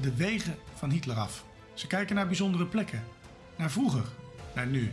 de 0.00 0.14
wegen 0.14 0.56
van 0.74 0.90
Hitler 0.90 1.16
af. 1.16 1.44
Ze 1.74 1.86
kijken 1.86 2.14
naar 2.14 2.26
bijzondere 2.26 2.66
plekken, 2.66 3.04
naar 3.56 3.70
vroeger, 3.70 4.04
naar 4.54 4.66
nu. 4.66 4.92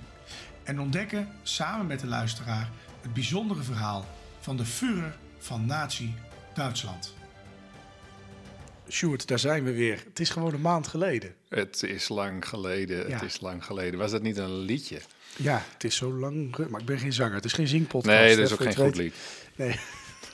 En 0.63 0.80
ontdekken 0.80 1.30
samen 1.43 1.85
met 1.88 1.99
de 1.99 2.07
luisteraar 2.07 2.69
het 3.02 3.13
bijzondere 3.13 3.63
verhaal 3.63 4.05
van 4.39 4.57
de 4.57 4.65
Führer 4.65 5.17
van 5.38 5.65
Nazi-Duitsland. 5.65 7.13
Sjoerd, 8.89 9.27
daar 9.27 9.39
zijn 9.39 9.63
we 9.63 9.71
weer. 9.73 10.02
Het 10.05 10.19
is 10.19 10.30
gewoon 10.30 10.53
een 10.53 10.61
maand 10.61 10.88
geleden. 10.88 11.33
Het 11.49 11.83
is 11.83 12.09
lang 12.09 12.47
geleden, 12.47 13.08
Ja. 13.08 13.13
het 13.13 13.21
is 13.23 13.41
lang 13.41 13.65
geleden. 13.65 13.99
Was 13.99 14.11
dat 14.11 14.21
niet 14.21 14.37
een 14.37 14.58
liedje? 14.59 14.99
Ja, 15.37 15.61
het 15.73 15.83
is 15.83 15.95
zo 15.95 16.13
lang. 16.13 16.58
Maar 16.69 16.80
ik 16.80 16.85
ben 16.85 16.99
geen 16.99 17.13
zanger. 17.13 17.33
Het 17.35 17.45
is 17.45 17.53
geen 17.53 17.67
zingpodcast. 17.67 18.17
Nee, 18.17 18.35
dat 18.35 18.45
is 18.45 18.52
ook 18.53 18.61
geen 18.61 18.75
goed 18.85 18.95
lied. 18.95 19.13
Nee. 19.55 19.80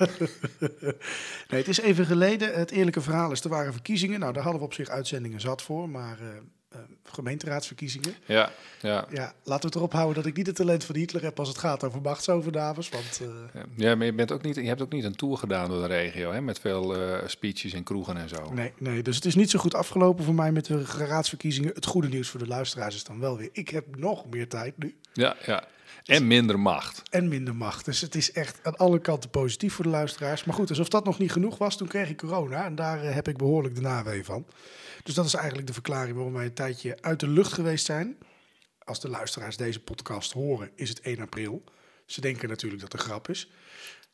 nee, 1.50 1.60
het 1.60 1.68
is 1.68 1.80
even 1.80 2.06
geleden. 2.06 2.54
Het 2.54 2.72
eerlijke 2.72 3.02
verhaal 3.02 3.32
is, 3.32 3.44
er 3.44 3.50
waren 3.50 3.74
verkiezingen. 3.74 4.20
Nou, 4.20 4.34
daar 4.34 4.44
hadden 4.44 4.62
we 4.62 4.68
op 4.68 4.74
zich 4.74 4.90
uitzendingen 4.90 5.42
zat 5.42 5.62
voor, 5.62 5.90
maar 5.90 6.20
eh, 6.20 6.28
eh, 6.70 6.80
gemeenteraadsverkiezingen. 7.04 8.14
Ja, 8.26 8.52
ja. 8.82 9.06
Ja, 9.10 9.34
laten 9.44 9.62
we 9.62 9.66
het 9.68 9.76
erop 9.76 9.94
houden 9.94 10.16
dat 10.16 10.26
ik 10.26 10.38
niet 10.38 10.48
het 10.48 10.56
talent 10.56 10.84
van 10.84 10.96
Hitler 10.96 11.24
heb 11.24 11.40
als 11.40 11.48
het 11.48 11.58
gaat 11.58 11.84
over 11.84 12.02
machtsovernames. 12.02 12.90
Want 12.90 13.22
eh, 13.22 13.62
Ja, 13.76 13.96
maar 13.96 14.06
je, 14.06 14.14
bent 14.14 14.32
ook 14.32 14.42
niet, 14.42 14.56
je 14.56 14.68
hebt 14.68 14.82
ook 14.82 14.92
niet 14.92 15.04
een 15.04 15.16
tour 15.16 15.38
gedaan 15.38 15.70
door 15.70 15.82
de 15.82 15.88
regio, 15.88 16.32
hè, 16.32 16.42
met 16.42 16.60
veel 16.60 16.96
speeches 17.26 17.74
in 17.74 17.84
kroegen 17.84 18.18
en 18.18 18.30
zo. 18.30 18.54
nee, 18.54 18.74
nee, 18.78 19.04
dus 19.04 19.16
het 19.16 19.26
is 19.26 19.36
niet 19.36 19.50
zo 19.50 19.60
goed 19.60 19.76
afgelopen 19.76 20.24
voor 20.24 20.36
mij 20.36 20.52
met 20.52 20.66
de 20.66 20.86
raadsverkiezingen. 20.86 21.74
Het 21.74 21.86
goede 21.86 22.08
nieuws 22.08 22.30
voor 22.30 22.40
de 22.40 22.48
luisteraars 22.48 22.96
is 22.96 23.04
dan 23.04 23.20
wel 23.20 23.38
weer, 23.38 23.50
ik 23.52 23.70
heb 23.70 23.96
nog 23.96 24.30
meer 24.30 24.48
tijd 24.48 24.78
nu. 24.78 24.96
Ja, 25.14 25.36
ja. 25.46 25.68
En 26.06 26.28
minder 26.28 26.60
macht. 26.60 27.02
En 27.10 27.28
minder 27.28 27.56
macht. 27.56 27.86
Dus 27.86 28.02
het 28.02 28.16
is 28.16 28.32
echt 28.32 28.60
aan 28.64 28.78
alle 28.78 29.00
kanten 29.00 29.30
positief 29.30 29.74
voor 29.74 29.84
de 29.84 29.90
luisteraars. 29.90 30.44
Maar 30.44 30.56
goed, 30.56 30.70
alsof 30.70 30.90
dat 30.90 31.06
nog 31.06 31.20
niet 31.20 31.32
genoeg 31.32 31.58
was, 31.58 31.78
toen 31.78 31.88
kreeg 31.88 32.10
ik 32.10 32.18
corona. 32.18 32.66
En 32.66 32.76
daar 32.76 33.04
eh, 33.04 33.14
heb 33.14 33.28
ik 33.28 33.38
behoorlijk 33.38 33.76
de 33.76 33.82
nawee 33.82 34.24
van. 34.24 34.46
Dus 35.04 35.14
dat 35.14 35.26
is 35.26 35.34
eigenlijk 35.34 35.68
de 35.68 35.74
verklaring 35.74 36.16
waarom 36.16 36.34
wij 36.34 36.46
een 36.46 36.54
tijdje 36.54 36.98
uit 37.02 37.20
de 37.20 37.28
lucht 37.28 37.54
geweest 37.54 37.86
zijn. 37.86 38.18
Als 38.84 39.00
de 39.00 39.10
luisteraars 39.10 39.58
deze 39.58 39.80
podcast 39.80 40.32
horen, 40.32 40.72
is 40.76 40.90
het 40.90 41.02
1 41.02 41.20
april. 41.20 41.64
Ze 42.06 42.22
denken 42.22 42.50
natuurlijk 42.50 42.82
dat 42.82 42.92
het 42.92 43.02
een 43.02 43.08
grap 43.08 43.30
is. 43.30 43.50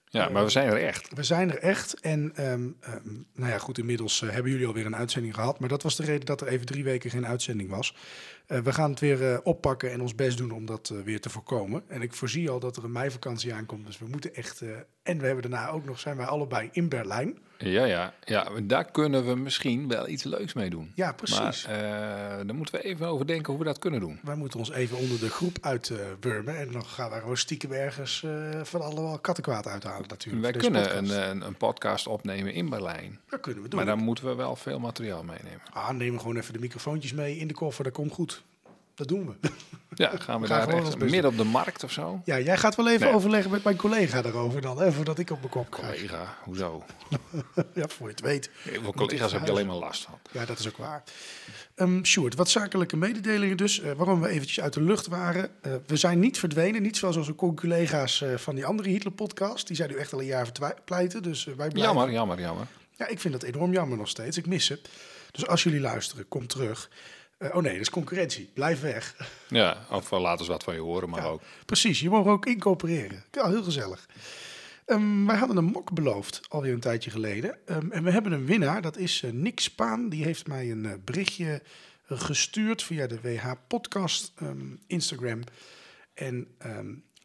Ja, 0.10 0.30
maar 0.30 0.44
we 0.44 0.50
zijn 0.50 0.68
er 0.68 0.84
echt. 0.84 1.14
We 1.16 1.24
zijn 1.24 1.52
er 1.52 1.58
echt. 1.58 2.00
En 2.00 2.32
ehm, 2.36 2.70
ehm, 2.80 3.14
nou 3.34 3.52
ja, 3.52 3.58
goed, 3.58 3.78
inmiddels 3.78 4.22
eh, 4.22 4.30
hebben 4.30 4.52
jullie 4.52 4.68
alweer 4.68 4.86
een 4.86 4.96
uitzending 4.96 5.36
gehad. 5.36 5.60
Maar 5.60 5.70
dat 5.70 5.84
was 5.84 5.96
de 5.96 6.04
reden 6.04 6.26
dat 6.26 6.42
er 6.42 6.48
even 6.48 6.66
drie 6.66 6.84
weken 6.84 7.10
geen 7.10 7.28
uitzending 7.28 7.70
was. 7.70 7.96
Eh, 8.48 8.60
we 8.60 8.74
gaan 8.74 8.90
het 8.90 9.00
weer 9.00 9.32
eh, 9.32 9.38
oppakken 9.44 9.92
en 9.92 10.02
ons 10.02 10.16
best 10.16 10.38
doen 10.38 10.52
om 10.52 10.66
dat 10.66 10.90
eh, 10.90 11.02
weer 11.02 11.22
te 11.22 11.30
voorkomen. 11.30 11.84
En 11.88 12.02
ik 12.02 12.14
voorzie 12.14 12.50
al 12.50 12.60
dat 12.60 12.78
er 12.78 12.84
een 12.84 12.92
meivakantie 12.92 13.54
aankomt. 13.54 13.86
Dus 13.86 14.00
we 14.00 14.06
moeten 14.08 14.36
echt. 14.36 14.62
en 15.04 15.20
we 15.20 15.26
hebben 15.26 15.52
daarna 15.52 15.70
ook 15.70 15.86
nog, 15.86 16.00
zijn 16.00 16.18
wij 16.18 16.26
allebei 16.26 16.70
in 16.72 16.90
Berlijn. 16.90 17.38
Ja, 17.58 17.86
ja, 17.86 18.14
ja. 18.24 18.50
Daar 18.64 18.92
kunnen 18.92 19.26
we 19.26 19.36
misschien 19.36 19.88
wel 19.88 20.08
iets 20.08 20.24
leuks 20.24 20.54
mee 20.54 20.70
doen. 20.70 20.92
Ja, 20.96 21.12
precies. 21.12 21.68
Maar 21.68 22.46
daar 22.46 22.56
moeten 22.56 22.76
we 22.76 22.84
even 22.84 23.08
over 23.08 23.28
denken 23.28 23.48
hoe 23.50 23.60
we 23.60 23.68
dat 23.68 23.80
kunnen 23.80 24.00
doen. 24.00 24.20
Wij 24.24 24.36
moeten 24.36 24.60
ons 24.60 24.72
even 24.72 24.98
onder 24.98 25.20
de 25.20 25.30
groep 25.30 25.58
uitwurmen. 25.62 26.58
en 26.58 26.72
dan 26.72 26.86
gaan 26.86 27.10
we 27.10 27.20
gewoon 27.20 27.38
stiekem 27.38 27.72
ergens 27.72 28.26
van 28.64 28.82
allemaal 28.82 29.20
kattenkwaad 29.20 29.68
uithalen 29.68 30.08
natuurlijk. 30.08 30.44
Wij 30.44 30.62
kunnen 30.62 30.98
een, 30.98 31.04
podcast. 31.04 31.30
een, 31.30 31.42
een 31.42 31.58
podcast 31.58 32.08
opnemen 32.08 32.54
in 32.54 32.70
Berlijn. 32.70 33.20
Dat 33.30 33.40
kunnen 33.40 33.64
we 33.64 33.70
doen. 33.70 33.80
Maar 33.80 33.96
dan 33.96 34.04
moeten 34.04 34.26
we 34.26 34.36
wel 34.36 34.56
veel 34.56 34.80
materiaal 34.80 35.24
meenemen. 35.24 35.62
Ah, 35.74 35.90
neem 35.90 36.20
gewoon 36.20 36.38
even 36.38 36.54
de 36.54 36.60
microfoontjes 36.60 37.14
mee 37.14 37.38
in 37.38 37.48
de 37.48 37.54
koffer. 37.54 37.84
Dat 37.84 37.94
komt 37.94 38.14
goed. 38.14 38.37
Dat 38.98 39.08
doen 39.08 39.26
we. 39.26 39.50
Ja, 39.96 40.10
gaan 40.18 40.42
we 40.42 40.48
Gaan 40.48 40.70
daar 40.70 40.78
echt 40.78 40.98
midden 40.98 41.26
op 41.26 41.38
de 41.38 41.44
markt 41.44 41.84
of 41.84 41.92
zo? 41.92 42.22
Ja, 42.26 42.40
jij 42.40 42.58
gaat 42.58 42.76
wel 42.76 42.90
even 42.90 43.06
Nee. 43.06 43.16
overleggen 43.16 43.52
met 43.52 43.64
mijn 43.64 43.76
collega 43.76 44.22
daarover 44.22 44.62
dan, 44.62 44.80
hè, 44.82 44.92
voordat 44.92 45.20
ik 45.20 45.30
op 45.30 45.40
mijn 45.40 45.50
kop 45.50 45.70
krijg. 45.70 45.96
Collega, 45.96 46.38
hoezo? 46.44 46.84
Ja, 47.74 47.88
voor 47.88 48.08
je 48.08 48.14
het 48.14 48.22
weet. 48.22 48.50
Veel 48.54 48.94
collega's 48.94 49.32
heb 49.32 49.46
je 49.46 49.52
alleen 49.52 49.66
maar 49.68 49.76
last 49.76 50.04
van. 50.04 50.20
Ja, 50.32 50.46
dat 50.46 50.60
is 50.60 50.68
ook 50.68 50.78
waar. 50.78 51.04
Sjoerd, 52.04 52.36
wat 52.36 52.50
zakelijke 52.50 52.98
mededelingen 52.98 53.58
dus, 53.58 53.80
eh, 53.80 53.92
waarom 53.92 54.22
we 54.22 54.28
eventjes 54.28 54.60
uit 54.62 54.74
de 54.74 54.82
lucht 54.82 55.08
waren. 55.08 55.50
Eh, 55.62 55.72
we 55.88 55.96
zijn 55.98 56.20
niet 56.20 56.40
verdwenen, 56.40 56.82
niet 56.82 56.98
zoals 56.98 57.16
onze 57.18 57.36
collega's 57.36 58.22
eh, 58.22 58.36
van 58.36 58.56
die 58.56 58.66
andere 58.66 58.90
Hitler-podcast. 58.90 59.68
Die 59.68 59.76
zijn 59.76 59.90
nu 59.90 59.96
echt 59.96 60.14
al 60.14 60.20
een 60.20 60.26
jaar 60.26 60.48
verpleiten, 60.54 61.24
dus 61.24 61.44
wij 61.44 61.54
blijven. 61.56 61.80
Jammer, 61.80 62.12
jammer, 62.12 62.40
jammer. 62.40 62.68
Ja, 62.98 63.08
ik 63.08 63.20
vind 63.20 63.34
dat 63.34 63.44
enorm 63.44 63.74
jammer 63.74 63.98
nog 63.98 64.08
steeds. 64.10 64.38
Ik 64.38 64.46
mis 64.48 64.66
ze. 64.66 64.82
Dus 65.32 65.48
als 65.48 65.64
jullie 65.64 65.80
luisteren, 65.80 66.28
kom 66.28 66.48
terug. 66.48 66.90
Eh, 67.38 67.56
oh 67.56 67.62
nee, 67.62 67.72
dat 67.72 67.82
is 67.82 67.90
concurrentie. 67.90 68.50
Blijf 68.54 68.82
weg. 68.82 69.16
Ja, 69.50 69.78
of 69.92 70.12
uh, 70.12 70.20
laat 70.20 70.40
eens 70.40 70.48
wat 70.48 70.64
van 70.64 70.74
je 70.74 70.80
horen, 70.80 71.10
maar 71.10 71.22
Ja, 71.22 71.28
ook. 71.28 71.42
Precies, 71.66 72.00
je 72.00 72.10
mag 72.10 72.26
ook 72.26 72.46
incorporeren. 72.46 73.24
Ja, 73.32 73.50
heel 73.50 73.64
gezellig. 73.64 74.08
Ehm, 74.86 75.26
wij 75.26 75.38
hadden 75.38 75.58
een 75.58 75.64
mok 75.72 75.94
beloofd, 75.94 76.42
alweer 76.50 76.74
een 76.74 76.80
tijdje 76.80 77.10
geleden. 77.10 77.58
Ehm, 77.66 77.92
en 77.92 78.04
we 78.04 78.12
hebben 78.12 78.32
een 78.32 78.46
winnaar, 78.46 78.82
dat 78.82 78.98
is 78.98 79.24
eh, 79.24 79.32
Nick 79.32 79.60
Spaan. 79.60 80.10
Die 80.10 80.24
heeft 80.24 80.48
mij 80.48 80.72
een 80.72 80.86
eh, 80.86 80.94
berichtje 81.04 81.62
gestuurd 82.06 82.84
via 82.84 83.08
de 83.08 83.22
WH 83.22 83.52
Podcast 83.68 84.34
ehm, 84.36 84.76
Instagram. 84.88 85.42
En 86.14 86.48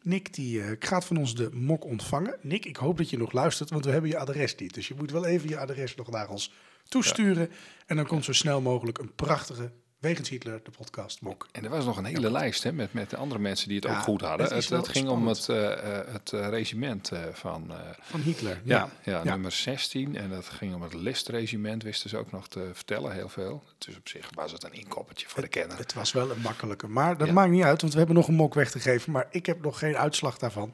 Nick 0.01 0.33
die, 0.33 0.61
gaat 0.79 1.05
van 1.05 1.17
ons 1.17 1.35
de 1.35 1.49
mok 1.53 1.85
ontvangen. 1.85 2.37
Nick, 2.41 2.65
ik 2.65 2.75
hoop 2.75 2.97
dat 2.97 3.09
je 3.09 3.17
nog 3.17 3.31
luistert, 3.31 3.69
want 3.69 3.85
we 3.85 3.91
hebben 3.91 4.09
je 4.09 4.17
adres 4.17 4.55
niet. 4.55 4.73
Dus 4.73 4.87
je 4.87 4.93
moet 4.97 5.11
wel 5.11 5.25
even 5.25 5.49
je 5.49 5.57
adres 5.57 5.95
nog 5.95 6.09
naar 6.09 6.29
ons 6.29 6.53
toesturen. 6.87 7.51
En 7.85 7.95
dan 7.95 8.05
komt 8.05 8.25
zo 8.25 8.33
snel 8.33 8.61
mogelijk 8.61 8.97
een 8.97 9.15
prachtige 9.15 9.71
Wegens 10.03 10.29
Hitler, 10.29 10.59
de 10.63 10.71
podcast 10.71 11.21
mok. 11.21 11.47
En 11.51 11.63
er 11.63 11.69
was 11.69 11.85
nog 11.85 11.97
een 11.97 12.05
hele 12.05 12.31
lijst 12.31 12.63
hè, 12.63 12.71
met, 12.73 12.93
met 12.93 13.09
de 13.09 13.17
andere 13.17 13.39
mensen 13.41 13.67
die 13.67 13.77
het 13.77 13.85
Ja, 13.85 13.91
ook 13.97 14.03
goed 14.03 14.21
hadden. 14.21 14.53
het 14.55 14.69
Het, 14.69 14.87
ging 14.87 15.09
om 15.09 15.27
het, 15.27 15.49
eh, 15.49 15.71
eh, 15.99 16.07
het 16.13 16.33
eh, 16.33 16.49
regiment 16.49 17.11
van... 17.33 17.71
Van 18.01 18.19
Hitler. 18.19 18.61
ja, 18.63 18.89
ja, 19.03 19.21
Ja. 19.23 19.23
nummer 19.23 19.51
16. 19.51 20.15
En 20.15 20.29
dat 20.29 20.45
ging 20.49 20.73
om 20.75 20.81
het 20.81 20.93
listregiment, 20.93 21.83
wisten 21.83 22.09
ze 22.09 22.17
ook 22.17 22.31
nog 22.31 22.47
te 22.47 22.69
vertellen, 22.73 23.13
heel 23.13 23.29
veel. 23.29 23.63
Dus 23.77 23.97
op 23.97 24.07
zich 24.07 24.29
was 24.33 24.51
het 24.51 24.63
een 24.63 24.73
inkoppertje 24.73 25.27
voor 25.27 25.41
de 25.41 25.47
kenner. 25.47 25.77
Het 25.77 25.93
was 25.93 26.11
wel 26.11 26.31
een 26.31 26.41
makkelijke. 26.41 26.87
Maar 26.87 27.17
dat 27.17 27.31
maakt 27.31 27.51
niet 27.51 27.63
uit, 27.63 27.81
want 27.81 27.93
we 27.93 27.97
hebben 27.99 28.15
nog 28.17 28.27
een 28.27 28.33
mok 28.35 28.53
weg 28.53 28.71
te 28.71 28.79
geven. 28.79 29.11
Maar 29.11 29.27
ik 29.29 29.45
heb 29.45 29.61
nog 29.61 29.79
geen 29.79 29.97
uitslag 29.97 30.37
daarvan. 30.37 30.73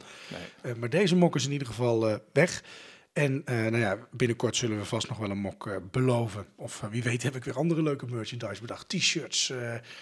Nee. 0.63 0.75
Maar 0.75 0.89
deze 0.89 1.15
mok 1.15 1.35
is 1.35 1.45
in 1.45 1.51
ieder 1.51 1.67
geval 1.67 2.19
weg. 2.33 2.63
En 3.19 3.41
eh, 3.45 3.55
nou 3.55 3.77
ja, 3.77 3.97
binnenkort 4.11 4.55
zullen 4.55 4.77
we 4.77 4.85
vast 4.85 5.09
nog 5.09 5.17
wel 5.17 5.29
een 5.29 5.37
mok 5.37 5.67
eh, 5.67 5.75
beloven. 5.91 6.45
Of 6.55 6.83
eh, 6.83 6.89
wie 6.89 7.03
weet 7.03 7.23
heb 7.23 7.35
ik 7.35 7.43
weer 7.43 7.55
andere 7.57 7.81
leuke 7.83 8.05
merchandise 8.05 8.61
bedacht. 8.61 8.89
T-shirts, 8.89 9.53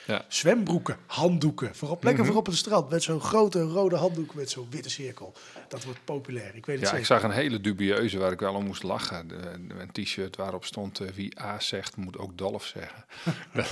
Ja. 0.07 0.25
zwembroeken, 0.27 0.97
handdoeken. 1.05 1.75
Voorop, 1.75 2.03
lekker 2.03 2.23
Mhm. 2.23 2.31
voorop 2.31 2.47
op 2.47 2.53
het 2.53 2.61
strand 2.61 2.89
met 2.89 3.03
zo'n 3.03 3.19
grote 3.21 3.61
rode 3.61 3.95
handdoek 3.95 4.33
met 4.35 4.49
zo'n 4.49 4.67
witte 4.69 4.89
cirkel. 4.89 5.33
Dat 5.67 5.83
wordt 5.83 5.99
populair. 6.03 6.55
Ik 6.55 6.65
weet 6.65 6.75
het 6.75 6.79
Ja, 6.79 6.85
zeker. 6.85 6.99
ik 6.99 7.05
zag 7.05 7.23
een 7.23 7.31
hele 7.31 7.61
dubieuze 7.61 8.17
waar 8.17 8.31
ik 8.31 8.39
wel 8.39 8.53
om 8.53 8.65
moest 8.65 8.83
lachen. 8.83 9.27
De, 9.27 9.35
een 9.79 9.91
t-shirt 9.91 10.35
waarop 10.35 10.65
stond 10.65 10.97
wie 11.15 11.41
A 11.41 11.59
zegt, 11.59 11.95
moet 11.95 12.17
ook 12.17 12.37
Dolf 12.37 12.65
zeggen. 12.65 13.05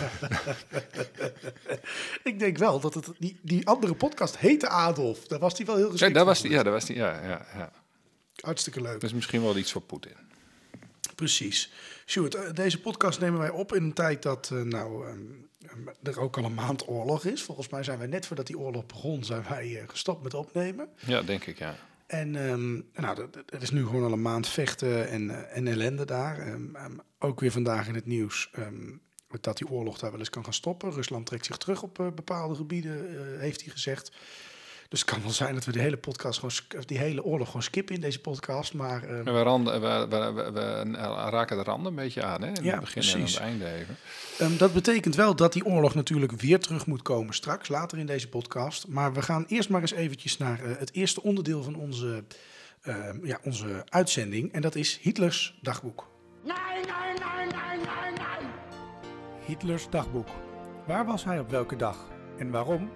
Ik 2.24 2.40
denk 2.40 2.58
wel 2.58 2.80
dat 2.80 2.94
het, 2.94 3.10
die, 3.20 3.40
die 3.42 3.68
andere 3.68 3.94
podcast 3.96 4.38
heette 4.38 4.68
Adolf. 4.70 5.28
Daar 5.28 5.40
was 5.40 5.56
die 5.56 5.66
wel 5.66 5.76
heel 5.76 5.86
Ja, 5.86 5.92
geschikt 5.92 6.14
daar 6.14 6.24
voor 6.24 6.32
was 6.34 6.42
die, 6.42 6.52
ja, 6.52 6.64
daar 6.64 6.74
was 6.74 6.86
die, 6.86 6.96
ja, 6.96 7.22
ja, 7.24 7.46
ja. 7.58 7.72
Hartstikke 8.46 8.82
leuk. 8.82 8.94
Dat 8.94 9.04
is 9.04 9.14
misschien 9.14 9.42
wel 9.42 9.58
iets 9.58 9.72
voor 9.72 9.82
Poetin. 9.82 10.16
Precies. 11.16 11.72
Sjoerd, 12.06 12.36
eh, 12.36 12.54
deze 12.54 12.82
podcast 12.82 13.20
nemen 13.20 13.40
wij 13.40 13.50
op 13.50 13.76
in 13.76 13.84
een 13.84 13.94
tijd 13.94 14.24
dat 14.24 14.50
eh, 14.54 14.62
nou, 14.62 15.08
ehm, 15.08 15.18
er 16.04 16.20
ook 16.20 16.38
al 16.38 16.44
een 16.44 16.54
maand 16.54 16.88
oorlog 16.88 17.26
is. 17.26 17.44
Volgens 17.44 17.70
mij 17.70 17.84
zijn 17.84 17.98
wij 17.98 18.08
net 18.08 18.26
voordat 18.26 18.48
die 18.48 18.58
oorlog 18.60 18.86
begon, 18.86 19.24
zijn 19.24 19.44
wij 19.50 19.80
eh, 19.80 19.90
gestopt 19.90 20.24
met 20.24 20.34
opnemen. 20.34 20.90
Ja, 21.06 21.22
denk 21.22 21.46
ik, 21.46 21.58
ja. 21.58 21.76
En 22.08 22.36
ehm, 22.36 22.74
nou, 23.04 23.30
er 23.50 23.62
is 23.62 23.72
nu 23.72 23.86
gewoon 23.86 24.04
al 24.04 24.12
een 24.12 24.22
maand 24.22 24.48
vechten 24.48 25.10
en, 25.10 25.30
eh, 25.30 25.58
en 25.58 25.68
ellende 25.68 26.06
daar. 26.06 26.40
Ehm, 26.40 26.98
ook 27.20 27.40
weer 27.40 27.52
vandaag 27.52 27.88
in 27.88 27.96
het 27.96 28.06
nieuws 28.06 28.50
dat 29.42 29.58
die 29.58 29.70
oorlog 29.70 30.00
daar 30.00 30.12
wel 30.12 30.20
eens 30.20 30.30
kan 30.30 30.44
gaan 30.44 30.54
stoppen. 30.54 30.92
Rusland 30.92 31.26
trekt 31.26 31.46
zich 31.46 31.58
terug 31.58 31.84
op 31.84 32.00
eh, 32.00 32.08
bepaalde 32.16 32.56
gebieden, 32.56 33.10
eh, 33.10 33.40
heeft 33.40 33.62
hij 33.62 33.72
gezegd. 33.72 34.12
Dus 34.96 35.04
het 35.04 35.14
kan 35.14 35.24
wel 35.24 35.32
zijn 35.32 35.54
dat 35.54 35.66
we 35.66 35.72
de 35.72 35.80
hele 35.80 35.98
podcast 35.98 36.40
gewoon, 36.40 36.86
die 36.86 36.98
hele 36.98 37.24
oorlog 37.24 37.48
gewoon 37.48 37.64
skippen 37.64 37.96
in 37.96 38.02
deze 38.02 38.22
podcast. 38.22 38.74
Maar 38.74 39.04
eh, 39.04 39.18
En 39.18 39.34
we, 39.34 39.42
randen, 39.42 39.82
we, 39.82 40.08
we, 40.10 40.32
we, 40.34 40.52
we 40.52 40.98
raken 41.30 41.58
de 41.58 41.64
randen 41.64 41.88
een 41.88 41.96
beetje 41.96 42.24
aan, 42.24 42.42
hè? 42.42 42.48
In 42.48 42.64
Ja, 42.64 42.72
het 42.72 42.80
begin 42.80 43.02
en 43.02 43.14
aan 43.14 43.22
het 43.22 43.38
einde 43.38 43.74
even. 43.74 43.98
Ehm, 44.40 44.58
dat 44.58 44.74
betekent 44.74 45.16
wel 45.16 45.36
dat 45.36 45.54
die 45.54 45.66
oorlog 45.66 45.96
natuurlijk 45.96 46.32
weer 46.32 46.60
terug 46.60 46.86
moet 46.86 47.02
komen 47.02 47.34
straks, 47.34 47.68
later 47.68 47.98
in 47.98 48.06
deze 48.06 48.30
podcast. 48.30 48.88
Maar 48.88 49.14
we 49.14 49.22
gaan 49.22 49.46
eerst 49.48 49.70
maar 49.70 49.82
eens 49.82 49.92
eventjes 49.92 50.38
naar 50.38 50.64
eh, 50.64 50.78
het 50.78 50.94
eerste 50.94 51.24
onderdeel 51.24 51.64
van 51.64 51.76
onze, 51.76 52.24
ehm, 52.82 53.26
ja, 53.26 53.40
onze 53.44 53.86
uitzending. 53.86 54.54
En 54.54 54.62
dat 54.62 54.76
is 54.76 55.00
Hitlers 55.02 55.58
dagboek. 55.62 56.08
Nein, 56.44 56.58
nein, 56.86 57.16
nein, 57.20 57.48
nein, 57.48 57.80
nein, 57.80 58.14
nein! 58.14 58.52
Hitlers 59.46 59.90
dagboek. 59.90 60.28
Waar 60.88 61.06
was 61.06 61.24
hij 61.24 61.40
op 61.40 61.50
welke 61.50 61.76
dag 61.76 61.98
en 62.38 62.52
waarom? 62.52 62.90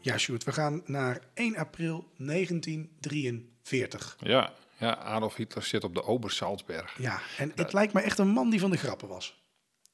Ja, 0.00 0.18
Sjoerd, 0.18 0.44
we 0.44 0.52
gaan 0.52 0.82
naar 0.84 1.20
1 1.34 1.56
april 1.56 2.08
1943. 2.16 4.16
Ja, 4.20 4.52
ja, 4.78 4.96
Adolf 4.96 5.34
Hitler 5.34 5.64
zit 5.64 5.84
op 5.84 5.94
de 5.94 6.04
Obersalzberg. 6.04 6.94
Ja, 6.98 7.20
en 7.38 7.52
het 7.54 7.72
lijkt 7.72 7.92
me 7.92 8.00
echt 8.00 8.18
een 8.18 8.28
man 8.28 8.50
die 8.50 8.60
van 8.60 8.70
de 8.70 8.76
grappen 8.76 9.08
was. 9.08 9.38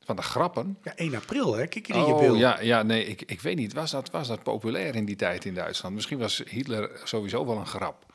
Van 0.04 0.16
de 0.16 0.22
grappen. 0.22 0.78
Ja, 0.82 0.96
1 0.96 1.14
april, 1.14 1.54
hè? 1.54 1.66
Kijk 1.66 1.88
in 1.88 1.98
je 1.98 2.04
Oh 2.04 2.18
beeld. 2.18 2.38
ja, 2.38 2.60
ja, 2.60 2.82
nee, 2.82 3.04
ik, 3.04 3.22
ik 3.22 3.40
weet 3.40 3.56
niet. 3.56 3.72
Was 3.72 3.90
dat, 3.90 4.10
was 4.10 4.28
dat 4.28 4.42
populair 4.42 4.94
in 4.94 5.04
die 5.04 5.16
tijd 5.16 5.44
in 5.44 5.54
Duitsland? 5.54 5.94
Misschien 5.94 6.18
was 6.18 6.42
Hitler 6.48 7.00
sowieso 7.04 7.46
wel 7.46 7.56
een 7.56 7.66
grap. 7.66 8.05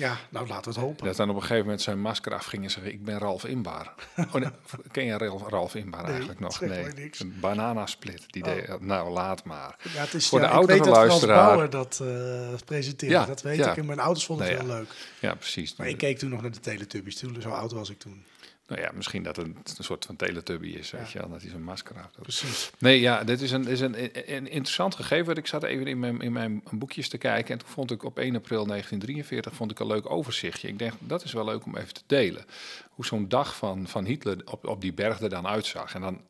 Ja, 0.00 0.18
nou 0.28 0.46
laten 0.46 0.72
we 0.72 0.78
het 0.78 0.88
hopen. 0.88 1.06
Dat 1.06 1.16
dan 1.16 1.28
op 1.28 1.34
een 1.34 1.40
gegeven 1.40 1.62
moment 1.62 1.82
zijn 1.82 2.00
masker 2.00 2.34
afging 2.34 2.64
en 2.64 2.70
zeggen: 2.70 2.92
Ik 2.92 3.04
ben 3.04 3.18
Ralf 3.18 3.44
Inbaar. 3.44 3.94
Oh, 4.16 4.34
nee, 4.34 4.50
ken 4.92 5.04
je 5.04 5.18
Ralf, 5.18 5.48
Ralf 5.48 5.74
Inbaar 5.74 6.02
Nee, 6.02 6.10
eigenlijk 6.10 6.40
nog? 6.40 6.60
Nee, 6.60 6.84
niks. 6.84 7.20
een 7.20 7.36
bananasplit. 7.40 8.32
Die 8.32 8.42
deed, 8.42 8.80
nou, 8.80 9.10
laat 9.10 9.44
maar. 9.44 9.76
Ja, 9.94 10.00
het 10.00 10.14
is, 10.14 10.28
Voor 10.28 10.40
ja, 10.40 10.44
de 10.44 10.50
ik 10.50 10.56
oudere 10.56 10.78
weet 10.78 10.86
dat 10.86 10.96
Frans 10.96 11.08
luisteraar. 11.08 11.46
Bauer 11.46 11.70
dat 11.70 12.00
eh 12.02 12.58
presenteerde. 12.64 13.14
Ja, 13.14 13.26
dat 13.26 13.42
weet 13.42 13.66
ik. 13.66 13.76
En 13.76 13.86
mijn 13.86 14.00
ouders 14.00 14.26
vonden 14.26 14.46
het 14.46 14.58
heel 14.58 14.66
leuk. 14.66 14.88
Ja, 15.20 15.34
precies. 15.34 15.76
Maar 15.76 15.88
ik 15.88 15.96
keek 15.96 16.18
toen 16.18 16.30
nog 16.30 16.42
naar 16.42 16.50
de 16.50 16.60
Teletubbies. 16.60 17.18
Toen, 17.18 17.36
zo 17.40 17.50
oud 17.50 17.72
was 17.72 17.90
ik 17.90 17.98
toen. 17.98 18.24
Nou 18.70 18.82
ja, 18.82 18.90
misschien 18.94 19.22
dat 19.22 19.36
het 19.36 19.46
een, 19.78 19.84
soort 19.84 20.04
van 20.04 20.16
teletubby 20.16 20.68
is, 20.68 20.90
weet 20.90 21.10
je 21.10 21.18
wel, 21.18 21.28
dat 21.28 21.40
hij 21.40 21.50
zijn 21.50 21.62
masker 21.62 21.96
af 21.96 22.10
doet. 22.10 22.22
Precies. 22.22 22.70
Nee, 22.78 23.00
ja, 23.00 23.24
dit 23.24 23.40
is 23.40 23.50
een, 23.50 23.66
is 23.66 23.80
een, 23.80 23.94
een 24.34 24.48
interessant 24.48 24.94
gegeven. 24.94 25.26
want 25.26 25.38
Ik 25.38 25.46
zat 25.46 25.62
even 25.62 25.86
in 25.86 25.98
mijn, 25.98 26.20
in 26.20 26.32
mijn 26.32 26.62
boekjes 26.70 27.08
te 27.08 27.18
kijken 27.18 27.52
en 27.52 27.58
toen 27.58 27.68
vond 27.68 27.90
ik 27.90 28.04
op 28.04 28.18
1 28.18 28.36
april 28.36 28.66
1943 28.66 29.54
vond 29.54 29.70
ik 29.70 29.78
een 29.78 29.86
leuk 29.86 30.10
overzichtje. 30.10 30.68
Ik 30.68 30.78
denk, 30.78 30.92
dat 30.98 31.24
is 31.24 31.32
wel 31.32 31.44
leuk 31.44 31.64
om 31.64 31.76
even 31.76 31.94
te 31.94 32.02
delen. 32.06 32.44
Hoe 32.90 33.06
zo'n 33.06 33.28
dag 33.28 33.56
van, 33.56 33.88
van 33.88 34.04
Hitler 34.04 34.42
op, 34.44 34.66
op 34.66 34.80
die 34.80 34.92
berg 34.92 35.20
er 35.20 35.28
dan 35.28 35.46
uitzag. 35.46 35.94
En 35.94 36.00
dan 36.00 36.20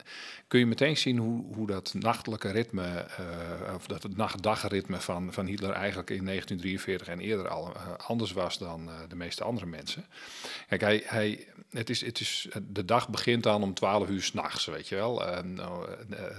kun 0.51 0.59
je 0.59 0.67
meteen 0.67 0.97
zien 0.97 1.19
hoe, 1.19 1.45
hoe 1.55 1.67
dat 1.67 1.95
nachtelijke 1.95 2.51
ritme, 2.51 2.87
eh, 2.87 3.75
of 3.75 3.87
dat 3.87 4.03
het 4.03 4.17
nacht-dagritme 4.17 5.01
van, 5.01 5.33
van 5.33 5.47
Hitler 5.47 5.71
eigenlijk 5.71 6.11
in 6.11 6.25
1943 6.25 7.09
en 7.09 7.21
eerder 7.21 7.49
al 7.49 7.75
eh, 7.75 7.83
anders 8.07 8.33
was 8.33 8.59
dan 8.59 8.89
eh, 8.89 8.95
de 9.09 9.17
meeste 9.17 9.45
andere 9.45 9.67
mensen. 9.67 10.05
Kijk, 10.69 10.81
hij, 10.81 11.03
hij, 11.05 11.47
het 11.71 11.91
is, 11.91 12.01
het 12.05 12.21
is, 12.21 12.49
de 12.69 12.85
dag 12.85 13.09
begint 13.09 13.43
dan 13.43 13.63
om 13.63 13.75
12 13.75 14.09
uur 14.09 14.23
s'nachts, 14.23 14.65
weet 14.67 14.89
je 14.89 14.95
wel. 14.95 15.23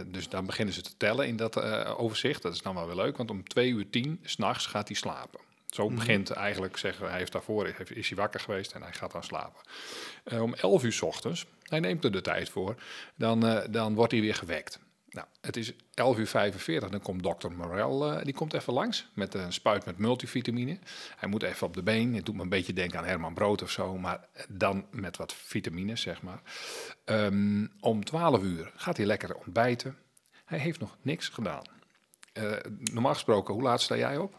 Dus 0.06 0.30
dan 0.30 0.46
beginnen 0.46 0.74
ze 0.74 0.82
te 0.82 0.98
tellen 0.98 1.28
in 1.28 1.36
dat 1.36 1.62
overzicht. 1.98 2.42
Dat 2.42 2.54
is 2.54 2.62
dan 2.62 2.76
wel 2.76 2.86
weer 2.86 2.96
leuk, 2.96 3.18
want 3.18 3.30
om 3.30 3.48
2 3.48 3.70
uur 3.70 3.90
10 3.90 4.20
s'nachts 4.24 4.66
gaat 4.66 4.88
hij 4.88 4.98
slapen. 4.98 5.51
Zo 5.72 5.90
begint 5.90 6.30
eigenlijk, 6.30 6.78
zeggen 6.78 7.10
hij 7.10 7.18
heeft 7.18 7.32
daarvoor 7.32 7.74
is, 7.90 8.08
hij 8.10 8.18
wakker 8.18 8.40
geweest 8.40 8.72
en 8.72 8.82
hij 8.82 8.94
gaat 8.94 9.12
dan 9.12 9.24
slapen. 9.24 9.62
Eh, 10.24 10.42
om 10.42 10.54
11 10.54 10.84
uur 10.84 10.94
s 10.94 11.02
ochtends, 11.02 11.46
hij 11.64 11.80
neemt 11.80 12.04
er 12.04 12.12
de 12.12 12.22
tijd 12.22 12.50
voor, 12.50 12.76
dan, 13.16 13.48
eh, 13.48 13.68
dan 13.70 13.96
wordt 13.96 14.12
hij 14.12 14.22
weer 14.22 14.36
gewekt. 14.36 14.80
Nou, 15.10 15.28
het 15.42 15.58
is 15.58 15.74
11 15.94 16.18
uur 16.18 16.28
45, 16.28 16.90
dan 16.90 17.02
komt 17.02 17.24
dokter 17.24 17.52
Morel, 17.52 18.12
eh, 18.12 18.24
die 18.24 18.34
komt 18.34 18.54
even 18.54 18.74
langs 18.74 19.08
met 19.14 19.34
een 19.34 19.54
spuit 19.54 19.86
met 19.86 19.98
multivitamine. 19.98 20.80
Hij 21.16 21.30
moet 21.30 21.44
even 21.44 21.68
op 21.68 21.74
de 21.74 21.84
been, 21.84 22.16
het 22.16 22.26
doet 22.26 22.36
me 22.36 22.42
een 22.42 22.50
beetje 22.50 22.74
denken 22.74 23.00
aan 23.00 23.06
Herman 23.06 23.34
Brood 23.34 23.62
of 23.62 23.72
zo, 23.72 23.98
maar 23.98 24.28
dan 24.48 24.86
met 24.92 25.18
wat 25.18 25.34
vitamines, 25.34 26.02
zeg 26.02 26.22
maar. 26.22 26.42
Ehm, 27.06 27.68
om 27.80 28.04
12 28.04 28.44
uur 28.44 28.72
gaat 28.76 28.98
hij 28.98 29.06
lekker 29.06 29.36
ontbijten. 29.36 29.98
Hij 30.46 30.60
heeft 30.60 30.80
nog 30.80 30.98
niks 31.02 31.30
gedaan. 31.30 31.64
Normaal 32.92 33.14
gesproken, 33.14 33.54
hoe 33.54 33.64
laat 33.64 33.82
sta 33.82 33.96
jij 33.96 34.18
op? 34.18 34.36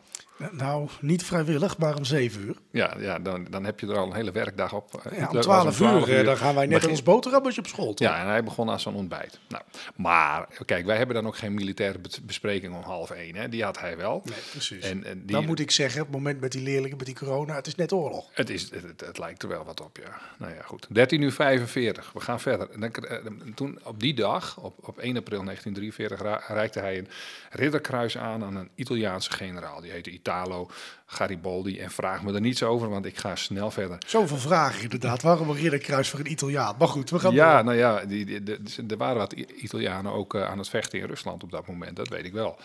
Nou, 0.52 0.88
niet 1.00 1.24
vrijwillig, 1.24 1.78
maar 1.78 1.96
om 1.96 2.04
7 2.04 2.40
uur. 2.42 2.54
Ja, 2.70 2.94
ja 2.98 3.18
dan, 3.18 3.46
dan 3.50 3.64
heb 3.64 3.80
je 3.80 3.86
er 3.86 3.96
al 3.96 4.06
een 4.06 4.14
hele 4.14 4.30
werkdag 4.32 4.72
op. 4.74 5.02
Ja, 5.16 5.26
om 5.28 5.34
was 5.34 5.44
12 5.44 5.80
uur, 5.80 6.18
eh, 6.18 6.24
dan 6.24 6.36
gaan 6.36 6.54
wij 6.54 6.64
net 6.64 6.74
begin- 6.74 6.90
ons 6.90 7.02
boterhammetje 7.02 7.60
op 7.60 7.66
school. 7.66 7.94
toch? 7.94 8.08
Ja, 8.08 8.20
en 8.20 8.26
hij 8.26 8.44
begon 8.44 8.70
aan 8.70 8.80
zo'n 8.80 8.94
ontbijt. 8.94 9.38
Nou, 9.48 9.62
maar 9.96 10.48
kijk, 10.64 10.86
wij 10.86 10.96
hebben 10.96 11.14
dan 11.14 11.26
ook 11.26 11.36
geen 11.36 11.54
militaire 11.54 11.98
be- 11.98 12.08
bespreking 12.22 12.74
om 12.74 12.82
half 12.82 13.10
één. 13.10 13.34
Hè? 13.34 13.48
Die 13.48 13.64
had 13.64 13.80
hij 13.80 13.96
wel. 13.96 14.22
Nee, 14.24 14.34
precies. 14.50 14.84
En, 14.84 15.04
en 15.04 15.22
die, 15.26 15.36
Dan 15.36 15.44
moet 15.46 15.60
ik 15.60 15.70
zeggen, 15.70 16.00
op 16.00 16.06
het 16.06 16.16
moment 16.16 16.40
met 16.40 16.52
die 16.52 16.62
leerlingen, 16.62 16.96
met 16.96 17.06
die 17.06 17.14
corona, 17.14 17.54
het 17.54 17.66
is 17.66 17.74
net 17.74 17.92
oorlog. 17.92 18.28
het, 18.32 18.50
is, 18.50 18.62
het, 18.70 18.82
het- 18.82 19.00
het 19.00 19.18
lijkt 19.18 19.42
er 19.42 19.48
wel 19.48 19.64
wat 19.64 19.80
op, 19.80 19.96
ja. 20.02 20.18
Nou 20.38 20.54
ja, 20.54 20.62
goed. 20.62 20.86
13 20.90 21.22
uur 21.22 21.32
45, 21.32 22.12
we 22.12 22.20
gaan 22.20 22.40
verder. 22.40 22.70
En 22.70 22.80
dan, 22.80 22.90
eh, 22.92 23.16
toen, 23.54 23.78
op 23.84 24.00
die 24.00 24.14
dag, 24.14 24.58
op, 24.58 24.74
op 24.88 24.98
1 24.98 25.16
april 25.16 25.42
1943, 25.44 26.20
ra- 26.20 26.54
reikte 26.54 26.78
hij 26.80 26.98
een 26.98 27.08
ridderkruis 27.50 28.18
aan 28.18 28.44
aan 28.44 28.56
een 28.56 28.68
Italiaanse 28.74 29.30
generaal. 29.32 29.80
Die 29.80 29.90
heette 30.02 30.10
Italo 30.30 30.70
Garibaldi. 31.06 31.78
En 31.78 31.90
vraag 31.90 32.22
me 32.22 32.32
er 32.34 32.40
niets 32.40 32.62
over, 32.62 32.88
want 32.88 33.04
ik 33.06 33.18
ga 33.18 33.36
snel 33.36 33.70
verder. 33.70 33.98
Zoveel 34.06 34.36
vragen 34.36 34.82
inderdaad. 34.82 35.22
Waarom 35.22 35.50
een 35.50 35.56
ridderkruis 35.56 36.08
voor 36.08 36.18
een 36.20 36.30
Italiaan? 36.30 36.74
Maar 36.78 36.88
goed, 36.88 37.10
we 37.10 37.18
gaan 37.18 37.32
Ja, 37.34 37.54
door. 37.54 37.64
nou 37.64 37.76
ja, 37.76 38.04
de- 38.04 38.58
er 38.88 38.96
waren 38.96 39.16
wat 39.16 39.32
Italianen 39.32 40.12
ook 40.12 40.34
eh, 40.34 40.42
aan 40.50 40.58
het 40.58 40.68
vechten 40.68 40.98
in 40.98 41.06
Rusland 41.06 41.42
op 41.42 41.50
dat 41.50 41.66
moment, 41.66 41.96
dat 41.96 42.08
weet 42.08 42.24
ik 42.24 42.32
wel. 42.32 42.58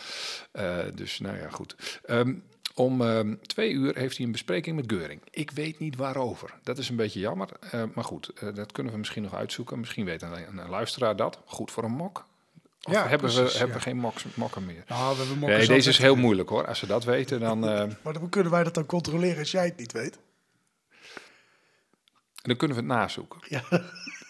Eh, 0.51 0.78
dus 0.95 1.19
nou 1.19 1.38
ja, 1.38 1.50
goed. 1.50 1.75
Ehm, 2.06 2.34
om 2.75 3.01
ehm, 3.01 3.36
twee 3.42 3.72
uur 3.72 3.95
heeft 3.98 4.18
hij 4.18 4.25
een 4.25 4.31
bespreking 4.31 4.75
met 4.75 4.86
Geuring. 4.92 5.22
Ik 5.31 5.51
weet 5.51 5.80
niet 5.80 5.95
waarover. 5.95 6.54
Dat 6.63 6.78
is 6.78 6.90
een 6.90 6.95
beetje 6.95 7.19
jammer. 7.19 7.50
eh, 7.72 7.83
maar 7.94 8.04
goed, 8.04 8.31
dat 8.54 8.72
kunnen 8.72 8.92
we 8.94 9.00
misschien 9.00 9.24
nog 9.24 9.33
uitzoeken. 9.36 9.80
Misschien 9.80 10.06
weet 10.06 10.22
een, 10.22 10.31
een 10.60 10.69
luisteraar 10.69 11.16
dat. 11.16 11.40
Goed 11.45 11.72
voor 11.72 11.83
een 11.83 11.92
mok. 11.92 12.25
Of 12.88 12.94
Ja, 12.94 13.07
hebben, 13.07 13.31
precies, 13.34 13.51
we, 13.54 13.57
hebben 13.57 13.75
we 13.75 13.81
geen 13.81 13.98
mokken 14.34 14.66
meer? 14.66 14.84
Nou, 14.88 15.12
we 15.12 15.18
hebben 15.18 15.38
mokken 15.38 15.57
Nee, 15.57 15.68
deze 15.68 15.89
is 15.89 15.98
heel 15.98 16.16
moeilijk 16.16 16.50
hoor. 16.50 16.68
Als 16.68 16.80
ze 16.80 16.88
dat 16.88 17.04
weten, 17.04 17.39
dan, 17.39 17.63
eh, 17.69 17.84
Maar 18.04 18.13
dan 18.13 18.30
kunnen 18.30 18.51
wij 18.51 18.63
dat 18.63 18.74
dan 18.74 18.86
controleren 18.86 19.39
als 19.39 19.51
jij 19.51 19.66
het 19.66 19.78
niet 19.78 19.92
weet. 19.92 20.18
dan 22.42 22.56
kunnen 22.56 22.78
we 22.78 22.83
het 22.83 22.92
nazoeken. 22.92 23.40
Ja, 23.44 23.64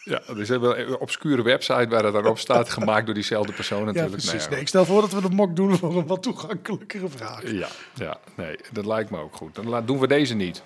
Ja, 0.08 0.22
dus 0.34 0.48
we 0.48 0.54
hebben 0.54 0.80
een 0.80 0.98
obscure 0.98 1.42
website 1.42 1.88
waar 1.90 2.02
dat 2.02 2.14
dan 2.14 2.26
op 2.26 2.40
staat, 2.40 2.70
gemaakt 2.70 3.06
door 3.06 3.16
diezelfde 3.16 3.54
persoon 3.54 3.80
ja 3.80 3.86
natuurlijk. 3.86 4.12
precies. 4.12 4.44
Ja, 4.44 4.50
Nee, 4.50 4.60
ik 4.60 4.68
stel 4.68 4.86
voor 4.86 5.02
dat 5.02 5.12
we 5.12 5.22
de 5.22 5.30
mok 5.30 5.56
doen 5.56 5.78
voor 5.78 5.98
een 5.98 6.08
wat 6.08 6.24
toegankelijkere 6.24 7.10
vraag. 7.10 7.52
Ja, 7.52 7.68
ja, 7.94 8.18
nee, 8.36 8.60
dat 8.72 8.86
lijkt 8.86 9.10
me 9.10 9.20
ook 9.20 9.36
goed. 9.36 9.56
Dan 9.56 9.86
doen 9.86 10.00
we 10.00 10.08
deze 10.08 10.36
niet. 10.36 10.62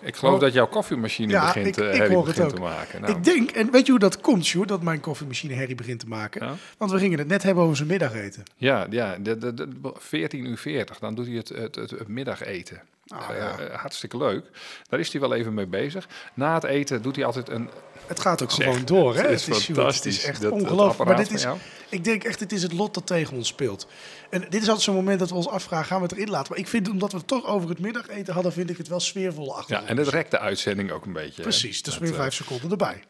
Ik 0.00 0.16
geloof 0.16 0.34
Oh. 0.34 0.40
dat 0.40 0.52
jouw 0.52 0.66
koffiemachine 0.66 1.32
Ja, 1.32 1.44
begint, 1.46 1.66
ik- 1.66 1.76
eh, 1.84 1.94
ik 1.94 2.00
het 2.00 2.24
begint 2.24 2.48
te 2.54 2.60
maken. 2.60 3.00
Nou, 3.00 3.16
Ik 3.16 3.24
denk, 3.24 3.50
en 3.50 3.70
weet 3.70 3.84
je 3.84 3.90
hoe 3.90 4.00
dat 4.00 4.20
komt, 4.20 4.44
Sjoerd, 4.44 4.68
dat 4.68 4.82
mijn 4.82 5.00
koffiemachine 5.00 5.54
herrie 5.54 5.74
begint 5.74 6.00
te 6.00 6.08
maken? 6.08 6.46
Ja? 6.46 6.54
Want 6.78 6.90
we 6.90 6.98
gingen 6.98 7.18
het 7.18 7.28
net 7.28 7.42
hebben 7.42 7.62
over 7.64 7.76
zijn 7.76 7.88
middageten. 7.88 8.42
ja, 8.56 8.86
ja 8.90 9.16
de, 9.18 9.38
de, 9.38 9.54
de, 9.54 9.68
14 9.96 10.44
uur 10.46 10.58
40, 10.58 10.98
dan 10.98 11.14
doet 11.14 11.26
hij 11.26 11.34
het, 11.34 11.48
het, 11.48 11.74
het, 11.74 11.90
het 11.90 12.08
middageten. 12.08 12.80
Eh, 13.06 13.36
ja. 13.38 13.58
eh, 13.58 13.78
hartstikke 13.80 14.16
leuk. 14.16 14.44
Daar 14.88 15.00
is 15.00 15.12
hij 15.12 15.20
wel 15.20 15.34
even 15.34 15.54
mee 15.54 15.66
bezig. 15.66 16.08
Na 16.34 16.54
het 16.54 16.64
eten 16.64 17.02
doet 17.02 17.16
hij 17.16 17.24
altijd 17.24 17.48
een... 17.48 17.70
Het 18.06 18.20
gaat 18.20 18.42
ook 18.42 18.50
Zeg, 18.50 18.64
gewoon 18.66 18.84
door, 18.84 19.14
hè? 19.14 19.20
het 19.22 19.30
is 19.48 19.64
fantastisch, 19.64 20.14
Het 20.14 20.22
is 20.22 20.28
echt 20.28 20.40
dat- 20.42 20.52
dat 20.52 20.60
ongelooflijk. 20.60 21.08
Maar 21.10 21.18
dit 21.18 21.30
is, 21.32 21.46
ik 21.88 22.04
denk 22.04 22.24
echt, 22.24 22.40
het 22.40 22.52
is 22.52 22.62
het 22.62 22.72
lot 22.72 22.94
dat 22.94 23.06
tegen 23.06 23.36
ons 23.36 23.48
speelt. 23.48 23.86
En 24.30 24.40
dit 24.40 24.54
is 24.54 24.60
altijd 24.60 24.80
zo'n 24.82 24.94
moment 24.94 25.18
dat 25.18 25.28
we 25.28 25.34
ons 25.34 25.48
afvragen, 25.48 25.86
gaan 25.86 25.96
we 26.00 26.02
het 26.02 26.12
erin 26.12 26.30
laten? 26.30 26.50
Maar 26.50 26.58
ik 26.60 26.68
vind, 26.68 26.88
omdat 26.88 27.12
we 27.12 27.18
het 27.18 27.26
toch 27.26 27.46
over 27.46 27.68
het 27.68 27.78
middageten 27.78 28.34
hadden, 28.34 28.52
vind 28.52 28.70
ik 28.70 28.76
het 28.76 28.88
wel 28.88 29.00
sfeervol 29.00 29.56
achter. 29.56 29.76
Ja, 29.80 29.86
en 29.86 29.96
dat 29.96 30.08
rekt 30.08 30.30
de 30.30 30.38
uitzending 30.38 30.90
ook 30.90 31.04
een 31.06 31.12
beetje. 31.12 31.36
hè. 31.36 31.42
Precies, 31.42 31.82
dus 31.82 31.92
Dat, 31.92 32.02
weer 32.02 32.12
eh, 32.12 32.16
vijf 32.18 32.34
seconden 32.34 32.70
erbij. 32.70 33.02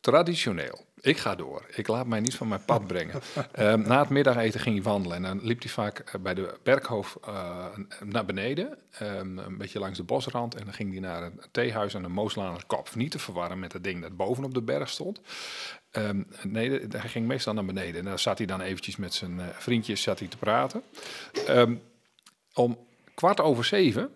Traditioneel. 0.00 0.84
Ik 1.04 1.18
ga 1.18 1.34
door. 1.34 1.66
Ik 1.74 1.86
laat 1.86 2.06
mij 2.06 2.20
niet 2.20 2.34
van 2.34 2.48
mijn 2.48 2.64
pad 2.64 2.86
brengen. 2.86 3.20
Ehm, 3.52 3.80
na 3.80 3.98
het 3.98 4.08
middageten 4.08 4.60
ging 4.60 4.74
hij 4.74 4.84
wandelen. 4.84 5.16
En 5.16 5.22
dan 5.22 5.40
liep 5.42 5.62
hij 5.62 5.70
vaak 5.70 5.98
eh, 5.98 6.20
bij 6.20 6.34
de 6.34 6.58
Berghof 6.62 7.18
eh, 7.24 7.66
naar 8.04 8.24
beneden. 8.24 8.78
ehm, 8.90 9.38
een 9.38 9.58
beetje 9.58 9.78
langs 9.78 9.98
de 9.98 10.04
bosrand. 10.04 10.54
En 10.54 10.64
dan 10.64 10.74
ging 10.74 10.90
hij 10.90 11.00
naar 11.00 11.22
een 11.22 11.40
theehuis 11.50 11.96
aan 11.96 12.02
de 12.02 12.08
Mooslaner 12.08 12.64
Kop. 12.66 12.94
Niet 12.94 13.10
te 13.10 13.18
verwarren 13.18 13.58
met 13.58 13.72
het 13.72 13.84
ding 13.84 14.02
dat 14.02 14.16
bovenop 14.16 14.54
de 14.54 14.62
berg 14.62 14.88
stond. 14.88 15.20
Ehm, 15.90 16.22
nee, 16.42 16.70
hij 16.88 17.08
ging 17.08 17.26
meestal 17.26 17.54
naar 17.54 17.64
beneden. 17.64 18.00
En 18.00 18.04
daar 18.04 18.18
zat 18.18 18.38
hij 18.38 18.46
dan 18.46 18.60
eventjes 18.60 18.96
met 18.96 19.14
zijn 19.14 19.40
eh, 19.40 19.46
vriendjes 19.52 20.02
zat 20.02 20.18
hij 20.18 20.28
te 20.28 20.36
praten. 20.36 20.82
Om 22.54 22.78
kwart 23.14 23.40
over 23.40 23.64
zeven 23.64 24.10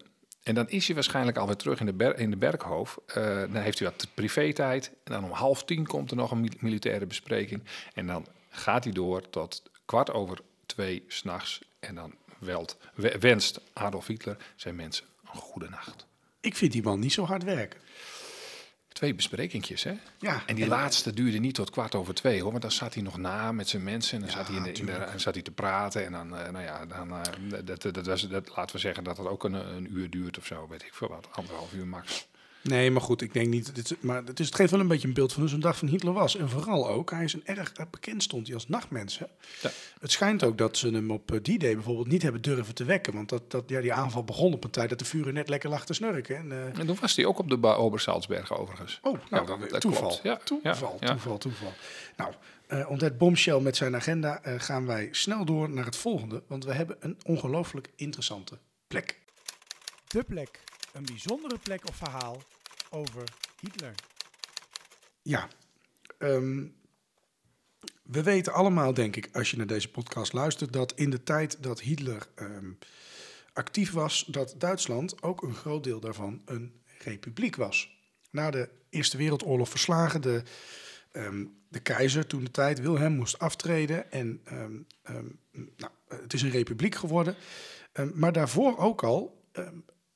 en 0.49 0.55
dan 0.55 0.69
is 0.69 0.87
hij 0.87 0.95
waarschijnlijk 0.95 1.37
alweer 1.37 1.57
terug 1.57 1.81
in 1.81 1.87
de, 1.87 1.93
ber 1.93 2.19
in 2.19 2.31
de 2.31 2.37
Berghof. 2.37 2.99
Eh, 3.07 3.25
dan 3.25 3.55
heeft 3.57 3.79
hij 3.79 3.89
wat 3.89 4.09
privé-tijd. 4.15 4.87
En 5.05 5.13
dan 5.13 5.25
om 5.25 5.31
half 5.31 5.65
tien 5.65 5.87
komt 5.87 6.11
er 6.11 6.17
nog 6.17 6.31
een 6.31 6.41
mil- 6.41 6.51
militaire 6.59 7.07
bespreking. 7.07 7.63
En 7.95 8.07
dan 8.07 8.27
gaat 8.51 8.85
hij 8.85 8.93
door 8.93 9.31
tot 9.31 9.63
kwart 9.85 10.11
over 10.13 10.39
twee 10.67 11.05
s'nachts. 11.09 11.61
En 11.81 11.95
dan 11.95 12.15
welt, 12.39 12.77
we- 12.95 13.17
wenst 13.21 13.61
Adolf 13.73 14.07
Hitler 14.07 14.37
zijn 14.57 14.77
mensen 14.77 15.05
een 15.33 15.41
goede 15.41 15.69
nacht. 15.69 16.07
Ik 16.41 16.57
vind 16.57 16.73
die 16.73 16.83
man 16.83 16.99
niet 17.01 17.13
zo 17.13 17.25
hard 17.25 17.45
werken. 17.45 17.81
Twee 18.99 19.15
besprekingjes, 19.15 19.83
hè? 19.83 19.93
Ja, 20.19 20.43
En 20.47 20.55
die 20.55 20.65
en- 20.65 20.71
laatste 20.71 21.13
duurde 21.15 21.39
niet 21.39 21.55
tot 21.55 21.71
kwart 21.71 21.95
over 21.95 22.15
twee, 22.15 22.41
hoor. 22.43 22.51
Want 22.51 22.63
dan 22.63 22.73
zat 22.73 22.95
hij 22.95 23.03
nog 23.03 23.17
na 23.17 23.53
met 23.53 23.69
zijn 23.69 23.83
mensen 23.83 24.15
en 24.15 24.21
dan 24.21 24.31
Ja, 24.31 24.37
zat 24.37 24.47
hij 24.47 24.57
in 24.57 24.63
de, 24.63 24.69
in 24.69 24.75
de, 24.75 24.81
tuurlijk. 24.93 25.11
en 25.11 25.21
zat 25.21 25.35
hij 25.35 25.43
te 25.43 25.51
praten. 25.51 26.05
En 26.05 26.13
dan, 26.13 26.37
eh, 26.37 26.51
nou 26.51 26.65
ja, 26.65 26.87
dan, 26.87 27.11
eh, 27.13 27.23
dat, 27.65 27.83
dat, 27.83 27.95
dat 27.95 28.07
was, 28.07 28.29
dat, 28.29 28.57
laten 28.57 28.75
we 28.75 28.81
zeggen 28.81 29.05
dat 29.05 29.17
het 29.17 29.27
ook 29.27 29.45
een, 29.45 29.53
een 29.53 29.89
uur 29.93 30.11
duurt 30.11 30.39
of 30.39 30.47
zo, 30.47 30.67
weet 30.69 30.83
ik 30.83 30.95
veel 30.95 31.09
wat. 31.09 31.29
Anderhalf 31.33 31.73
uur 31.73 31.87
max. 31.87 32.27
Nee, 32.63 32.91
maar 32.91 33.03
goed, 33.03 33.21
ik 33.23 33.33
denk 33.33 33.49
niet. 33.49 33.75
Dit, 33.75 33.97
maar 34.01 34.25
het, 34.25 34.41
is, 34.41 34.47
het 34.47 34.55
geeft 34.55 34.71
wel 34.71 34.81
een 34.81 34.89
beetje 34.89 35.09
een 35.09 35.15
beeld 35.15 35.33
van 35.33 35.41
hoe 35.43 35.51
zo'n 35.51 35.61
dag 35.61 35.77
van 35.79 35.89
Hitler 35.89 36.13
was. 36.13 36.37
En 36.37 36.49
vooral 36.49 36.89
ook, 36.89 37.11
hij 37.11 37.25
is 37.25 37.33
een 37.33 37.47
erg 37.47 37.73
eh, 37.73 37.87
bekend 37.91 38.23
stond 38.23 38.47
hij 38.47 38.55
als 38.55 38.69
nachtmens. 38.69 39.19
Hè? 39.19 39.25
Ja. 39.63 39.71
Het 40.01 40.11
schijnt 40.13 40.45
ook 40.45 40.59
dat 40.59 40.77
ze 40.77 40.89
hem 40.91 41.11
op 41.11 41.33
eh, 41.33 41.39
die 41.43 41.59
day 41.59 41.75
bijvoorbeeld 41.75 42.09
niet 42.09 42.23
hebben 42.23 42.43
durven 42.43 42.75
te 42.75 42.85
wekken. 42.85 43.15
Want 43.15 43.29
dat, 43.29 43.51
dat, 43.51 43.65
ja, 43.67 43.81
die 43.81 43.93
aanval 43.93 44.25
begon 44.25 44.53
op 44.53 44.65
een 44.65 44.71
tijd 44.71 44.89
dat 44.89 44.99
de 44.99 45.05
vuren 45.05 45.35
net 45.35 45.49
lekker 45.49 45.71
lag 45.71 45.87
te 45.87 45.93
snurken. 45.95 46.37
En, 46.37 46.53
eh, 46.53 46.79
En 46.79 46.87
toen 46.87 46.97
was 47.01 47.17
hij 47.17 47.25
ook 47.27 47.39
op 47.39 47.49
de 47.49 47.57
ba- 47.57 47.75
Obersalzberg 47.75 48.59
overigens. 48.59 48.99
oh, 49.03 49.13
nou, 49.31 49.43
Ja, 49.43 49.49
dan, 49.49 49.61
dat 49.69 49.81
toeval. 49.81 50.01
klopt. 50.09 50.21
Ja, 50.23 50.37
toeval, 50.45 50.97
ja, 51.01 51.07
ja. 51.07 51.13
toeval, 51.13 51.39
toeval. 51.39 51.73
Nou, 52.17 52.33
eh 52.67 52.91
om 52.91 52.99
dat 52.99 53.19
bombshell 53.19 53.61
met 53.61 53.77
zijn 53.77 53.95
agenda 53.97 54.43
eh, 54.43 54.55
gaan 54.61 54.87
wij 54.87 55.09
snel 55.13 55.45
door 55.45 55.71
naar 55.71 55.85
het 55.85 55.97
volgende. 55.97 56.43
Want 56.47 56.65
we 56.65 56.73
hebben 56.73 56.97
een 57.01 57.17
ongelooflijk 57.25 57.89
interessante 57.97 58.59
plek. 58.89 59.19
De 60.09 60.23
plek. 60.23 60.61
Een 60.99 61.05
bijzondere 61.05 61.59
plek 61.59 61.89
of 61.89 61.97
verhaal 61.97 62.43
over 62.91 63.25
Hitler. 63.61 63.95
Ja, 65.23 65.49
ehm, 66.19 66.67
we 68.03 68.23
weten 68.23 68.53
allemaal, 68.53 68.95
denk 68.95 69.17
ik, 69.17 69.29
als 69.33 69.51
je 69.51 69.57
naar 69.57 69.67
deze 69.67 69.91
podcast 69.91 70.33
luistert, 70.33 70.73
dat 70.73 70.93
in 70.93 71.11
de 71.11 71.23
tijd 71.23 71.63
dat 71.63 71.81
Hitler 71.81 72.29
ehm, 72.35 72.71
actief 73.53 73.93
was, 73.93 74.25
dat 74.25 74.55
Duitsland 74.59 75.23
ook 75.23 75.43
een 75.43 75.55
groot 75.55 75.85
deel 75.85 76.01
daarvan 76.01 76.43
een 76.45 76.83
republiek 76.99 77.57
was. 77.57 77.99
Na 78.31 78.51
de 78.51 78.69
Eerste 78.91 79.17
Wereldoorlog 79.17 79.69
verslagen, 79.69 80.21
de, 80.21 80.43
ehm, 81.13 81.45
de 81.69 81.81
keizer 81.81 82.27
toen 82.27 82.45
de 82.45 82.51
tijd, 82.51 82.81
Wilhelm, 82.81 83.13
moest 83.13 83.39
aftreden. 83.39 84.13
En 84.13 84.41
nou, 85.77 85.93
het 86.09 86.33
is 86.33 86.43
een 86.43 86.51
republiek 86.51 86.95
geworden. 86.95 87.37
Maar 88.15 88.33
daarvoor 88.33 88.79
ook 88.79 89.03
al, 89.03 89.47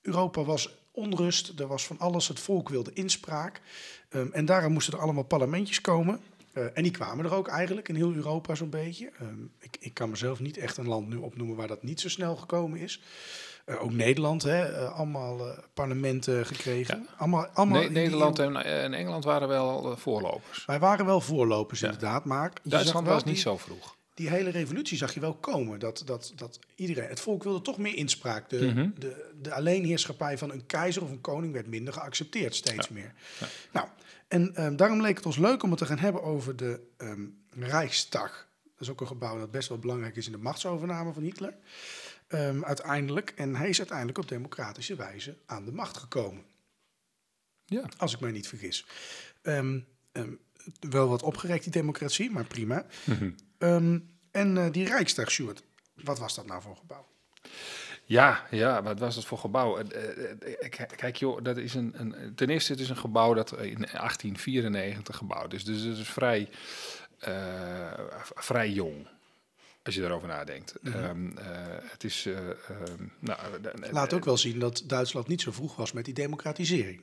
Europa 0.03 0.45
was 0.45 0.75
onrust, 0.91 1.61
er 1.61 1.67
was 1.67 1.87
van 1.87 1.99
alles, 1.99 2.29
het 2.29 2.41
volk 2.41 2.69
wilde 2.69 2.93
inspraak. 2.93 3.61
Ehm, 4.09 4.27
en 4.33 4.45
daarom 4.45 4.73
moesten 4.73 4.95
er 4.95 5.01
allemaal 5.01 5.23
parlementjes 5.25 5.81
komen. 5.81 6.21
Eh, 6.53 6.65
en 6.75 6.83
die 6.83 6.93
kwamen 6.93 7.25
er 7.25 7.35
ook 7.35 7.49
eigenlijk 7.49 7.89
in 7.89 7.95
heel 7.95 8.13
Europa 8.13 8.55
zo'n 8.55 8.71
beetje. 8.71 9.11
Ehm, 9.21 9.43
ik, 9.59 9.77
ik 9.81 9.95
kan 9.95 10.11
mezelf 10.11 10.41
niet 10.41 10.57
echt 10.57 10.77
een 10.77 10.89
land 10.89 11.09
nu 11.09 11.17
opnoemen 11.17 11.57
waar 11.57 11.69
dat 11.69 11.83
niet 11.83 12.01
zo 12.01 12.09
snel 12.09 12.37
gekomen 12.37 12.79
is. 12.79 13.03
Eh, 13.65 13.83
ook 13.83 13.93
Nederland, 13.93 14.43
hè, 14.43 14.63
eh, 14.65 14.99
allemaal 14.99 15.41
parlementen 15.75 16.47
gekregen. 16.47 17.09
Allemaal, 17.17 17.47
allemaal 17.47 17.81
die 17.81 17.91
Nederland 17.91 18.39
en, 18.39 18.57
en 18.57 18.95
Engeland 18.95 19.25
waren 19.25 19.49
wel 19.49 19.97
voorlopers. 19.97 20.65
Wij 20.65 20.79
waren 20.79 21.07
wel 21.07 21.21
voorlopers 21.21 21.81
Ja. 21.81 21.87
inderdaad, 21.87 22.25
maar 22.25 22.53
Duitsland 22.63 23.07
was 23.07 23.25
niet 23.25 23.41
zo 23.41 23.57
vroeg. 23.57 23.97
Die 24.15 24.29
hele 24.29 24.51
revolutie 24.51 24.97
zag 24.99 25.15
je 25.15 25.21
wel 25.21 25.35
komen. 25.35 25.79
Dat, 25.79 26.03
dat, 26.05 26.33
dat 26.37 26.59
iedereen, 26.75 27.09
het 27.09 27.21
volk 27.21 27.43
wilde 27.43 27.63
toch 27.63 27.79
meer 27.79 27.95
inspraak. 27.95 28.49
De, 28.49 28.65
Mhm. 28.67 28.91
de, 28.99 29.31
de 29.43 29.55
alleenheerschappij 29.55 30.39
van 30.39 30.51
een 30.51 30.67
keizer 30.67 31.03
of 31.03 31.11
een 31.11 31.21
koning 31.21 31.53
werd 31.53 31.67
minder 31.67 31.93
geaccepteerd, 31.95 32.55
steeds 32.55 32.89
meer. 32.89 33.13
Nou, 33.73 33.89
en 34.29 34.55
ehm, 34.55 34.77
daarom 34.77 35.01
leek 35.01 35.17
het 35.17 35.27
ons 35.27 35.37
leuk 35.39 35.63
om 35.63 35.71
het 35.71 35.79
te 35.79 35.87
gaan 35.87 35.99
hebben 35.99 36.23
over 36.23 36.57
de 36.57 36.81
ehm 36.97 37.27
Rijksdag. 37.51 38.49
Dat 38.63 38.81
is 38.81 38.89
ook 38.91 39.01
een 39.01 39.07
gebouw 39.07 39.39
dat 39.39 39.51
best 39.51 39.69
wel 39.69 39.79
belangrijk 39.79 40.17
is 40.17 40.27
in 40.27 40.33
de 40.33 40.39
machtsovername 40.39 41.13
van 41.13 41.23
Hitler. 41.23 41.55
Ehm, 42.29 42.65
uiteindelijk. 42.65 43.33
En 43.37 43.55
hij 43.57 43.69
is 43.69 43.79
uiteindelijk 43.79 44.19
op 44.19 44.29
democratische 44.29 44.95
wijze 44.97 45.37
aan 45.47 45.65
de 45.65 45.73
macht 45.73 45.97
gekomen. 45.97 46.45
Ja. 47.65 47.85
Als 47.97 48.15
ik 48.15 48.21
mij 48.21 48.31
niet 48.31 48.49
vergis. 48.49 48.87
Wel 50.81 51.09
wat 51.09 51.23
opgerekt, 51.23 51.63
die 51.63 51.73
democratie, 51.73 52.31
maar 52.31 52.45
prima. 52.45 52.87
Ehm, 53.63 53.99
en 54.31 54.59
eh, 54.59 54.71
die 54.71 54.87
Rijksdag, 54.87 55.31
Sjoerd, 55.31 55.63
wat 55.95 56.19
was 56.19 56.35
dat 56.35 56.47
nou 56.47 56.63
voor 56.63 56.77
gebouw? 56.77 57.07
Ja, 58.05 58.47
ja, 58.51 58.83
wat 58.83 58.99
was 58.99 59.15
dat 59.15 59.25
voor 59.25 59.39
gebouw? 59.39 59.79
Eh, 59.79 60.33
eh, 60.33 60.89
Kijk 60.97 61.17
joh, 61.17 61.43
dat 61.43 61.57
is 61.57 61.75
een, 61.75 61.93
een, 61.97 62.35
ten 62.35 62.49
eerste 62.51 62.73
het 62.73 62.81
is 62.81 62.89
een 62.89 62.97
gebouw 62.97 63.35
dat 63.35 63.53
in 63.53 63.59
1894 63.59 65.17
gebouwd 65.17 65.53
is. 65.53 65.65
Dus 65.65 65.83
het 65.83 65.99
is 65.99 66.09
vrij, 66.09 66.49
vrij 68.35 68.71
jong, 68.71 69.07
als 69.83 69.95
je 69.95 70.01
daarover 70.01 70.29
nadenkt. 70.29 70.75
Ehm, 70.83 71.37
eh, 71.37 71.47
het 71.83 72.05
is... 72.05 72.27
eh, 72.27 72.49
ehm, 72.51 73.07
nou, 73.19 73.39
Laat 73.91 74.13
ook 74.13 74.25
wel 74.25 74.37
zien 74.37 74.59
dat 74.59 74.83
Duitsland 74.87 75.29
niet 75.29 75.41
zo 75.41 75.53
vroeg 75.53 75.77
was 75.77 75.93
met 75.93 76.05
die 76.05 76.15
democratisering. 76.15 77.03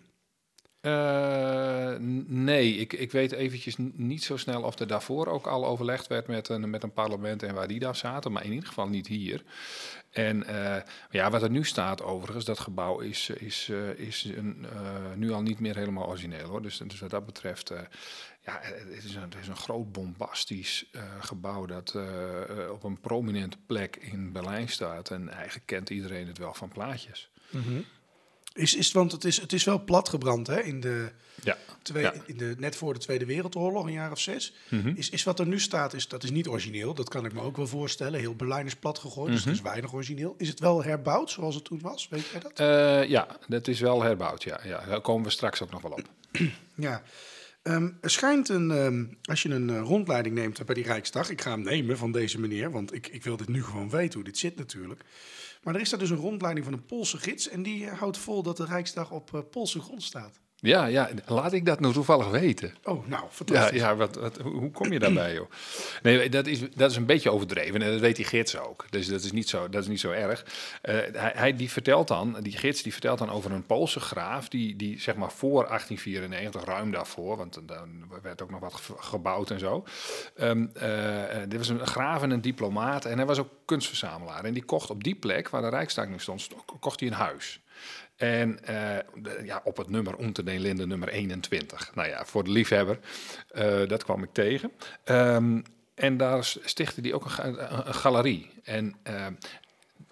Eh, 0.82 1.96
nee, 2.28 2.76
ik, 2.76 2.94
ik 2.94 3.12
weet 3.12 3.32
eventjes 3.32 3.76
niet 3.94 4.24
zo 4.24 4.38
snel 4.38 4.62
of 4.62 4.80
er 4.80 4.88
daarvoor 4.88 5.28
ook 5.28 5.48
al 5.48 5.66
overlegd 5.66 6.08
werd 6.08 6.28
met 6.28 6.50
een, 6.50 6.70
met 6.70 6.84
een 6.84 6.94
parlement 6.94 7.44
en 7.44 7.54
waar 7.54 7.68
die 7.68 7.80
daar 7.80 7.96
zaten, 7.96 8.32
maar 8.32 8.46
in 8.46 8.52
ieder 8.52 8.68
geval 8.68 8.88
niet 8.88 9.08
hier. 9.08 9.44
En 10.10 10.44
eh, 10.44 10.82
ja, 11.10 11.30
wat 11.30 11.44
er 11.44 11.50
nu 11.50 11.64
staat 11.64 12.02
overigens, 12.02 12.46
dat 12.46 12.60
gebouw 12.60 13.00
is, 13.00 13.30
is, 13.30 13.70
eh, 13.70 13.90
is 13.90 14.24
een, 14.24 14.66
nu 15.16 15.32
al 15.32 15.42
niet 15.42 15.60
meer 15.60 15.76
helemaal 15.76 16.08
origineel 16.08 16.48
hoor. 16.48 16.62
Dus, 16.62 16.78
dus 16.78 17.00
wat 17.00 17.10
dat 17.10 17.26
betreft, 17.26 17.74
ja, 18.46 18.60
het 18.62 19.04
is 19.04 19.16
een, 19.16 19.22
het 19.22 19.36
is 19.42 19.48
een 19.48 19.56
groot 19.56 19.92
bombastisch 19.92 20.90
gebouw 21.20 21.66
dat 21.66 21.96
op 22.72 22.84
een 22.84 23.00
prominente 23.00 23.58
plek 23.66 23.96
in 23.96 24.32
Berlijn 24.32 24.70
staat. 24.70 25.12
En 25.12 25.30
eigenlijk 25.30 25.66
kent 25.66 25.90
iedereen 25.90 26.28
het 26.28 26.38
wel 26.38 26.54
van 26.54 26.70
plaatjes. 26.70 27.32
Is, 28.54 28.76
is, 28.76 28.92
want 28.92 29.12
het 29.12 29.24
is, 29.24 29.42
het 29.42 29.54
is 29.54 29.64
wel 29.64 29.84
platgebrand 29.84 30.48
hè, 30.48 30.60
in 30.62 30.80
de 30.80 31.10
Ja. 31.44 31.58
twee, 31.82 32.04
Ja. 32.04 32.14
in 32.26 32.38
de, 32.38 32.56
net 32.58 32.76
voor 32.76 32.94
de 32.94 33.00
Tweede 33.00 33.26
Wereldoorlog, 33.26 33.86
een 33.86 33.92
jaar 33.92 34.12
of 34.12 34.20
zes. 34.20 34.54
Mhm. 34.70 34.88
Is, 34.96 35.10
is 35.10 35.24
wat 35.24 35.40
er 35.40 35.48
nu 35.48 35.60
staat, 35.60 35.94
is, 35.94 36.08
dat 36.08 36.24
is 36.24 36.32
niet 36.32 36.48
origineel. 36.48 36.94
Dat 36.94 37.10
kan 37.10 37.26
ik 37.26 37.34
me 37.34 37.42
ook 37.42 37.58
wel 37.58 37.68
voorstellen. 37.68 38.20
Heel 38.20 38.36
Berlijn 38.36 38.66
is 38.66 38.76
plat 38.76 39.00
gegooid, 39.00 39.32
dus 39.32 39.40
Mhm. 39.40 39.48
het 39.50 39.58
is 39.58 39.64
weinig 39.64 39.94
origineel. 39.94 40.36
Is 40.38 40.48
het 40.48 40.60
wel 40.60 40.84
herbouwd 40.84 41.30
zoals 41.32 41.56
het 41.56 41.64
toen 41.64 41.80
was? 41.82 42.08
Weet 42.10 42.26
jij 42.32 42.40
dat? 42.40 42.52
Eh, 42.60 43.10
ja, 43.10 43.28
dat 43.48 43.68
is 43.68 43.80
wel 43.80 44.02
herbouwd. 44.04 44.44
Ja, 44.44 44.60
ja, 44.64 44.86
daar 44.86 45.02
komen 45.02 45.24
we 45.24 45.30
straks 45.32 45.62
ook 45.62 45.72
nog 45.72 45.82
wel 45.82 45.92
op. 45.92 46.10
Ja. 46.76 47.04
Ehm, 47.64 47.90
er 48.02 48.10
schijnt 48.10 48.50
een, 48.50 48.72
ehm, 48.72 49.06
als 49.24 49.42
je 49.42 49.50
een 49.50 49.70
eh, 49.70 49.80
rondleiding 49.82 50.36
neemt 50.36 50.66
bij 50.66 50.76
die 50.76 50.84
Rijksdag, 50.84 51.30
ik 51.30 51.42
ga 51.42 51.52
hem 51.52 51.62
nemen 51.64 51.98
van 51.98 52.12
deze 52.12 52.40
meneer, 52.40 52.72
want 52.72 52.94
ik, 52.94 53.08
ik 53.08 53.24
wil 53.24 53.38
dit 53.38 53.48
nu 53.48 53.64
gewoon 53.64 53.90
weten 53.90 54.14
hoe 54.14 54.24
dit 54.24 54.38
zit 54.38 54.56
natuurlijk. 54.56 55.02
Maar 55.62 55.76
er 55.76 55.82
is 55.82 55.90
daar 55.90 56.00
dus 56.00 56.10
een 56.10 56.18
rondleiding 56.18 56.66
van 56.66 56.74
een 56.74 56.86
Poolse 56.86 57.18
gids 57.18 57.48
en 57.48 57.64
die 57.64 57.90
eh, 57.90 58.00
houdt 58.00 58.18
vol 58.18 58.44
dat 58.44 58.58
de 58.58 58.66
Rijksdag 58.66 59.12
op 59.12 59.34
eh, 59.34 59.42
Poolse 59.52 59.80
grond 59.80 60.04
staat. 60.04 60.42
Ja, 60.62 60.86
ja, 60.86 61.10
laat 61.26 61.54
ik 61.54 61.66
dat 61.66 61.80
nou 61.80 61.94
toevallig 61.94 62.30
weten. 62.30 62.74
Oh, 62.84 63.08
nou, 63.08 63.24
fantastisch. 63.30 63.80
ja 63.80 63.96
wat, 63.96 64.16
wat, 64.16 64.38
hoe 64.38 64.72
kom 64.72 64.92
je 64.94 65.00
daarbij, 65.00 65.34
joh? 65.34 65.50
Nee, 66.02 66.30
dat 66.30 66.48
is, 66.48 66.60
dat 66.76 66.92
is 66.92 66.98
een 66.98 67.06
beetje 67.06 67.32
overdreven 67.32 67.82
en 67.82 67.92
dat 67.92 68.00
weet 68.00 68.16
die 68.16 68.26
gids 68.26 68.58
ook. 68.58 68.86
Dus 68.90 69.08
dat 69.08 69.24
is 69.24 69.32
niet 69.32 69.50
zo, 69.50 69.70
dat 69.70 69.82
is 69.82 69.88
niet 69.88 70.00
zo 70.00 70.12
erg. 70.12 70.46
Eh, 70.82 70.96
hij, 71.14 71.32
hij 71.36 71.56
die 71.56 71.72
vertelt 71.72 72.08
dan, 72.08 72.38
die 72.42 72.58
gids 72.58 72.82
die 72.84 72.92
vertelt 72.92 73.20
dan 73.20 73.30
over 73.30 73.52
een 73.52 73.66
Poolse 73.66 74.00
graaf... 74.00 74.48
die, 74.50 74.76
die 74.76 75.00
zeg 75.02 75.16
maar 75.16 75.32
voor 75.32 75.66
1894, 75.68 76.64
ruim 76.66 76.92
daarvoor... 76.92 77.38
want 77.38 77.60
dan 77.68 78.04
werd 78.22 78.42
ook 78.42 78.52
nog 78.52 78.60
wat 78.60 78.74
ge- 78.76 78.94
gebouwd 78.98 79.52
en 79.52 79.60
zo. 79.60 79.84
Ehm 80.36 80.66
eh, 80.74 81.38
dit 81.48 81.58
was 81.58 81.68
een 81.70 81.88
graaf 81.88 82.22
en 82.22 82.32
een 82.32 82.42
diplomaat 82.42 83.06
en 83.06 83.18
hij 83.18 83.26
was 83.26 83.40
ook 83.40 83.50
kunstverzamelaar. 83.66 84.44
En 84.46 84.54
die 84.54 84.64
kocht 84.64 84.90
op 84.90 85.04
die 85.04 85.16
plek, 85.16 85.50
waar 85.50 85.62
de 85.62 85.70
Rijksdag 85.70 86.08
nu 86.08 86.20
stond, 86.20 86.42
sto- 86.42 86.64
kocht 86.80 87.00
hij 87.00 87.10
een 87.10 87.16
huis. 87.16 87.62
En 88.20 88.66
eh, 88.66 89.46
ja, 89.46 89.62
op 89.64 89.78
het 89.78 89.90
nummer 89.90 90.20
Unter 90.22 90.46
den 90.46 90.60
Linden 90.60 90.88
nummer 90.88 91.10
21. 91.10 91.92
Nou 91.96 92.08
ja, 92.08 92.26
voor 92.26 92.44
de 92.44 92.50
liefhebber, 92.52 93.00
eh, 93.50 93.88
dat 93.88 94.04
kwam 94.04 94.24
ik 94.24 94.30
tegen. 94.34 94.72
Ehm, 95.04 95.62
en 95.96 96.18
daar 96.18 96.44
stichtte 96.64 97.02
hij 97.02 97.14
ook 97.14 97.24
een, 97.26 97.32
ga- 97.32 97.46
een- 97.46 97.88
een 97.88 97.94
galerie. 97.94 98.52
En 98.64 98.96
ehm, 99.04 99.34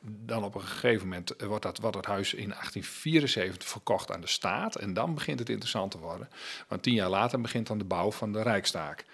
dan 0.09 0.43
op 0.43 0.55
een 0.55 0.61
gegeven 0.61 1.07
moment 1.07 1.33
wordt 1.39 1.63
dat, 1.63 1.77
wordt 1.79 1.95
het 1.95 2.05
huis 2.05 2.33
in 2.33 2.49
1874 2.49 3.69
verkocht 3.69 4.11
aan 4.11 4.21
de 4.21 4.27
staat. 4.27 4.75
En 4.75 4.93
dan 4.93 5.13
begint 5.13 5.39
het 5.39 5.49
interessant 5.49 5.91
te 5.91 5.99
worden. 5.99 6.29
Want 6.67 6.83
tien 6.83 6.93
jaar 6.93 7.09
later 7.09 7.41
begint 7.41 7.67
dan 7.67 7.77
de 7.77 7.83
bouw 7.83 8.11
van 8.11 8.31
de 8.31 8.41
Rijkstaak. 8.41 9.05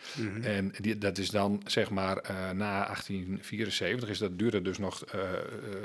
En 0.41 0.73
die, 0.79 0.97
dat 0.97 1.17
is 1.17 1.29
dan 1.29 1.62
zeg 1.65 1.89
maar 1.89 2.17
eh, 2.17 2.35
na 2.51 2.85
1874, 2.85 4.09
is 4.09 4.17
dat, 4.17 4.38
duurt 4.39 4.53
het 4.53 4.63
dus 4.63 4.77
nog, 4.77 5.03
eh, 5.05 5.19
eh, 5.21 5.29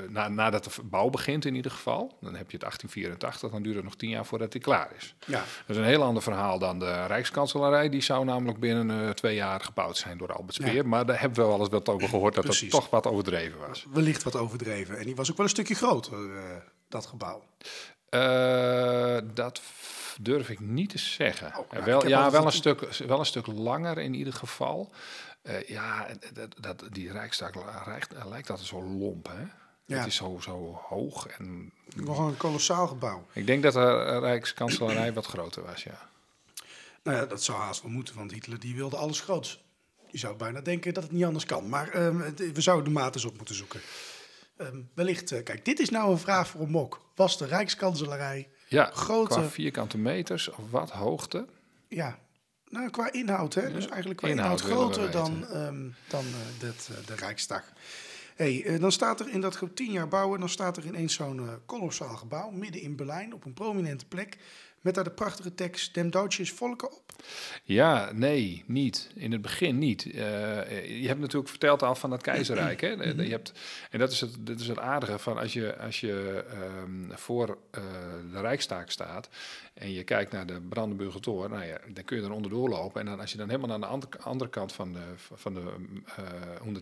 na, 0.09 0.27
nadat 0.27 0.63
de 0.63 0.71
bouw 0.83 1.09
begint 1.09 1.45
in 1.45 1.55
ieder 1.55 1.71
geval. 1.71 2.17
Dan 2.21 2.35
heb 2.35 2.51
je 2.51 2.57
het 2.57 2.61
1884, 2.61 3.49
dan 3.51 3.61
duurt 3.63 3.75
het 3.75 3.83
nog 3.83 3.95
tien 3.95 4.09
jaar 4.09 4.25
voordat 4.25 4.51
die 4.51 4.61
klaar 4.61 4.89
is. 4.97 5.15
Ja, 5.25 5.39
Dat 5.39 5.75
is 5.75 5.77
een 5.77 5.83
heel 5.83 6.03
ander 6.03 6.23
verhaal 6.23 6.59
dan 6.59 6.79
de 6.79 7.05
Rijkskanselarij. 7.05 7.89
Die 7.89 8.01
zou 8.01 8.25
namelijk 8.25 8.59
binnen 8.59 9.01
eh, 9.05 9.09
twee 9.09 9.35
jaar 9.35 9.59
gebouwd 9.61 9.97
zijn 9.97 10.17
door 10.17 10.33
Albert 10.33 10.53
Speer. 10.53 10.73
Ja. 10.73 10.83
Maar 10.83 11.05
daar 11.05 11.19
hebben 11.19 11.43
we 11.43 11.49
wel 11.49 11.59
eens 11.59 11.69
wat 11.69 11.89
over 11.89 12.09
gehoord 12.09 12.35
dat 12.35 12.43
Precies. 12.43 12.61
het 12.61 12.71
toch 12.71 12.89
wat 12.89 13.07
overdreven 13.07 13.59
was. 13.67 13.85
wellicht 13.93 14.23
wat 14.23 14.35
overdreven. 14.35 14.98
En 14.99 15.05
die 15.05 15.15
was 15.15 15.31
ook 15.31 15.37
wel 15.37 15.45
een 15.45 15.51
stukje 15.51 15.75
groter, 15.75 16.37
eh, 16.37 16.55
dat 16.87 17.05
gebouw. 17.05 17.43
Eh, 18.09 19.17
dat 19.33 19.61
durf 20.21 20.49
ik 20.49 20.59
niet 20.59 20.89
te 20.89 20.97
zeggen. 20.97 21.49
nou, 21.51 21.65
Eh, 21.69 21.79
ik 21.79 21.85
wel, 21.85 22.07
ja, 22.07 22.31
wel 22.31 22.45
een, 22.45 22.51
stuk, 22.51 22.93
wel 22.93 23.19
een 23.19 23.25
stuk 23.25 23.47
langer 23.47 23.97
in 23.97 24.13
ieder 24.13 24.33
geval. 24.33 24.91
Eh, 25.41 25.67
ja, 25.67 26.07
dat, 26.33 26.55
dat, 26.59 26.83
die 26.91 27.11
Rijksdag 27.11 27.51
lijkt, 28.27 28.49
altijd 28.49 28.67
zo 28.67 28.83
lomp, 28.83 29.27
hè? 29.27 29.43
Ja. 29.85 29.97
Het 29.97 30.07
is 30.07 30.15
zo, 30.15 30.39
zo 30.41 30.81
hoog. 30.87 31.27
En 31.27 31.73
Nog 31.95 32.19
een 32.19 32.37
kolossaal 32.37 32.87
gebouw. 32.87 33.25
ik 33.33 33.45
denk 33.47 33.63
dat 33.63 33.73
de 33.73 34.19
Rijkskanselarij 34.19 35.13
wat 35.13 35.25
groter 35.25 35.63
was, 35.63 35.83
ja. 35.83 36.09
Nou 37.03 37.17
ja, 37.17 37.25
dat 37.25 37.43
zou 37.43 37.57
haast 37.57 37.81
wel 37.81 37.91
moeten, 37.91 38.15
want 38.15 38.31
Hitler 38.31 38.59
die 38.59 38.75
wilde 38.75 38.97
alles 38.97 39.21
groots. 39.21 39.63
Je 40.07 40.17
zou 40.17 40.35
bijna 40.35 40.61
denken 40.61 40.93
dat 40.93 41.03
het 41.03 41.11
niet 41.11 41.25
anders 41.25 41.45
kan. 41.45 41.69
Maar 41.69 41.89
ehm, 41.89 42.17
we 42.35 42.61
zouden 42.61 42.85
de 42.85 42.99
maat 42.99 43.15
eens 43.15 43.25
op 43.25 43.37
moeten 43.37 43.55
zoeken. 43.55 43.81
Ehm, 44.59 44.81
wellicht, 44.93 45.31
eh, 45.31 45.43
kijk, 45.43 45.65
dit 45.65 45.79
is 45.79 45.89
nou 45.89 46.11
een 46.11 46.17
vraag 46.17 46.47
voor 46.47 46.61
een 46.61 46.69
mok. 46.69 47.01
Was 47.15 47.37
de 47.37 47.45
Rijkskanselarij, 47.45 48.49
Ja, 48.67 48.89
Grote- 48.93 49.33
qua 49.39 49.43
vierkante 49.49 49.97
meters 49.97 50.49
of 50.49 50.71
wat 50.71 50.89
hoogte. 50.89 51.47
ja, 51.87 52.19
nou 52.67 52.89
qua 52.89 53.11
inhoud, 53.11 53.53
hè? 53.53 53.71
Dus 53.73 53.87
eigenlijk 53.87 54.19
qua 54.19 54.27
inhoud, 54.29 54.61
groter 54.61 55.11
dan, 55.11 55.45
ehm, 55.47 55.87
dan 56.07 56.25
eh, 56.25 56.59
dat, 56.59 56.89
eh, 56.91 57.05
de 57.07 57.15
Rijksdag. 57.15 57.63
Hey, 58.35 58.77
dan 58.79 58.91
staat 58.91 59.19
er 59.19 59.29
in 59.29 59.41
dat 59.41 59.55
ge- 59.55 59.73
tien 59.73 59.91
jaar 59.91 60.07
bouwen, 60.07 60.39
dan 60.39 60.49
staat 60.49 60.77
er 60.77 60.85
ineens 60.85 61.13
zo'n 61.13 61.49
kolossaal 61.65 62.15
gebouw 62.15 62.49
midden 62.49 62.81
in 62.81 62.95
Berlijn 62.95 63.33
op 63.33 63.45
een 63.45 63.53
prominente 63.53 64.05
plek. 64.05 64.37
Met 64.81 64.95
daar 64.95 65.03
de 65.03 65.09
prachtige 65.09 65.55
tekst 65.55 65.93
Dem 65.93 66.09
Deutsches 66.09 66.51
Volke 66.51 66.91
op. 66.91 67.09
Ja, 67.63 68.11
nee, 68.13 68.63
niet. 68.67 69.11
In 69.15 69.31
het 69.31 69.41
begin 69.41 69.77
niet. 69.77 70.05
Eh, 70.05 71.01
je 71.01 71.07
hebt 71.07 71.19
natuurlijk 71.19 71.49
verteld 71.49 71.83
al 71.83 71.95
van 71.95 72.11
het 72.11 72.21
keizerrijk. 72.21 72.81
Hè? 72.81 72.95
Mhm. 72.95 73.21
Je 73.21 73.29
hebt, 73.29 73.51
en 73.89 73.99
dat 73.99 74.11
is, 74.11 74.21
het, 74.21 74.35
dat 74.39 74.59
is 74.59 74.67
het 74.67 74.79
aardige 74.79 75.19
van 75.19 75.37
als 75.37 75.53
je, 75.53 75.77
als 75.77 75.99
je 75.99 76.45
ehm, 76.49 77.17
voor 77.17 77.57
eh, 77.71 77.83
de 78.31 78.41
Rijkstaak 78.41 78.91
staat 78.91 79.29
en 79.73 79.91
je 79.91 80.03
kijkt 80.03 80.31
naar 80.31 80.45
de 80.45 80.61
Brandenburger 80.61 81.21
Tor, 81.21 81.49
nou 81.49 81.65
ja, 81.65 81.77
dan 81.93 82.03
kun 82.03 82.17
je 82.17 82.23
er 82.23 82.31
onderdoor 82.31 82.69
lopen. 82.69 83.01
En 83.01 83.07
dan, 83.07 83.19
als 83.19 83.31
je 83.31 83.37
dan 83.37 83.49
helemaal 83.49 83.71
aan 83.71 83.81
de 83.81 83.87
andere, 83.87 84.17
andere 84.21 84.49
kant 84.49 84.73
van 84.73 84.93
de, 84.93 85.03
van 85.15 85.53
de 85.53 85.73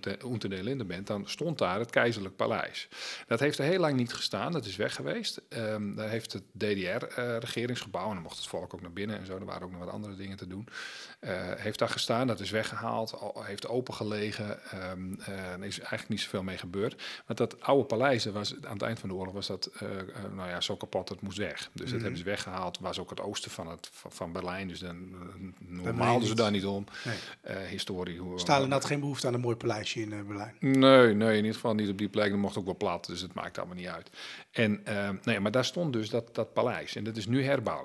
uh, 0.08 0.32
Unter 0.32 0.50
den 0.50 0.64
Linden 0.64 0.88
bent, 0.88 1.08
dan 1.08 1.28
stond 1.28 1.58
daar 1.58 1.80
het 1.80 1.90
keizerlijk 1.90 2.36
paleis. 2.36 2.88
Dat 3.28 3.40
heeft 3.40 3.58
er 3.58 3.66
heel 3.66 3.80
lang 3.80 3.96
niet 3.96 4.14
gestaan, 4.14 4.52
dat 4.52 4.66
is 4.66 4.76
weg 4.76 4.96
geweest. 4.96 5.42
Ehm, 5.50 5.96
daar 5.96 6.10
heeft 6.10 6.34
het 6.34 6.44
DDR-regeringsgebouw, 7.88 8.08
en 8.08 8.14
dan 8.14 8.24
mocht 8.24 8.38
het 8.38 8.48
volk 8.48 8.74
ook 8.74 8.82
naar 8.82 8.92
binnen 8.92 9.20
en 9.20 9.26
zo, 9.26 9.38
er 9.38 9.46
waren 9.46 9.64
ook 9.64 9.72
nog 9.72 9.80
wat 9.80 9.90
andere 9.90 10.16
dingen 10.16 10.38
te 10.38 10.48
doen, 10.48 10.68
uh, 11.22 11.32
heeft 11.56 11.80
daar 11.80 11.90
gestaan. 11.90 12.28
Dat 12.28 12.40
is 12.40 12.50
weggehaald, 12.50 13.20
al, 13.20 13.44
heeft 13.44 13.68
opengelegen. 13.68 14.60
Um, 14.92 15.20
uh, 15.20 15.52
er 15.52 15.64
is 15.64 15.80
eigenlijk 15.80 16.10
niet 16.10 16.22
zoveel 16.22 16.44
mee 16.44 16.58
gebeurd. 16.58 17.04
Want 17.26 17.40
dat 17.40 17.62
oude 17.62 17.86
paleis, 17.86 18.24
dat 18.24 18.34
was, 18.34 18.56
aan 18.64 18.74
het 18.74 18.82
eind 18.82 19.00
van 19.00 19.10
de 19.10 19.16
oorlog 19.16 19.34
was 19.34 19.48
dat 19.48 19.70
uh, 19.84 19.90
nou 20.36 20.50
ja, 20.50 20.62
zo 20.62 20.76
kapot, 20.76 21.10
het 21.10 21.22
moest 21.22 21.38
weg. 21.38 21.58
Dus 21.58 21.70
mm 21.70 21.80
-hmm. 21.82 21.92
dat 21.92 22.02
hebben 22.02 22.20
ze 22.20 22.24
weggehaald. 22.24 22.80
was 22.80 23.00
ook 23.00 23.10
het 23.10 23.22
oosten 23.22 23.52
van, 23.52 23.68
het, 23.68 23.90
van, 23.92 24.12
van 24.12 24.32
Berlijn, 24.32 24.68
dus 24.68 24.80
dan 24.80 25.16
normaal 25.60 26.22
ze 26.22 26.36
daar 26.36 26.52
niet 26.52 26.66
om. 26.66 26.86
Nee. 27.04 27.66
historie. 27.66 28.20
Hoe, 28.20 28.40
Stalin 28.40 28.72
had 28.72 28.86
geen 28.86 29.00
behoefte 29.00 29.28
aan 29.28 29.34
een 29.34 29.40
mooi 29.40 29.56
paleisje 29.56 30.02
in 30.02 30.28
Berlijn. 30.28 30.56
Nee, 30.60 31.14
nee, 31.14 31.30
in 31.30 31.36
ieder 31.36 31.54
geval 31.54 31.74
niet 31.74 31.90
op 31.90 31.98
die 31.98 32.10
plek. 32.10 32.30
Dat 32.30 32.40
mocht 32.40 32.58
ook 32.58 32.66
wel 32.66 32.78
plat, 32.78 33.06
dus 33.06 33.22
het 33.22 33.34
maakt 33.34 33.58
allemaal 33.58 33.76
niet 33.76 33.88
uit. 33.88 34.10
En 34.52 34.84
nee, 35.24 35.40
maar 35.40 35.52
daar 35.52 35.66
stond 35.66 35.94
dus 35.94 36.10
dat, 36.10 36.36
dat 36.36 36.54
paleis. 36.54 36.96
En 36.96 37.04
dat 37.04 37.18
is 37.18 37.26
nu 37.26 37.44
herbouwd. 37.44 37.77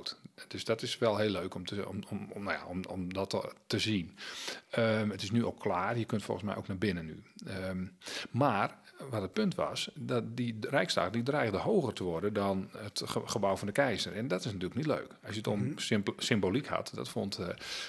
Dus 0.48 0.64
dat 0.64 0.82
is 0.82 0.98
wel 0.98 1.16
heel 1.16 1.30
leuk 1.30 1.54
om, 1.54 1.66
te, 1.66 1.88
om, 1.88 2.02
om, 2.08 2.28
om, 2.32 2.42
nou 2.42 2.56
ja, 2.58 2.66
om, 2.66 2.84
om 2.88 3.12
dat 3.12 3.52
te, 3.66 3.78
zien. 3.78 4.16
Um, 4.78 5.10
het 5.10 5.22
is 5.22 5.30
nu 5.30 5.44
ook 5.44 5.60
klaar. 5.60 5.98
Je 5.98 6.04
kunt 6.04 6.22
volgens 6.22 6.46
mij 6.46 6.56
ook 6.56 6.66
naar 6.68 6.78
binnen 6.78 7.06
nu. 7.06 7.22
Um, 7.48 7.96
maar 8.30 8.78
wat 9.10 9.22
het 9.22 9.32
punt 9.32 9.54
was, 9.54 9.90
dat 9.94 10.36
die 10.36 10.56
Rijksdag 10.60 11.10
die 11.10 11.22
dreigde 11.22 11.56
hoger 11.56 11.92
te 11.92 12.04
worden 12.04 12.32
dan 12.32 12.68
het 12.76 13.02
ge 13.04 13.20
gebouw 13.24 13.56
van 13.56 13.66
de 13.66 13.72
keizer. 13.72 14.12
En 14.12 14.28
dat 14.28 14.40
is 14.40 14.44
natuurlijk 14.44 14.74
niet 14.74 14.86
leuk. 14.86 15.08
Als 15.22 15.30
je 15.30 15.36
het 15.36 15.46
om 15.46 15.58
mm 15.58 15.74
-hmm. 15.76 16.04
symboliek 16.16 16.66
had, 16.66 16.90
dat 16.94 17.08
vond 17.08 17.40
uh, 17.40 17.46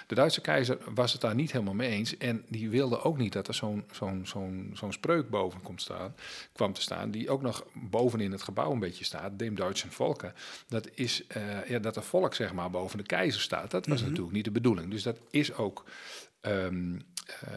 de 0.07 0.15
Duitse 0.15 0.41
keizer 0.41 0.77
was 0.93 1.11
het 1.11 1.21
daar 1.21 1.35
niet 1.35 1.51
helemaal 1.51 1.73
mee 1.73 1.89
eens. 1.89 2.17
En 2.17 2.45
die 2.47 2.69
wilde 2.69 3.01
ook 3.01 3.17
niet 3.17 3.33
dat 3.33 3.47
er 3.47 3.53
zo'n 3.53 3.83
zo'n 3.91 4.21
zo'n 4.25 4.71
zo'n 4.73 4.93
spreuk 4.93 5.29
boven 5.29 5.61
komt 5.61 5.81
staan, 5.81 6.15
kwam 6.53 6.73
te 6.73 6.81
staan, 6.81 7.11
die 7.11 7.29
ook 7.29 7.41
nog 7.41 7.65
bovenin 7.73 8.31
het 8.31 8.43
gebouw 8.43 8.71
een 8.71 8.79
beetje 8.79 9.05
staat, 9.05 9.39
Dem 9.39 9.55
Deutschen 9.55 9.91
Volken. 9.91 10.33
Dat 10.67 10.89
is 10.93 11.23
uh, 11.37 11.69
ja, 11.69 11.79
dat 11.79 11.95
er 11.95 12.03
volk 12.03 12.35
zeg 12.35 12.53
maar 12.53 12.69
boven 12.69 12.97
de 12.97 13.03
keizer 13.03 13.41
staat. 13.41 13.71
Dat 13.71 13.85
was 13.85 13.87
mm 13.87 13.93
-hmm. 13.93 14.05
natuurlijk 14.05 14.35
niet 14.35 14.45
de 14.45 14.51
bedoeling. 14.51 14.91
Dus 14.91 15.03
dat 15.03 15.17
is 15.29 15.53
ook. 15.53 15.85
Um, 16.41 17.01
uh, 17.43 17.49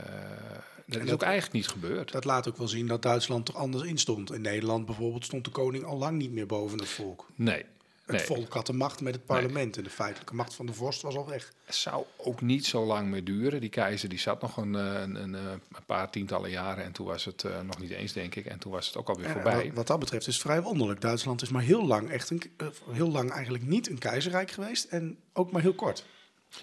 dat 0.87 1.03
is 1.03 1.05
dat, 1.05 1.15
ook 1.15 1.23
eigenlijk 1.23 1.53
niet 1.53 1.69
gebeurd. 1.69 2.13
Dat 2.13 2.25
laat 2.25 2.49
ook 2.49 2.57
wel 2.57 2.69
zien 2.69 2.87
dat 2.87 3.03
Duitsland 3.03 3.49
er 3.49 3.55
anders 3.55 3.85
in 3.85 3.99
stond. 3.99 4.33
In 4.33 4.41
Nederland 4.41 4.87
bijvoorbeeld 4.87 5.25
stond 5.25 5.45
de 5.45 5.51
koning 5.51 5.85
al 5.85 5.99
lang 5.99 6.19
niet 6.19 6.33
meer 6.33 6.47
boven 6.47 6.79
het 6.79 6.89
volk. 6.89 7.27
Nee. 7.35 7.65
Het 8.07 8.17
nee. 8.17 8.25
volk 8.25 8.53
had 8.53 8.67
de 8.67 8.73
macht 8.73 9.01
met 9.01 9.15
het 9.15 9.27
parlement 9.27 9.67
nee. 9.67 9.77
en 9.77 9.83
de 9.83 9.91
feitelijke 9.91 10.35
macht 10.35 10.55
van 10.55 10.67
de 10.67 10.73
vorst 10.73 11.03
was 11.03 11.17
al 11.17 11.27
weg. 11.27 11.53
Het 11.65 11.75
zou 11.75 12.05
ook 12.17 12.41
niet 12.41 12.67
zo 12.67 12.85
lang 12.85 13.09
meer 13.09 13.25
duren. 13.25 13.61
Die 13.61 13.71
keizer 13.71 14.09
die 14.09 14.19
zat 14.19 14.43
nog 14.43 14.57
een, 14.57 14.75
een, 14.75 15.15
een, 15.15 15.35
een 15.35 15.61
paar 15.87 16.11
tientallen 16.11 16.51
jaren 16.51 16.85
en 16.85 16.93
toen 16.93 17.07
was 17.07 17.25
het 17.25 17.43
uh, 17.43 17.61
nog 17.61 17.79
niet 17.79 17.91
eens, 17.91 18.13
denk 18.13 18.35
ik. 18.35 18.47
En 18.47 18.59
toen 18.59 18.73
was 18.73 18.87
het 18.87 18.97
ook 18.97 19.09
alweer 19.09 19.27
ja, 19.27 19.33
voorbij. 19.33 19.65
Wat, 19.65 19.75
wat, 19.75 19.87
dat 19.87 19.99
betreft 19.99 20.27
is 20.27 20.35
het 20.35 20.43
vrij 20.43 20.63
wonderlijk. 20.63 21.01
Duitsland 21.01 21.43
is 21.43 21.49
maar 21.49 21.63
heel 21.63 21.87
lang, 21.87 22.11
echt 22.11 22.31
een, 22.31 22.43
heel 22.91 23.11
lang 23.11 23.31
eigenlijk 23.31 23.65
niet 23.65 23.91
een 23.91 23.99
keizerrijk 23.99 24.51
geweest 24.51 24.85
en 24.85 25.19
ook 25.33 25.51
maar 25.51 25.63
heel 25.63 25.75
kort. 25.75 26.05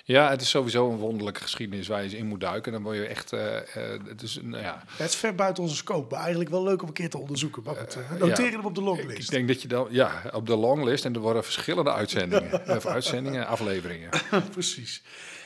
Ja, 0.03 0.29
het 0.29 0.41
is 0.41 0.49
sowieso 0.49 0.91
een 0.91 0.97
wonderlijke 0.97 1.41
geschiedenis 1.41 1.87
waar 1.87 1.97
je 1.97 2.03
eens 2.03 2.13
in 2.13 2.25
moet 2.25 2.39
duiken. 2.39 2.71
Dan 2.71 2.83
word 2.83 2.97
je 2.97 3.05
echt. 3.05 3.33
Uh, 3.33 3.41
uh, 3.41 3.61
het, 4.05 4.21
is, 4.21 4.39
nou 4.41 4.63
ja. 4.63 4.83
het 4.87 5.09
is 5.09 5.15
ver 5.15 5.35
buiten 5.35 5.63
onze 5.63 5.75
scope, 5.75 6.07
maar 6.09 6.19
eigenlijk 6.19 6.49
wel 6.49 6.63
leuk 6.63 6.81
om 6.81 6.87
een 6.87 6.93
keer 6.93 7.09
te 7.09 7.17
onderzoeken. 7.17 7.63
Maar 7.63 7.75
goed, 7.75 7.93
we 7.93 8.01
noteren 8.19 8.51
ja, 8.51 8.57
hem 8.57 8.65
op 8.65 8.75
de 8.75 8.81
longlist. 8.81 9.23
Ik 9.23 9.29
denk 9.29 9.47
dat 9.47 9.61
je 9.61 9.67
dan. 9.67 9.87
Ja, 9.89 10.23
op 10.33 10.45
de 10.45 10.55
longlist 10.55 11.05
en 11.05 11.13
er 11.13 11.19
worden 11.19 11.43
verschillende 11.43 11.91
uitzendingen. 11.91 12.67
of 12.77 12.85
uitzendingen, 12.85 13.47
afleveringen. 13.47 14.09
Precies. 14.51 15.03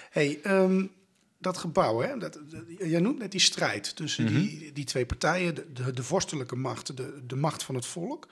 Hey, 0.10 0.39
um, 0.43 0.91
dat 1.38 1.58
gebouw, 1.58 2.00
hè, 2.00 2.17
dat, 2.17 2.34
dat, 2.34 2.63
jij 2.78 3.00
noemt 3.00 3.19
net 3.19 3.32
die 3.32 3.39
strijd 3.39 3.95
tussen 3.95 4.23
mm 4.23 4.30
-hmm. 4.30 4.41
die, 4.41 4.71
die 4.71 4.86
twee 4.86 5.06
partijen, 5.06 5.56
de, 5.56 5.71
de, 5.73 5.93
de 5.93 6.04
vorstelijke 6.04 6.56
macht, 6.56 6.97
de, 6.97 7.23
de 7.26 7.36
macht 7.36 7.63
van 7.63 7.76
het 7.76 7.86
volk. 7.86 8.28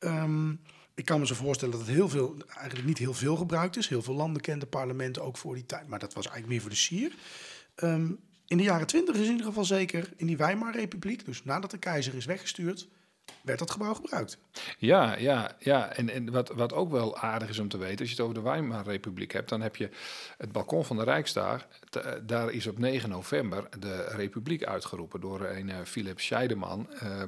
Um, 0.00 0.60
ik 0.96 1.04
kan 1.04 1.20
me 1.20 1.26
zo 1.26 1.34
voorstellen 1.34 1.76
dat 1.76 1.86
het 1.86 1.94
heel 1.94 2.08
veel, 2.08 2.36
eigenlijk 2.56 2.86
niet 2.88 2.98
heel 2.98 3.14
veel 3.14 3.36
gebruikt 3.36 3.76
is. 3.76 3.88
Heel 3.88 4.02
veel 4.02 4.14
landen 4.14 4.42
kenden 4.42 4.68
parlementen 4.68 5.22
ook 5.22 5.36
voor 5.36 5.54
die 5.54 5.66
tijd, 5.66 5.88
maar 5.88 5.98
dat 5.98 6.14
was 6.14 6.24
eigenlijk 6.24 6.52
meer 6.52 6.60
voor 6.60 6.70
de 6.70 6.76
sier. 6.76 7.14
Um, 7.82 8.18
in 8.46 8.56
de 8.56 8.62
jaren 8.62 8.86
twintig 8.86 9.14
is 9.14 9.24
in 9.24 9.30
ieder 9.30 9.46
geval 9.46 9.64
zeker 9.64 10.12
in 10.16 10.26
die 10.26 10.36
Weimar-republiek, 10.36 11.24
dus 11.24 11.44
nadat 11.44 11.70
de 11.70 11.78
keizer 11.78 12.14
is 12.14 12.24
weggestuurd, 12.24 12.88
werd 13.46 13.58
dat 13.58 13.70
gebouw 13.70 13.94
gebruikt. 13.94 14.38
Ja, 14.78 15.16
ja, 15.16 15.56
ja. 15.58 15.92
En, 15.92 16.10
en 16.10 16.30
wat, 16.30 16.48
wat 16.48 16.72
ook 16.72 16.90
wel 16.90 17.16
aardig 17.18 17.48
is 17.48 17.58
om 17.58 17.68
te 17.68 17.78
weten, 17.78 17.98
als 17.98 18.08
je 18.08 18.14
het 18.14 18.24
over 18.24 18.34
de 18.34 18.40
Weimar-republiek 18.40 19.32
hebt, 19.32 19.48
dan 19.48 19.60
heb 19.60 19.76
je 19.76 19.90
het 20.38 20.52
balkon 20.52 20.84
van 20.84 20.96
de 20.96 21.04
Rijksdag. 21.04 21.66
Daar 22.22 22.50
is 22.50 22.66
op 22.66 22.78
9 22.78 23.08
november 23.08 23.68
de 23.78 24.04
republiek 24.04 24.64
uitgeroepen 24.64 25.20
door 25.20 25.40
een 25.40 25.68
uh, 25.68 25.76
Philip 25.84 26.20
Scheideman. 26.20 26.88
Uh, 27.02 27.22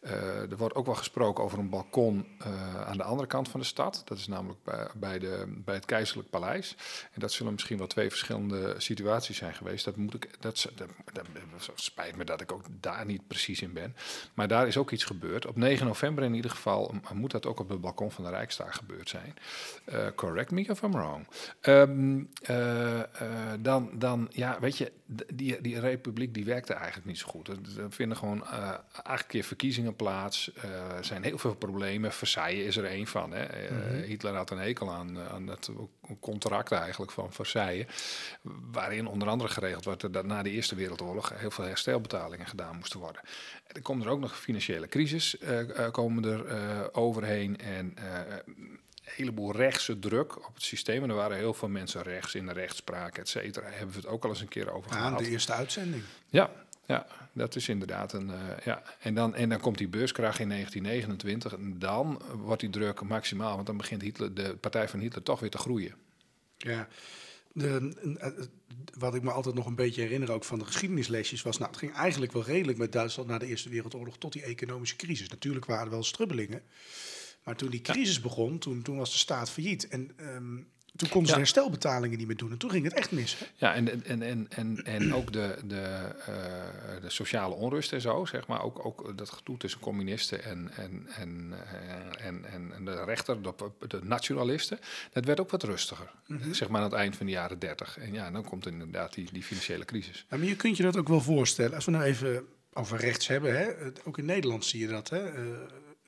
uh, 0.00 0.50
er 0.50 0.56
wordt 0.56 0.74
ook 0.74 0.86
wel 0.86 0.94
gesproken 0.94 1.44
over 1.44 1.58
een 1.58 1.68
balkon 1.68 2.26
aan 2.86 2.96
de 2.96 3.02
andere 3.02 3.28
kant 3.28 3.48
van 3.48 3.60
de 3.60 3.66
stad. 3.66 4.02
Dat 4.04 4.18
is 4.18 4.26
namelijk 4.26 4.58
bij, 4.94 5.20
bij, 5.64 5.74
het 5.74 5.84
keizerlijk 5.84 6.30
paleis. 6.30 6.76
En 7.12 7.20
dat 7.20 7.32
zullen 7.32 7.52
misschien 7.52 7.78
wel 7.78 7.86
twee 7.86 8.08
verschillende 8.08 8.74
situaties 8.78 9.36
zijn 9.36 9.54
geweest. 9.54 9.84
Dat 9.84 9.96
moet 9.96 10.14
ik, 10.14 10.42
dat, 10.42 10.70
dat 11.14 11.26
spijt 11.74 12.16
me 12.16 12.24
dat 12.24 12.40
ik 12.40 12.52
ook 12.52 12.64
daar 12.80 13.06
niet 13.06 13.26
precies 13.26 13.62
in 13.62 13.72
ben. 13.72 13.96
Maar 14.34 14.48
daar 14.48 14.66
is 14.66 14.76
ook 14.80 14.90
iets 14.90 15.04
gebeurd. 15.04 15.46
Op 15.46 15.56
9 15.56 15.86
november 15.86 16.24
in 16.24 16.34
ieder 16.34 16.50
geval 16.50 16.94
moet 17.12 17.30
dat 17.30 17.46
ook 17.46 17.60
op 17.60 17.68
het 17.68 17.80
balkon 17.80 18.10
van 18.10 18.24
de 18.24 18.30
Rijksdag 18.30 18.76
gebeurd 18.76 19.08
zijn. 19.08 19.34
Uh, 19.92 20.06
correct 20.14 20.50
me 20.50 20.60
if 20.60 20.82
I'm 20.82 20.92
wrong. 20.92 21.26
Um, 21.62 22.30
uh, 22.50 22.96
uh, 22.96 23.04
dan, 23.58 23.90
dan, 23.92 24.26
ja, 24.30 24.60
weet 24.60 24.78
je, 24.78 24.92
die, 25.34 25.60
die 25.60 25.80
republiek 25.80 26.34
die 26.34 26.44
werkte 26.44 26.72
eigenlijk 26.72 27.06
niet 27.06 27.18
zo 27.18 27.26
goed. 27.26 27.48
Er, 27.48 27.58
vinden 27.88 28.16
gewoon 28.16 28.44
acht 29.02 29.26
keer 29.26 29.44
verkiezingen 29.44 29.96
plaats. 29.96 30.50
Er 30.96 31.04
zijn 31.04 31.22
heel 31.22 31.38
veel 31.38 31.54
problemen. 31.54 32.12
Versailles 32.12 32.66
is 32.66 32.76
er 32.76 32.84
één 32.84 33.06
van. 33.06 33.32
Hè. 33.32 33.70
Mm 33.70 33.80
-hmm. 33.80 34.02
Hitler 34.02 34.34
had 34.34 34.50
een 34.50 34.58
hekel 34.58 34.92
aan, 34.92 35.18
aan 35.18 35.46
dat 35.46 35.70
contract 36.20 36.72
eigenlijk 36.72 37.12
van 37.12 37.32
Versailles. 37.32 37.86
Waarin 38.72 39.06
onder 39.06 39.28
andere 39.28 39.50
geregeld 39.50 39.84
wordt 39.84 40.12
dat 40.12 40.26
na 40.26 40.42
de 40.42 40.50
Eerste 40.50 40.74
Wereldoorlog 40.74 41.32
heel 41.34 41.50
veel 41.50 41.64
herstelbetalingen 41.64 42.46
gedaan 42.46 42.76
moesten 42.76 43.00
worden. 43.00 43.20
En 43.66 43.74
er 43.74 43.82
komt 43.82 44.04
er 44.04 44.10
ook 44.10 44.20
nog 44.20 44.30
een 44.30 44.36
financiële 44.70 44.88
crisis 44.88 45.36
uh, 45.40 45.90
komen 45.90 46.24
er 46.24 46.46
uh, 46.46 46.86
overheen 46.92 47.58
en 47.58 47.94
een 47.96 48.78
heleboel 49.02 49.52
rechtse 49.52 49.98
druk 49.98 50.36
op 50.48 50.54
het 50.54 50.62
systeem. 50.62 51.02
En 51.02 51.08
er 51.08 51.14
waren 51.14 51.36
heel 51.36 51.54
veel 51.54 51.68
mensen 51.68 52.02
rechts 52.02 52.34
in 52.34 52.46
de 52.46 52.52
rechtspraak, 52.52 53.18
et 53.18 53.28
cetera. 53.28 53.66
Hebben 53.68 53.94
we 53.94 54.00
het 54.00 54.10
ook 54.10 54.24
al 54.24 54.30
eens 54.30 54.40
een 54.40 54.48
keer 54.48 54.72
over 54.72 54.90
gehad. 54.90 55.18
de 55.18 55.28
eerste 55.28 55.52
uitzending. 55.52 56.02
Ja, 56.28 56.50
ja, 56.86 57.06
dat 57.32 57.56
is 57.56 57.68
inderdaad 57.68 58.12
een. 58.12 58.30
ja. 58.64 58.82
en, 59.00 59.14
dan, 59.14 59.34
en 59.34 59.48
dan 59.48 59.60
komt 59.60 59.78
die 59.78 59.88
beurskracht 59.88 60.38
in 60.38 60.48
1929. 60.48 61.52
En 61.52 61.78
dan 61.78 62.22
wordt 62.32 62.60
die 62.60 62.70
druk 62.70 63.02
maximaal, 63.02 63.54
want 63.54 63.66
dan 63.66 63.76
begint 63.76 64.02
Hitler, 64.02 64.34
de 64.34 64.56
partij 64.56 64.88
van 64.88 65.00
Hitler 65.00 65.22
toch 65.22 65.40
weer 65.40 65.50
te 65.50 65.58
groeien. 65.58 65.94
Ja, 66.56 66.88
de, 67.52 68.38
wat 68.98 69.14
ik 69.14 69.22
me 69.22 69.30
altijd 69.30 69.54
nog 69.54 69.66
een 69.66 69.74
beetje 69.74 70.02
herinner 70.02 70.32
ook 70.32 70.44
van 70.44 70.58
de 70.58 70.64
geschiedenislesjes 70.64 71.42
was, 71.42 71.58
nou, 71.58 71.70
het 71.70 71.78
ging 71.78 71.94
eigenlijk 71.94 72.32
wel 72.32 72.44
redelijk 72.44 72.78
met 72.78 72.92
Duitsland 72.92 73.28
na 73.28 73.38
de 73.38 73.46
Eerste 73.46 73.68
Wereldoorlog 73.68 74.18
tot 74.18 74.32
die 74.32 74.42
economische 74.42 74.96
crisis. 74.96 75.28
Natuurlijk 75.28 75.66
waren 75.66 75.84
er 75.84 75.90
wel 75.90 76.02
strubbelingen, 76.02 76.62
maar 77.44 77.56
toen 77.56 77.70
die 77.70 77.80
crisis 77.80 78.14
ja. 78.14 78.20
begon, 78.20 78.58
toen, 78.58 78.82
toen 78.82 78.96
was 78.96 79.12
de 79.12 79.18
staat 79.18 79.50
failliet. 79.50 79.88
En 79.88 80.10
um, 80.34 80.68
Toen 80.96 81.08
konden 81.08 81.28
ze 81.28 81.34
Ja. 81.34 81.40
herstelbetalingen 81.40 82.18
niet 82.18 82.26
meer 82.26 82.36
doen. 82.36 82.50
En 82.50 82.58
toen 82.58 82.70
ging 82.70 82.84
het 82.84 82.92
echt 82.94 83.10
mis. 83.10 83.38
Hè? 83.38 83.46
Ja, 83.56 83.74
en, 83.74 84.04
en, 84.04 84.22
en, 84.22 84.46
en, 84.48 84.84
en 84.84 85.14
ook 85.14 85.32
de, 85.32 85.56
de, 85.64 85.80
eh, 86.26 87.02
de 87.02 87.10
sociale 87.10 87.54
onrust 87.54 87.92
en 87.92 88.00
zo, 88.00 88.24
zeg 88.24 88.46
maar. 88.46 88.62
Ook, 88.62 88.84
ook 88.84 89.18
dat 89.18 89.30
gedoe 89.30 89.56
tussen 89.56 89.80
communisten 89.80 90.44
en, 90.44 90.70
en, 90.76 91.06
en, 91.16 91.52
eh, 91.52 92.26
en, 92.26 92.44
en, 92.44 92.72
en 92.74 92.84
de 92.84 93.04
rechter, 93.04 93.42
de, 93.42 93.52
de 93.88 94.00
nationalisten. 94.02 94.78
Dat 95.12 95.24
werd 95.24 95.40
ook 95.40 95.50
wat 95.50 95.62
rustiger, 95.62 96.10
zeg 96.52 96.68
maar 96.68 96.80
aan 96.80 96.90
het 96.90 96.98
eind 96.98 97.16
van 97.16 97.26
de 97.26 97.32
jaren 97.32 97.58
dertig. 97.58 97.98
En 97.98 98.12
ja, 98.12 98.30
dan 98.30 98.44
komt 98.44 98.66
inderdaad 98.66 99.14
die, 99.14 99.28
die 99.32 99.42
financiële 99.42 99.84
crisis. 99.84 100.26
Ja, 100.30 100.36
maar 100.36 100.46
je 100.46 100.56
kunt 100.56 100.76
je 100.76 100.82
dat 100.82 100.96
ook 100.96 101.08
wel 101.08 101.20
voorstellen. 101.20 101.74
Als 101.74 101.84
we 101.84 101.90
nou 101.90 102.04
even 102.04 102.46
over 102.72 102.98
rechts 102.98 103.26
hebben. 103.26 103.56
Hè? 103.58 103.68
Ook 104.04 104.18
in 104.18 104.24
Nederland 104.24 104.64
zie 104.64 104.80
je 104.80 104.86
dat. 104.88 105.10
Hè? 105.10 105.28
Eh, 105.30 105.42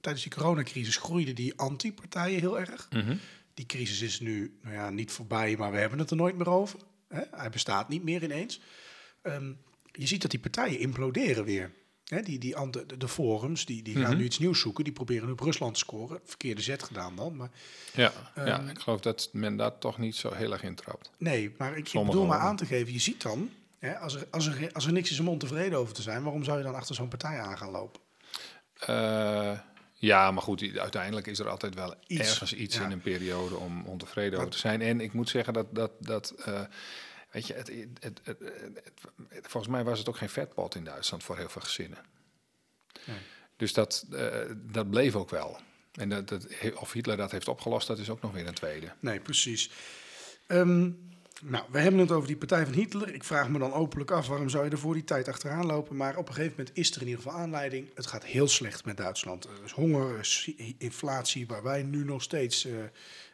tijdens 0.01 0.25
die 0.25 0.35
coronacrisis 0.35 0.97
groeiden 0.97 1.35
die 1.35 1.53
anti-partijen 1.59 2.41
heel 2.41 2.61
erg. 2.61 2.89
Die 3.63 3.79
crisis 3.79 4.01
is 4.01 4.21
nu 4.21 4.59
nou 4.63 4.75
ja, 4.75 4.91
niet 4.91 5.13
voorbij, 5.13 5.57
maar 5.59 5.73
we 5.73 5.79
hebben 5.79 5.99
het 5.99 6.11
er 6.11 6.17
nooit 6.17 6.37
meer 6.37 6.49
over. 6.51 6.79
Hè? 7.09 7.23
Hij 7.31 7.51
bestaat 7.51 7.89
niet 7.89 8.03
meer 8.03 8.23
ineens. 8.23 8.61
Ehm, 9.23 9.53
je 9.93 10.07
ziet 10.07 10.23
dat 10.23 10.31
die 10.31 10.41
partijen 10.41 10.79
imploderen 10.79 11.45
weer. 11.45 11.73
Hè? 12.05 12.23
Die, 12.23 12.39
die, 12.39 12.71
de, 12.71 12.97
de 12.99 13.09
forums 13.09 13.67
die, 13.67 13.83
die 13.83 13.97
gaan 13.97 14.17
nu 14.17 14.25
iets 14.25 14.39
nieuws 14.39 14.61
zoeken. 14.61 14.85
Die 14.85 14.93
proberen 14.93 15.27
nu 15.27 15.33
op 15.33 15.41
Rusland 15.41 15.75
te 15.75 15.81
scoren. 15.81 16.21
Verkeerde 16.25 16.63
zet 16.63 16.83
gedaan 16.83 17.17
dan. 17.17 17.37
Maar 17.37 17.51
Ja, 17.93 18.13
ja, 18.35 18.61
ik 18.61 18.79
geloof 18.79 19.01
dat 19.01 19.29
men 19.33 19.57
daar 19.57 19.79
toch 19.79 19.99
niet 19.99 20.17
zo 20.17 20.33
heel 20.33 20.53
erg 20.53 20.63
intrapt. 20.63 21.11
Nee, 21.19 21.55
maar 21.59 21.77
ik, 21.77 21.91
bedoel 21.93 22.27
maar 22.27 22.39
aan 22.39 22.57
te 22.57 22.67
geven, 22.67 22.93
je 22.93 22.99
ziet 22.99 23.23
dan, 23.23 23.51
hè, 23.79 23.99
als, 23.99 24.15
er, 24.15 24.27
als, 24.31 24.47
er, 24.47 24.73
als 24.73 24.87
er 24.87 24.93
niks 24.93 25.11
is 25.11 25.21
om 25.21 25.29
ontevreden 25.29 25.79
over 25.79 25.95
te 25.95 26.03
zijn, 26.03 26.23
waarom 26.23 26.45
zou 26.45 26.59
je 26.59 26.65
dan 26.65 26.75
achter 26.75 26.95
zo'n 26.95 27.09
partij 27.09 27.39
aan 27.39 27.59
gaan 27.59 27.71
lopen? 27.71 28.01
Eh, 28.75 29.59
ja, 30.03 30.31
maar 30.31 30.43
goed, 30.43 30.79
uiteindelijk 30.79 31.27
is 31.27 31.39
er 31.39 31.49
altijd 31.49 31.75
wel 31.75 31.95
Iets, 32.07 32.21
ergens 32.21 32.55
iets 32.55 32.77
ja. 32.77 32.85
in 32.85 32.91
een 32.91 33.01
periode 33.01 33.57
om 33.57 33.85
ontevreden 33.85 34.39
over 34.39 34.51
te 34.51 34.59
zijn. 34.59 34.81
En 34.81 35.01
ik 35.01 35.13
moet 35.13 35.29
zeggen 35.29 35.53
dat, 35.53 35.75
dat, 35.75 35.91
dat 35.99 36.35
eh, 36.45 36.61
weet 37.31 37.47
je, 37.47 37.55
het, 37.55 37.71
het, 38.01 38.21
volgens 39.43 39.73
mij 39.73 39.85
was 39.85 39.99
het 39.99 40.09
ook 40.09 40.17
geen 40.17 40.29
vetpot 40.29 40.75
in 40.75 40.85
Duitsland 40.85 41.23
voor 41.23 41.37
heel 41.37 41.49
veel 41.49 41.61
gezinnen. 41.63 41.99
Nee. 43.05 43.17
Dus 43.57 43.73
dat, 43.73 44.07
eh, 44.13 44.29
dat 44.57 44.91
bleef 44.91 45.15
ook 45.15 45.31
wel. 45.31 45.61
En 45.93 46.09
dat, 46.09 46.29
dat, 46.29 46.47
of 46.75 46.93
Hitler 46.93 47.17
dat 47.17 47.31
heeft 47.31 47.49
opgelost, 47.49 47.87
dat 47.87 47.99
is 47.99 48.11
ook 48.11 48.23
nog 48.23 48.33
weer 48.33 48.47
een 48.47 48.55
tweede. 48.55 48.93
Nee, 49.01 49.21
precies. 49.21 49.71
Ehm, 50.47 50.91
nou, 51.45 51.65
we 51.71 51.79
hebben 51.79 52.01
het 52.01 52.11
over 52.11 52.27
die 52.27 52.37
partij 52.37 52.65
van 52.65 52.75
Hitler. 52.75 53.15
Ik 53.15 53.25
vraag 53.25 53.49
me 53.49 53.59
dan 53.59 53.73
openlijk 53.73 54.11
af, 54.11 54.27
waarom 54.27 54.49
zou 54.49 54.65
je 54.65 54.71
er 54.71 54.79
voor 54.79 54.95
die 54.95 55.05
tijd 55.05 55.29
achteraan 55.29 55.67
lopen? 55.67 55.97
Maar 55.97 56.17
op 56.17 56.29
een 56.29 56.35
gegeven 56.35 56.55
moment 56.59 56.77
is 56.77 56.95
er 56.95 57.01
in 57.01 57.09
ieder 57.09 57.23
geval 57.23 57.39
aanleiding. 57.39 57.89
Het 57.95 58.07
gaat 58.07 58.25
heel 58.25 58.49
slecht 58.49 58.85
met 58.85 58.97
Duitsland. 58.97 59.45
Er 59.45 59.65
is 59.65 59.73
honger, 59.73 60.13
er 60.15 60.19
is 60.19 60.53
inflatie, 60.79 61.47
waar 61.47 61.63
wij 61.63 61.83
nu 61.83 62.05
nog 62.05 62.23
steeds... 62.23 62.65
eh, 62.65 62.73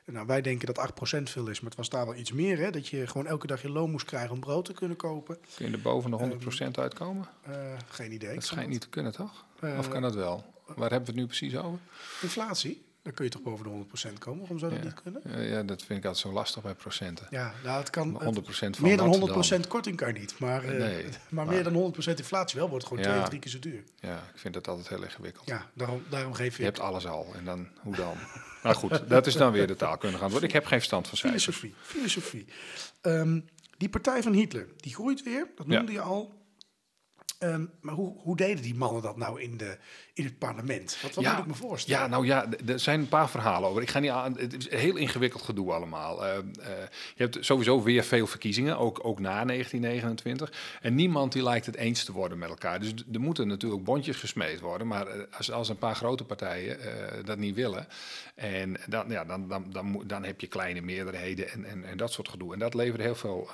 nou, 0.05 0.27
wij 0.27 0.43
denken 0.43 0.75
dat 0.75 0.91
8% 1.19 1.23
veel 1.23 1.49
is, 1.49 1.61
maar 1.61 1.69
het 1.71 1.79
was 1.79 1.89
daar 1.89 2.07
wel 2.07 2.15
iets 2.15 2.33
meer. 2.33 2.59
Hè? 2.59 2.71
Dat 2.71 2.89
je 2.89 3.07
gewoon 3.07 3.27
elke 3.27 3.47
dag 3.47 3.63
je 3.63 3.71
loon 3.71 3.91
moest 3.91 4.07
krijgen 4.07 4.31
om 4.31 4.41
brood 4.41 4.65
te 4.65 4.73
kunnen 4.73 4.97
kopen. 4.97 5.39
Kun 5.57 5.67
je 5.67 5.73
er 5.73 5.81
boven 5.81 6.11
de 6.11 6.39
100% 6.67 6.71
uitkomen? 6.73 7.29
Eh, 7.43 7.55
geen 7.89 8.13
idee. 8.13 8.35
Dat 8.35 8.45
schijnt 8.45 8.71
niet 8.71 8.81
te 8.81 8.89
kunnen, 8.89 9.13
toch? 9.13 9.45
Eh, 9.61 9.79
of 9.79 9.89
kan 9.89 10.03
dat 10.03 10.15
wel? 10.15 10.45
Waar 10.67 10.91
hebben 10.91 10.99
we 11.01 11.07
het 11.07 11.15
nu 11.15 11.27
precies 11.27 11.57
over? 11.57 11.79
Inflatie, 12.23 12.83
dan 13.09 13.17
kun 13.17 13.25
je 13.27 13.31
toch 13.31 13.43
boven 13.43 13.65
de 13.65 13.71
100% 14.11 14.19
komen. 14.19 14.39
Waarom 14.41 14.59
zou 14.59 14.71
dat 14.73 14.81
Ja. 14.81 14.87
niet 14.87 15.03
kunnen? 15.03 15.49
Ja, 15.51 15.63
dat 15.63 15.83
vind 15.83 15.99
ik 15.99 16.05
altijd 16.05 16.27
zo 16.27 16.33
lastig 16.33 16.63
bij 16.63 16.75
procenten. 16.75 17.27
Ja, 17.31 17.53
nou, 17.65 17.79
het 17.79 17.91
kan. 17.91 18.07
Maar 18.11 18.15
het- 18.17 18.25
100% 18.25 18.77
van 18.77 18.89
meer 18.89 18.97
dan 18.97 19.07
wat 19.07 19.15
100% 19.19 19.63
dan? 19.63 19.71
korting 19.71 19.97
kan 19.97 20.13
niet. 20.13 20.39
Maar, 20.39 20.65
eh, 20.65 20.79
maar, 20.79 21.03
maar- 21.29 21.47
meer 21.47 21.63
dan 21.63 21.73
100% 21.75 22.19
inflatie 22.19 22.59
wel 22.59 22.69
wordt 22.69 22.85
gewoon 22.87 23.03
Ja. 23.03 23.09
twee 23.11 23.21
of 23.23 23.29
drie 23.29 23.41
keer 23.41 23.51
zo 23.51 23.59
duur. 23.59 23.85
Ja, 24.01 24.17
ik 24.35 24.39
vind 24.39 24.55
dat 24.55 24.69
altijd 24.69 24.89
heel 24.89 25.03
ingewikkeld. 25.03 25.47
Ja, 25.47 25.71
daarom, 25.75 26.03
daarom 26.11 26.33
geef 26.35 26.53
Je 26.57 26.59
je, 26.63 26.69
hebt 26.69 26.81
alles 26.81 27.07
al 27.07 27.27
en 27.35 27.45
dan, 27.45 27.69
hoe 27.81 27.97
dan? 27.97 28.15
nou 28.63 28.75
goed, 28.77 29.09
dat 29.09 29.27
is 29.27 29.35
dan 29.35 29.53
weer 29.53 29.67
de 29.67 29.77
taalkundige 29.77 30.23
antwoord. 30.23 30.45
Ik 30.45 30.53
heb 30.53 30.65
geen 30.65 30.79
verstand 30.79 31.09
van 31.09 31.19
cijfers. 31.19 31.45
filosofie. 31.45 31.75
filosofie. 31.83 32.47
Ehm, 33.01 33.41
die 33.77 33.89
partij 33.89 34.23
van 34.23 34.33
Hitler, 34.33 34.67
die 34.77 34.95
groeit 34.95 35.23
weer. 35.23 35.49
Dat 35.57 35.67
noemde 35.67 35.93
je 35.93 36.01
al. 36.01 36.37
Ehm, 37.39 37.65
maar 37.81 37.95
hoe, 37.95 38.19
hoe 38.21 38.37
deden 38.37 38.63
die 38.63 38.75
mannen 38.75 39.03
dat 39.03 39.17
nou 39.17 39.41
in, 39.41 39.57
de, 39.57 39.79
in 40.19 40.25
het 40.25 40.39
parlement? 40.39 40.99
Wat, 41.03 41.15
wat 41.15 41.25
moet 41.25 41.39
ik 41.39 41.47
me 41.47 41.55
voorstellen? 41.55 42.01
Ja, 42.01 42.07
nou 42.07 42.27
ja, 42.27 42.47
er 42.67 42.79
zijn 42.81 43.01
een 43.01 43.09
paar 43.09 43.31
verhalen 43.31 43.69
over. 43.69 43.83
Ik 43.83 43.91
ga 43.91 43.99
niet 43.99 44.11
aan. 44.11 44.39
Het 44.39 44.57
is 44.57 44.71
een 44.71 44.79
heel 44.79 44.97
ingewikkeld 44.97 45.43
gedoe 45.43 45.73
allemaal. 45.73 46.25
Eh, 46.27 46.37
eh, 46.37 46.43
je 47.15 47.23
hebt 47.23 47.37
sowieso 47.41 47.83
weer 47.83 48.05
veel 48.05 48.27
verkiezingen, 48.27 48.79
ook, 48.79 49.01
ook 49.05 49.19
na 49.21 49.45
1929. 49.45 50.53
En 50.81 50.95
niemand 50.95 51.33
die 51.33 51.43
lijkt 51.43 51.67
het 51.67 51.77
eens 51.77 52.05
te 52.05 52.13
worden 52.13 52.39
met 52.39 52.49
elkaar. 52.49 52.81
Dus 52.81 52.93
er 53.13 53.21
moeten 53.21 53.47
natuurlijk 53.49 53.85
bondjes 53.85 54.17
gesmeed 54.17 54.61
worden. 54.61 54.87
Maar 54.87 55.07
eh, 55.07 55.21
als, 55.37 55.51
als 55.53 55.69
een 55.69 55.79
paar 55.79 55.97
grote 55.97 56.25
partijen 56.25 56.79
dat 57.25 57.39
niet 57.39 57.55
willen, 57.55 57.87
en 58.35 58.77
dan, 58.89 59.05
ja, 59.09 59.25
dan, 59.25 59.49
dan, 59.49 59.65
dan, 59.71 59.87
moet- 59.87 60.09
dan 60.09 60.25
heb 60.25 60.41
je 60.41 60.47
kleine 60.47 60.81
meerderheden 60.81 61.51
en, 61.51 61.65
en, 61.65 61.85
en 61.85 61.97
dat 61.97 62.13
soort 62.13 62.29
gedoe. 62.29 62.53
En 62.53 62.59
dat 62.59 62.75
levert 62.75 63.03
heel 63.03 63.15
veel 63.15 63.51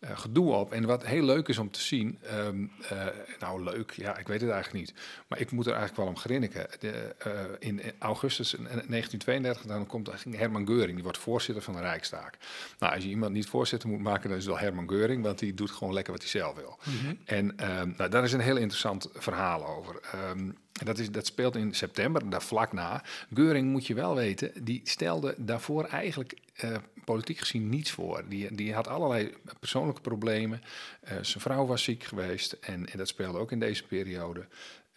gedoe 0.00 0.52
op. 0.52 0.72
En 0.72 0.84
wat 0.86 1.06
heel 1.06 1.22
leuk 1.24 1.48
is 1.48 1.58
om 1.58 1.70
te 1.70 1.80
zien, 1.80 2.18
ehm, 2.22 2.64
eh, 2.88 3.06
nou 3.38 3.62
leuk, 3.62 3.90
ja, 3.90 4.16
ik 4.18 4.26
weet 4.26 4.40
het 4.40 4.50
eigenlijk 4.50 4.84
niet. 4.86 4.94
Maar 5.28 5.40
ik 5.40 5.50
moet 5.50 5.66
er 5.66 5.74
eigenlijk 5.78 5.96
wel 5.96 6.06
om 6.06 6.16
grinniken. 6.16 6.66
De, 6.78 7.14
eh, 7.18 7.32
in 7.58 7.80
augustus 7.98 8.54
1932 8.58 9.62
dan 9.62 9.86
komt 9.86 10.10
Herman 10.30 10.66
Geuring, 10.66 10.94
die 10.94 11.02
wordt 11.02 11.18
voorzitter 11.18 11.62
van 11.62 11.74
de 11.74 11.80
Rijksdag. 11.80 12.30
Nou, 12.78 12.94
als 12.94 13.02
je 13.02 13.08
iemand 13.08 13.32
niet 13.32 13.46
voorzitter 13.46 13.88
moet 13.88 14.00
maken, 14.00 14.28
dan 14.28 14.38
is 14.38 14.44
het 14.44 14.54
wel 14.54 14.62
Herman 14.62 14.88
Geuring, 14.88 15.22
want 15.22 15.38
die 15.38 15.54
doet 15.54 15.70
gewoon 15.70 15.94
lekker 15.94 16.12
wat 16.12 16.22
hij 16.22 16.30
zelf 16.30 16.54
wil. 16.54 16.78
En 17.24 17.58
ehm, 17.58 17.92
nou, 17.96 18.10
daar 18.10 18.24
is 18.24 18.32
een 18.32 18.40
heel 18.40 18.56
interessant 18.56 19.08
verhaal 19.12 19.66
over. 19.66 20.00
Ehm, 20.12 20.50
en 20.78 20.84
dat, 20.84 20.98
is, 20.98 21.10
dat 21.10 21.26
speelt 21.26 21.56
in 21.56 21.74
september, 21.74 22.30
daar 22.30 22.42
vlak 22.42 22.72
na. 22.72 23.02
Geuring, 23.34 23.70
moet 23.70 23.86
je 23.86 23.94
wel 23.94 24.14
weten, 24.14 24.52
die 24.64 24.80
stelde 24.84 25.34
daarvoor 25.36 25.84
eigenlijk 25.84 26.38
eh, 26.54 26.76
politiek 27.04 27.38
gezien 27.38 27.68
niets 27.68 27.90
voor. 27.90 28.24
Die, 28.28 28.54
die 28.54 28.74
had 28.74 28.88
allerlei 28.88 29.34
persoonlijke 29.58 30.00
problemen. 30.00 30.62
Eh, 31.00 31.16
zijn 31.22 31.42
vrouw 31.42 31.66
was 31.66 31.82
ziek 31.82 32.04
geweest 32.04 32.52
en, 32.52 32.90
en 32.90 32.98
dat 32.98 33.08
speelde 33.08 33.38
ook 33.38 33.52
in 33.52 33.60
deze 33.60 33.84
periode. 33.86 34.46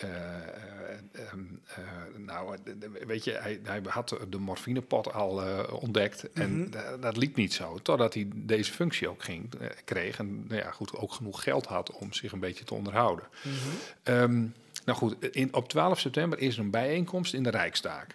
Eh, 0.04 0.10
eh, 0.10 1.28
ehm, 1.32 1.40
eh, 1.66 2.18
nou, 2.18 2.58
weet 3.08 3.24
je, 3.24 3.32
hij, 3.32 3.60
hij 3.64 3.82
had 3.88 4.18
de 4.30 4.38
morfinepot 4.38 5.14
al 5.14 5.42
ontdekt 5.72 6.32
en 6.32 6.70
da- 6.72 6.98
dat 6.98 7.18
liep 7.18 7.36
niet 7.36 7.54
zo. 7.54 7.78
Totdat 7.82 8.14
hij 8.14 8.28
deze 8.36 8.72
functie 8.72 9.10
ook 9.10 9.24
ging, 9.24 9.50
kreeg 9.86 10.18
en 10.20 10.48
nou 10.48 10.62
ja, 10.62 10.72
goed, 10.72 10.96
ook 10.96 11.12
genoeg 11.14 11.44
geld 11.44 11.66
had 11.66 11.92
om 11.92 12.14
zich 12.14 12.32
een 12.32 12.40
beetje 12.40 12.64
te 12.64 12.74
onderhouden. 12.74 13.26
Ehm, 14.04 14.46
nou 14.86 14.98
goed, 14.98 15.16
op 15.52 15.70
12 15.70 16.00
september 16.00 16.40
is 16.40 16.58
er 16.58 16.64
een 16.64 16.72
bijeenkomst 16.72 17.34
in 17.34 17.44
de 17.44 17.50
Rijksdag. 17.50 18.06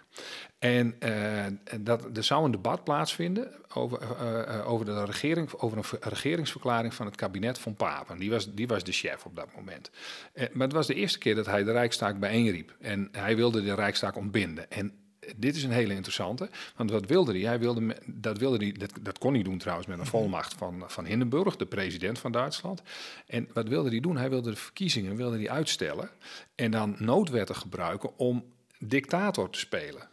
En 0.59 0.95
eh, 0.99 1.45
dat, 1.79 2.17
er 2.17 2.23
zou 2.23 2.45
een 2.45 2.51
debat 2.51 2.83
plaatsvinden 2.83 3.51
over, 3.73 4.01
eh, 4.01 4.55
eh, 4.55 4.69
over, 4.69 4.85
de 4.85 5.05
regering, 5.05 5.53
over 5.53 5.77
een 5.77 5.83
ver- 5.83 5.99
regeringsverklaring 6.01 6.93
van 6.93 7.05
het 7.05 7.15
kabinet 7.15 7.59
van 7.59 7.75
Papen. 7.75 8.17
Die 8.17 8.29
was, 8.29 8.53
die 8.53 8.67
was 8.67 8.83
de 8.83 8.91
chef 8.91 9.25
op 9.25 9.35
dat 9.35 9.55
moment. 9.55 9.89
Maar 10.33 10.67
het 10.67 10.75
was 10.75 10.87
de 10.87 10.93
eerste 10.93 11.17
keer 11.17 11.35
dat 11.35 11.45
hij 11.45 11.63
de 11.63 11.71
Rijksdag 11.71 12.15
bijeenriep. 12.15 12.75
En 12.79 13.09
hij 13.11 13.35
wilde 13.35 13.63
de 13.63 13.73
Rijksdag 13.73 14.15
ontbinden. 14.15 14.71
En 14.71 14.93
dit 15.35 15.55
is 15.55 15.63
een 15.63 15.71
hele 15.71 15.93
interessante, 15.93 16.49
want 16.75 16.91
wat 16.91 17.05
wilde 17.05 17.31
hij? 17.31 17.41
hij 17.41 17.59
wilde, 17.59 17.97
dat, 18.05 18.37
wilde 18.37 18.57
hij 18.57 18.71
dat, 18.71 18.91
dat 19.01 19.17
kon 19.17 19.33
hij 19.33 19.43
doen 19.43 19.57
trouwens 19.57 19.87
met 19.87 19.99
een 19.99 20.05
volmacht 20.05 20.53
van, 20.53 20.83
van 20.87 21.05
Hindenburg, 21.05 21.55
de 21.55 21.65
president 21.65 22.19
van 22.19 22.31
Duitsland. 22.31 22.81
En 23.27 23.47
wat 23.53 23.67
wilde 23.67 23.89
hij 23.89 23.99
doen? 23.99 24.17
Hij 24.17 24.29
wilde 24.29 24.49
de 24.49 24.55
verkiezingen 24.55 25.15
wilde 25.15 25.37
hij 25.37 25.49
uitstellen 25.49 26.09
en 26.55 26.71
dan 26.71 26.95
noodwetten 26.99 27.55
gebruiken 27.55 28.17
om 28.17 28.45
dictator 28.79 29.49
te 29.49 29.59
spelen. 29.59 30.09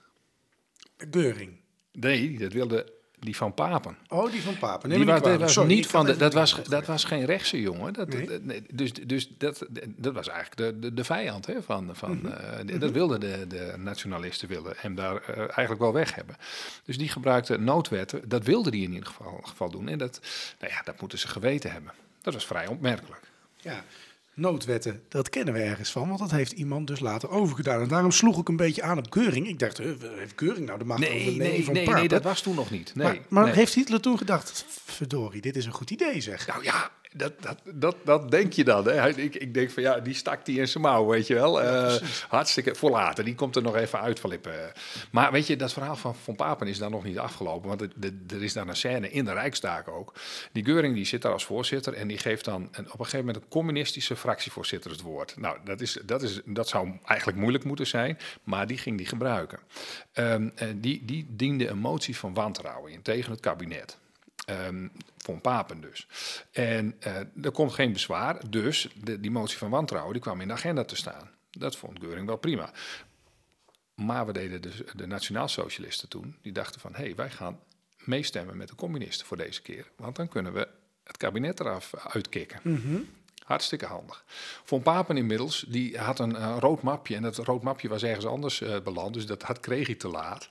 Geuring. 0.96 1.56
Nee, 1.92 2.38
dat 2.38 2.52
wilde 2.52 2.92
die 3.24 3.36
van 3.36 3.54
Papen. 3.54 3.96
Oh, 4.08 4.30
die 4.32 4.42
van 4.42 4.58
Papen. 4.58 4.88
Die 4.88 5.04
was, 5.04 5.14
niet 5.14 5.24
dat 5.24 5.40
was 5.40 5.52
Sorry, 5.52 5.68
niet 5.68 5.86
van 5.86 6.06
de, 6.06 6.16
dat, 6.16 6.32
was, 6.32 6.62
dat 6.68 6.86
was 6.86 7.04
geen 7.04 7.24
rechtse 7.24 7.60
jongen. 7.60 7.92
Dat, 7.92 8.08
Nee. 8.08 8.26
dat- 8.26 8.42
nee, 8.42 8.62
dus 8.72 8.92
dus 8.92 9.28
dat, 9.38 9.66
dat 9.96 10.14
was 10.14 10.28
eigenlijk 10.28 10.56
de, 10.56 10.78
de, 10.88 10.94
de 10.94 11.04
vijand 11.04 11.46
hè, 11.46 11.62
van. 11.62 11.90
van 11.92 12.16
Mhm. 12.22 12.26
eh, 12.26 12.80
Dat 12.80 12.90
wilden 12.90 13.20
de, 13.20 13.44
de 13.48 13.74
nationalisten 13.76 14.48
wilden 14.48 14.72
hem 14.76 14.94
daar 14.94 15.16
eh, 15.22 15.38
eigenlijk 15.38 15.80
wel 15.80 15.92
weg 15.92 16.14
hebben. 16.14 16.36
Dus 16.84 16.98
die 16.98 17.08
gebruikte 17.08 17.58
noodwetten. 17.58 18.28
Dat 18.28 18.44
wilde 18.44 18.70
die 18.70 18.82
in 18.84 18.92
ieder 18.92 19.06
geval, 19.06 19.40
geval 19.42 19.70
doen. 19.70 19.88
En 19.88 19.98
dat, 19.98 20.20
nou 20.60 20.72
ja, 20.72 20.82
dat 20.82 21.00
moeten 21.00 21.18
ze 21.18 21.28
geweten 21.28 21.72
hebben. 21.72 21.92
Dat 22.22 22.34
was 22.34 22.46
vrij 22.46 22.66
opmerkelijk. 22.66 23.20
Ja, 23.56 23.84
noodwetten, 24.34 25.02
dat 25.08 25.28
kennen 25.28 25.54
we 25.54 25.60
ergens 25.60 25.90
van, 25.90 26.08
want 26.08 26.20
dat 26.20 26.30
heeft 26.30 26.52
iemand 26.52 26.86
dus 26.86 27.00
later 27.00 27.30
overgedaan. 27.30 27.80
En 27.80 27.88
daarom 27.88 28.10
sloeg 28.10 28.40
ik 28.40 28.48
een 28.48 28.56
beetje 28.56 28.82
aan 28.82 28.98
op 28.98 29.12
Geuring. 29.12 29.48
Ik 29.48 29.58
dacht, 29.58 29.78
eh, 29.78 29.86
heeft 30.16 30.32
Geuring 30.36 30.66
nou 30.66 30.78
de 30.78 30.84
macht 30.84 31.02
over 31.02 31.14
Nee, 31.14 31.24
het 31.24 31.36
leven 31.36 31.52
nee, 31.52 31.64
van 31.64 31.74
nee, 31.74 31.88
nee, 31.88 32.08
dat 32.08 32.22
was 32.22 32.40
toen 32.40 32.54
nog 32.54 32.70
niet. 32.70 32.94
Nee, 32.94 33.06
maar 33.06 33.18
maar 33.28 33.44
nee. 33.44 33.54
heeft 33.54 33.74
Hitler 33.74 34.00
toen 34.00 34.18
gedacht, 34.18 34.64
Verdorie, 34.94 35.40
dit 35.40 35.56
is 35.56 35.66
een 35.66 35.72
goed 35.72 35.90
idee 35.90 36.20
zeg. 36.20 36.46
Nou 36.46 36.62
ja, 36.62 36.90
dat, 37.16 37.32
dat, 37.42 37.60
dat, 37.74 37.96
dat 38.04 38.30
denk 38.30 38.52
je 38.52 38.64
dan. 38.64 38.88
Hè? 38.88 39.08
Ik, 39.08 39.34
ik 39.34 39.54
denk 39.54 39.70
van 39.70 39.82
ja, 39.82 40.00
die 40.00 40.14
stak 40.14 40.44
die 40.44 40.58
in 40.58 40.68
zijn 40.68 40.82
mouw, 40.82 41.06
weet 41.06 41.26
je 41.26 41.34
wel. 41.34 41.62
Eh, 41.62 41.94
hartstikke 42.28 42.74
voor 42.74 42.90
later. 42.90 43.24
Die 43.24 43.34
komt 43.34 43.56
er 43.56 43.62
nog 43.62 43.76
even 43.76 44.00
uitflippen. 44.00 44.72
Maar 45.10 45.32
weet 45.32 45.46
je, 45.46 45.56
dat 45.56 45.72
verhaal 45.72 45.96
van 45.96 46.14
Von 46.14 46.36
Papen 46.36 46.66
is 46.66 46.78
daar 46.78 46.90
nog 46.90 47.04
niet 47.04 47.18
afgelopen. 47.18 47.68
Want 47.68 47.80
er 48.32 48.42
is 48.42 48.52
daar 48.52 48.68
een 48.68 48.76
scène 48.76 49.10
in 49.10 49.24
de 49.24 49.32
Rijksdag 49.32 49.88
ook. 49.88 50.14
Die 50.52 50.64
Geuring 50.64 50.94
die 50.94 51.04
zit 51.04 51.22
daar 51.22 51.32
als 51.32 51.44
voorzitter 51.44 51.94
en 51.94 52.08
die 52.08 52.18
geeft 52.18 52.44
dan 52.44 52.68
een, 52.72 52.92
op 52.92 52.98
een 52.98 53.04
gegeven 53.04 53.26
moment 53.26 53.36
een 53.36 53.48
communistische 53.50 54.16
fractievoorzitter 54.16 54.90
het 54.90 55.00
woord. 55.00 55.34
Nou, 55.36 55.58
dat, 55.64 55.80
is, 55.80 55.98
dat, 56.04 56.22
is, 56.22 56.40
dat 56.44 56.68
zou 56.68 56.92
eigenlijk 57.04 57.38
moeilijk 57.38 57.64
moeten 57.64 57.86
zijn, 57.86 58.18
maar 58.42 58.66
die 58.66 58.78
ging 58.78 58.96
die 58.96 59.06
gebruiken. 59.06 59.58
Ehm, 60.12 60.50
eh, 60.54 60.68
die, 60.76 61.04
die 61.04 61.26
diende 61.28 61.68
een 61.68 61.78
motie 61.78 62.16
van 62.16 62.34
wantrouwen 62.34 62.92
in 62.92 63.02
tegen 63.02 63.30
het 63.30 63.40
kabinet. 63.40 63.98
Ehm 64.44 64.88
von 65.24 65.40
Papen 65.40 65.80
dus. 65.80 66.06
En 66.52 66.96
eh, 67.00 67.16
er 67.42 67.50
komt 67.52 67.72
geen 67.72 67.92
bezwaar, 67.92 68.50
dus 68.50 68.88
de, 69.02 69.20
die 69.20 69.30
motie 69.30 69.58
van 69.58 69.70
wantrouwen 69.70 70.12
die 70.12 70.22
kwam 70.22 70.40
in 70.40 70.48
de 70.48 70.54
agenda 70.54 70.84
te 70.84 70.96
staan. 70.96 71.30
Dat 71.50 71.76
vond 71.76 71.98
Geuring 71.98 72.26
wel 72.26 72.36
prima. 72.36 72.72
Maar 73.94 74.26
we 74.26 74.32
deden 74.32 74.62
dus 74.62 74.82
de 74.94 75.06
nationaal-socialisten 75.06 76.08
toen, 76.08 76.36
die 76.42 76.52
dachten 76.52 76.80
van... 76.80 76.94
hé, 76.94 77.04
hey, 77.04 77.14
wij 77.14 77.30
gaan 77.30 77.60
meestemmen 77.98 78.56
met 78.56 78.68
de 78.68 78.74
communisten 78.74 79.26
voor 79.26 79.36
deze 79.36 79.62
keer. 79.62 79.90
Want 79.96 80.16
dan 80.16 80.28
kunnen 80.28 80.52
we 80.52 80.68
het 81.04 81.16
kabinet 81.16 81.60
eraf 81.60 81.94
uitkicken. 81.94 82.60
Hartstikke 83.44 83.86
handig. 83.86 84.24
Von 84.64 84.82
Papen 84.82 85.16
inmiddels, 85.16 85.64
die 85.68 85.98
had 85.98 86.18
een 86.18 86.58
rood 86.58 86.82
mapje. 86.82 87.16
En 87.16 87.22
dat 87.22 87.36
rood 87.36 87.62
mapje 87.62 87.88
was 87.88 88.02
ergens 88.02 88.26
anders 88.26 88.60
eh, 88.60 88.80
beland. 88.80 89.14
Dus 89.14 89.26
dat 89.26 89.42
had, 89.42 89.60
kreeg 89.60 89.86
hij 89.86 89.94
te 89.94 90.08
laat. 90.08 90.48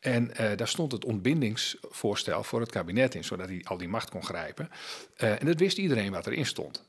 En 0.00 0.36
eh, 0.36 0.56
daar 0.56 0.68
stond 0.68 0.92
het 0.92 1.04
ontbindingsvoorstel 1.04 2.42
voor 2.42 2.60
het 2.60 2.70
kabinet 2.70 3.14
in. 3.14 3.24
Zodat 3.24 3.48
hij 3.48 3.64
al 3.64 3.76
die 3.76 3.88
macht 3.88 4.10
kon 4.10 4.24
grijpen. 4.24 4.70
Eh, 5.16 5.40
en 5.40 5.46
dat 5.46 5.58
wist 5.58 5.78
iedereen 5.78 6.12
wat 6.12 6.26
erin 6.26 6.46
stond. 6.46 6.88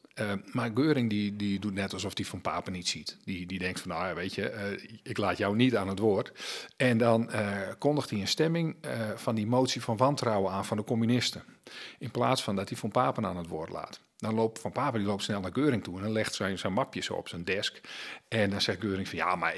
Maar 0.52 0.72
Geuring 0.74 1.10
die, 1.10 1.36
die 1.36 1.60
doet 1.60 1.74
net 1.74 1.94
alsof 1.94 2.12
hij 2.16 2.26
Van 2.26 2.42
Papen 2.42 2.74
niet 2.74 2.88
ziet. 2.88 3.18
Die, 3.24 3.46
die 3.46 3.60
denkt 3.60 3.80
van, 3.80 3.92
nou 3.92 4.08
ja, 4.08 4.14
weet 4.14 4.36
je, 4.36 4.78
ik 5.04 5.18
laat 5.18 5.38
jou 5.38 5.56
niet 5.56 5.76
aan 5.76 5.88
het 5.88 6.00
woord. 6.00 6.32
En 6.78 6.98
dan 6.98 7.30
kondigt 7.78 8.10
hij 8.10 8.20
een 8.20 8.28
stemming 8.28 8.76
van 9.16 9.36
die 9.36 9.48
motie 9.48 9.82
van 9.82 9.98
wantrouwen 9.98 10.52
aan 10.52 10.66
van 10.66 10.78
de 10.78 10.84
communisten. 10.84 11.44
In 12.00 12.12
plaats 12.12 12.44
van 12.44 12.56
dat 12.56 12.70
hij 12.70 12.78
Van 12.78 12.92
Papen 12.92 13.26
aan 13.26 13.38
het 13.38 13.48
woord 13.48 13.70
laat. 13.70 14.00
Dan 14.22 14.34
loopt 14.34 14.60
Van 14.60 14.72
Papen 14.72 15.00
die 15.00 15.08
loopt 15.08 15.24
snel 15.24 15.40
naar 15.40 15.54
Geuring 15.54 15.84
toe 15.84 15.98
en 15.98 16.04
dan 16.04 16.12
legt 16.12 16.34
zijn, 16.34 16.58
zijn 16.60 16.74
mapje 16.74 17.16
op 17.16 17.28
zijn 17.28 17.44
desk. 17.44 17.82
En 18.28 18.50
dan 18.50 18.62
zegt 18.62 18.80
Geuring 18.80 19.08
van, 19.08 19.18
ja, 19.18 19.36
maar 19.36 19.56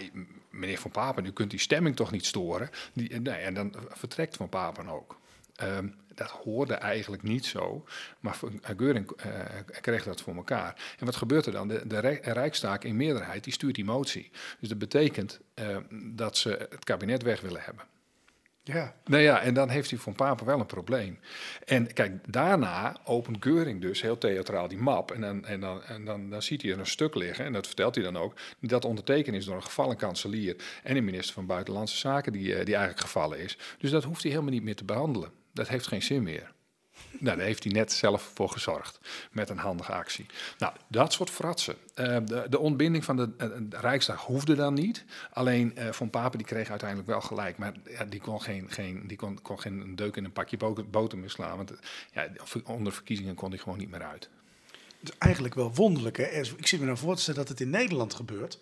meneer 0.49 0.77
Van 0.77 0.91
Papen, 0.91 1.25
u 1.25 1.31
kunt 1.31 1.49
die 1.49 1.59
stemming 1.59 1.95
toch 1.95 2.11
niet 2.11 2.25
storen? 2.25 2.69
Die, 2.93 3.31
en 3.31 3.53
dan 3.53 3.75
vertrekt 3.89 4.35
Van 4.35 4.49
Papen 4.49 4.87
ook. 4.87 5.19
Ehm, 5.55 5.87
dat 6.15 6.29
hoorde 6.29 6.73
eigenlijk 6.73 7.23
niet 7.23 7.45
zo, 7.45 7.85
maar 8.19 8.37
eh, 8.61 8.75
Geuring 8.77 9.11
eh, 9.11 9.31
kreeg 9.81 10.03
dat 10.03 10.21
voor 10.21 10.35
elkaar. 10.35 10.95
En 10.99 11.05
wat 11.05 11.15
gebeurt 11.15 11.45
er 11.45 11.51
dan? 11.51 11.67
De, 11.67 11.87
de 11.87 11.99
Rij- 11.99 12.19
Rijkstaak 12.21 12.83
in 12.83 12.95
meerderheid, 12.95 13.43
die 13.43 13.53
stuurt 13.53 13.75
die 13.75 13.85
motie. 13.85 14.31
Dus 14.59 14.69
dat 14.69 14.77
betekent 14.77 15.39
eh, 15.53 15.77
dat 16.13 16.37
ze 16.37 16.67
het 16.69 16.83
kabinet 16.83 17.23
weg 17.23 17.41
willen 17.41 17.61
hebben. 17.61 17.85
Ja, 18.65 18.95
Nou 19.05 19.21
ja, 19.21 19.41
en 19.41 19.53
dan 19.53 19.69
heeft 19.69 19.89
hij 19.89 19.99
Van 19.99 20.13
Papen 20.13 20.45
wel 20.45 20.59
een 20.59 20.65
probleem. 20.65 21.19
En 21.65 21.93
kijk, 21.93 22.33
daarna 22.33 22.97
opent 23.05 23.37
Geuring 23.39 23.81
dus 23.81 24.01
heel 24.01 24.17
theatraal 24.17 24.67
die 24.67 24.77
map. 24.77 25.11
En 25.11 25.21
dan, 25.21 25.45
en 25.45 25.59
dan, 25.59 25.83
en 25.83 26.05
dan, 26.05 26.29
dan 26.29 26.41
ziet 26.41 26.61
hij 26.61 26.71
er 26.71 26.79
een 26.79 26.85
stuk 26.85 27.15
liggen, 27.15 27.45
en 27.45 27.53
dat 27.53 27.67
vertelt 27.67 27.95
hij 27.95 28.03
dan 28.03 28.17
ook, 28.17 28.33
dat 28.59 28.85
ondertekend 28.85 29.35
is 29.35 29.45
door 29.45 29.55
een 29.55 29.63
gevallen 29.63 29.97
kanselier 29.97 30.55
en 30.83 30.95
een 30.95 31.05
minister 31.05 31.33
van 31.33 31.45
Buitenlandse 31.45 31.97
Zaken 31.97 32.31
die, 32.31 32.55
eh, 32.55 32.65
die 32.65 32.75
eigenlijk 32.75 33.05
gevallen 33.05 33.39
is. 33.39 33.57
Dus 33.77 33.91
dat 33.91 34.03
hoeft 34.03 34.21
hij 34.21 34.31
helemaal 34.31 34.53
niet 34.53 34.63
meer 34.63 34.75
te 34.75 34.85
behandelen. 34.85 35.31
Dat 35.53 35.67
heeft 35.67 35.87
geen 35.87 36.03
zin 36.03 36.23
meer. 36.23 36.53
Nou, 37.19 37.37
daar 37.37 37.45
heeft 37.45 37.63
hij 37.63 37.73
net 37.73 37.91
zelf 37.91 38.31
voor 38.33 38.49
gezorgd 38.49 38.99
met 39.31 39.49
een 39.49 39.57
handige 39.57 39.91
actie. 39.91 40.25
Nou, 40.57 40.73
dat 40.87 41.13
soort 41.13 41.29
fratsen. 41.29 41.75
Eh, 41.93 42.17
de, 42.25 42.45
de 42.49 42.59
ontbinding 42.59 43.03
van 43.03 43.15
de, 43.15 43.29
eh, 43.37 43.47
de 43.61 43.77
Rijksdag 43.77 44.25
hoefde 44.25 44.55
dan 44.55 44.73
niet. 44.73 45.05
Alleen 45.31 45.75
eh 45.75 45.91
Van 45.91 46.09
Papen 46.09 46.37
die 46.37 46.47
kreeg 46.47 46.69
uiteindelijk 46.69 47.09
wel 47.09 47.21
gelijk. 47.21 47.57
Maar 47.57 47.73
ja, 47.89 48.05
die 48.05 48.19
kon 48.19 48.41
geen, 48.41 48.71
geen, 48.71 49.03
die 49.07 49.17
kon, 49.17 49.41
kon 49.41 49.59
geen 49.59 49.95
deuk 49.95 50.15
in 50.15 50.25
een 50.25 50.31
pakje 50.31 50.57
boter, 50.89 51.17
meer 51.17 51.29
slaan. 51.29 51.57
Want 51.57 51.73
ja, 52.11 52.27
onder 52.65 52.93
verkiezingen 52.93 53.35
kon 53.35 53.49
hij 53.49 53.59
gewoon 53.59 53.77
niet 53.77 53.89
meer 53.89 54.03
uit. 54.03 54.29
het 54.99 55.09
is 55.09 55.17
eigenlijk 55.17 55.53
wel 55.53 55.73
wonderlijk. 55.73 56.17
Ik 56.57 56.67
zit 56.67 56.79
me 56.79 56.85
nou 56.85 56.97
voor 56.97 57.15
te 57.15 57.21
stellen 57.21 57.39
dat 57.39 57.49
het 57.49 57.61
in 57.61 57.69
Nederland 57.69 58.13
gebeurt. 58.13 58.59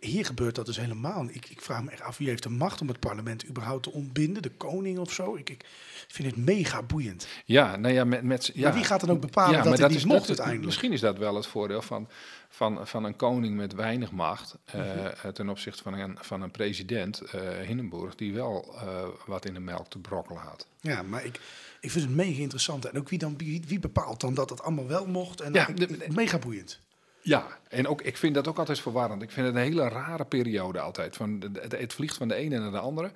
Hier 0.00 0.24
gebeurt 0.24 0.54
dat 0.54 0.66
dus 0.66 0.76
helemaal. 0.76 1.26
Ik, 1.30 1.48
ik 1.48 1.60
vraag 1.60 1.82
me 1.82 1.90
echt 1.90 2.02
af 2.02 2.18
wie 2.18 2.28
heeft 2.28 2.42
de 2.42 2.48
macht 2.48 2.80
om 2.80 2.88
het 2.88 2.98
parlement 3.00 3.48
überhaupt 3.48 3.82
te 3.82 3.92
ontbinden. 3.92 4.42
De 4.42 4.50
koning 4.50 4.98
of 4.98 5.12
zo. 5.12 5.36
Ik, 5.36 5.50
ik 5.50 5.64
vind 6.08 6.28
het 6.34 6.44
mega 6.44 6.82
boeiend. 6.82 7.26
Ja, 7.44 7.76
nou 7.76 7.94
ja, 7.94 8.04
met, 8.04 8.22
met, 8.22 8.50
ja. 8.54 8.62
Maar 8.62 8.74
wie 8.74 8.84
gaat 8.84 9.00
dan 9.00 9.10
ook 9.10 9.20
bepalen 9.20 9.54
dat 9.56 9.64
maar 9.64 9.76
dit 9.76 9.88
niet 9.88 9.96
is- 9.96 10.04
mocht 10.04 10.18
dat- 10.18 10.26
uiteindelijk? 10.28 10.66
Misschien 10.66 10.92
is 10.92 11.00
dat 11.00 11.18
wel 11.18 11.34
het 11.34 11.46
voordeel 11.46 11.82
van, 11.82 12.08
van, 12.48 12.86
van 12.86 13.04
een 13.04 13.16
koning 13.16 13.56
met 13.56 13.74
weinig 13.74 14.10
macht 14.10 14.56
eh, 14.64 14.80
Mhm. 14.80 15.32
ten 15.32 15.48
opzichte 15.48 15.82
van 15.82 15.92
een, 15.94 16.16
van 16.20 16.42
een 16.42 16.50
president, 16.50 17.20
eh 17.20 17.40
Hindenburg, 17.66 18.14
die 18.14 18.32
wel 18.32 18.74
eh, 18.80 19.04
wat 19.26 19.44
in 19.44 19.54
de 19.54 19.60
melk 19.60 19.88
te 19.88 19.98
brokkelen 19.98 20.42
had. 20.42 20.66
Ja, 20.80 21.02
maar 21.02 21.24
ik, 21.24 21.40
ik 21.80 21.90
vind 21.90 22.04
het 22.04 22.14
mega 22.14 22.40
interessant. 22.40 22.84
En 22.84 22.98
ook 22.98 23.08
wie, 23.08 23.18
dan, 23.18 23.34
wie, 23.36 23.62
wie 23.66 23.78
bepaalt 23.78 24.20
dan 24.20 24.34
dat 24.34 24.50
het 24.50 24.62
allemaal 24.62 24.86
wel 24.86 25.06
mocht? 25.06 25.40
En 25.40 25.52
Ja, 25.52 25.66
de- 25.74 26.06
mega 26.14 26.38
boeiend. 26.38 26.80
Ja, 27.22 27.46
en 27.68 27.86
ook, 27.86 28.02
ik 28.02 28.16
vind 28.16 28.34
dat 28.34 28.48
ook 28.48 28.58
altijd 28.58 28.80
verwarrend. 28.80 29.22
Ik 29.22 29.30
vind 29.30 29.46
het 29.46 29.54
een 29.54 29.62
hele 29.62 29.88
rare 29.88 30.24
periode 30.24 30.80
altijd. 30.80 31.16
Van 31.16 31.42
het 31.68 31.92
vliegt 31.92 32.16
van 32.16 32.28
de 32.28 32.34
ene 32.34 32.58
naar 32.58 32.70
de 32.70 32.78
andere. 32.78 33.12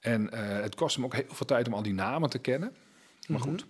En 0.00 0.30
eh, 0.30 0.62
het 0.62 0.74
kost 0.74 0.96
hem 0.96 1.04
ook 1.04 1.14
heel 1.14 1.24
veel 1.28 1.46
tijd 1.46 1.66
om 1.66 1.74
al 1.74 1.82
die 1.82 1.94
namen 1.94 2.30
te 2.30 2.38
kennen. 2.38 2.76
Maar 3.26 3.40
goed. 3.40 3.66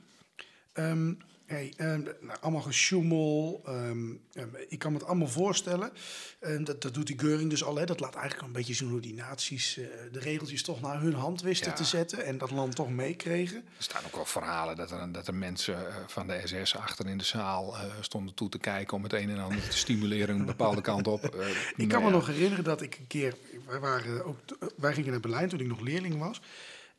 Ehm, 0.73 1.15
hey, 1.53 1.73
ehm, 1.77 2.03
nou, 2.03 2.39
allemaal 2.41 2.61
gesjoemel. 2.61 3.61
ehm, 3.67 4.11
ehm, 4.33 4.49
ik 4.69 4.79
kan 4.79 4.93
me 4.93 4.99
het 4.99 5.07
allemaal 5.07 5.29
voorstellen. 5.29 5.93
En 6.41 6.65
dat, 6.65 6.83
dat 6.83 6.95
doet 6.95 7.07
die 7.07 7.19
Geuring 7.19 7.51
dus 7.51 7.65
al. 7.65 7.77
Hè. 7.77 7.85
Dat 7.85 8.01
laat 8.01 8.15
eigenlijk 8.15 8.47
een 8.47 8.53
beetje 8.53 8.75
zien 8.75 8.89
hoe 8.89 9.01
die 9.01 9.15
naties 9.15 9.77
eh, 9.79 9.85
de 10.13 10.19
regeltjes 10.19 10.63
toch 10.63 10.81
naar 10.81 11.01
hun 11.01 11.15
hand 11.15 11.43
wisten 11.43 11.71
Ja. 11.71 11.77
te 11.77 11.85
zetten. 11.85 12.25
En 12.25 12.39
dat 12.39 12.51
land 12.51 12.75
toch 12.75 12.91
meekregen. 12.91 13.57
Er 13.57 13.83
staan 13.83 14.05
ook 14.07 14.15
wel 14.15 14.25
verhalen 14.25 14.77
dat 14.77 14.91
er, 14.91 15.13
dat 15.13 15.27
er 15.27 15.35
mensen 15.35 15.87
eh, 15.89 15.95
van 16.07 16.27
de 16.27 16.41
SS 16.45 16.77
achter 16.77 17.07
in 17.07 17.19
de 17.19 17.25
zaal 17.25 17.77
eh, 17.77 17.81
stonden 18.01 18.35
toe 18.35 18.49
te 18.49 18.59
kijken 18.59 18.97
om 18.97 19.03
het 19.03 19.13
een 19.13 19.31
en 19.31 19.39
ander 19.39 19.69
te 19.69 19.77
stimuleren 19.79 20.39
een 20.39 20.45
bepaalde 20.47 20.81
kant 20.81 21.07
op. 21.07 21.25
Ik 21.25 21.77
nou 21.77 21.89
kan 21.89 22.01
me 22.03 22.07
ja. 22.09 22.15
nog 22.15 22.27
herinneren 22.27 22.65
dat 22.65 22.83
ik 22.83 22.97
een 22.99 23.07
keer... 23.07 23.35
Wij, 23.67 23.79
waren 23.79 24.25
ook, 24.25 24.37
wij 24.77 24.95
gingen 24.95 25.11
naar 25.11 25.21
Berlijn 25.21 25.49
toen 25.49 25.61
ik 25.61 25.67
nog 25.67 25.81
leerling 25.81 26.19
was. 26.19 26.41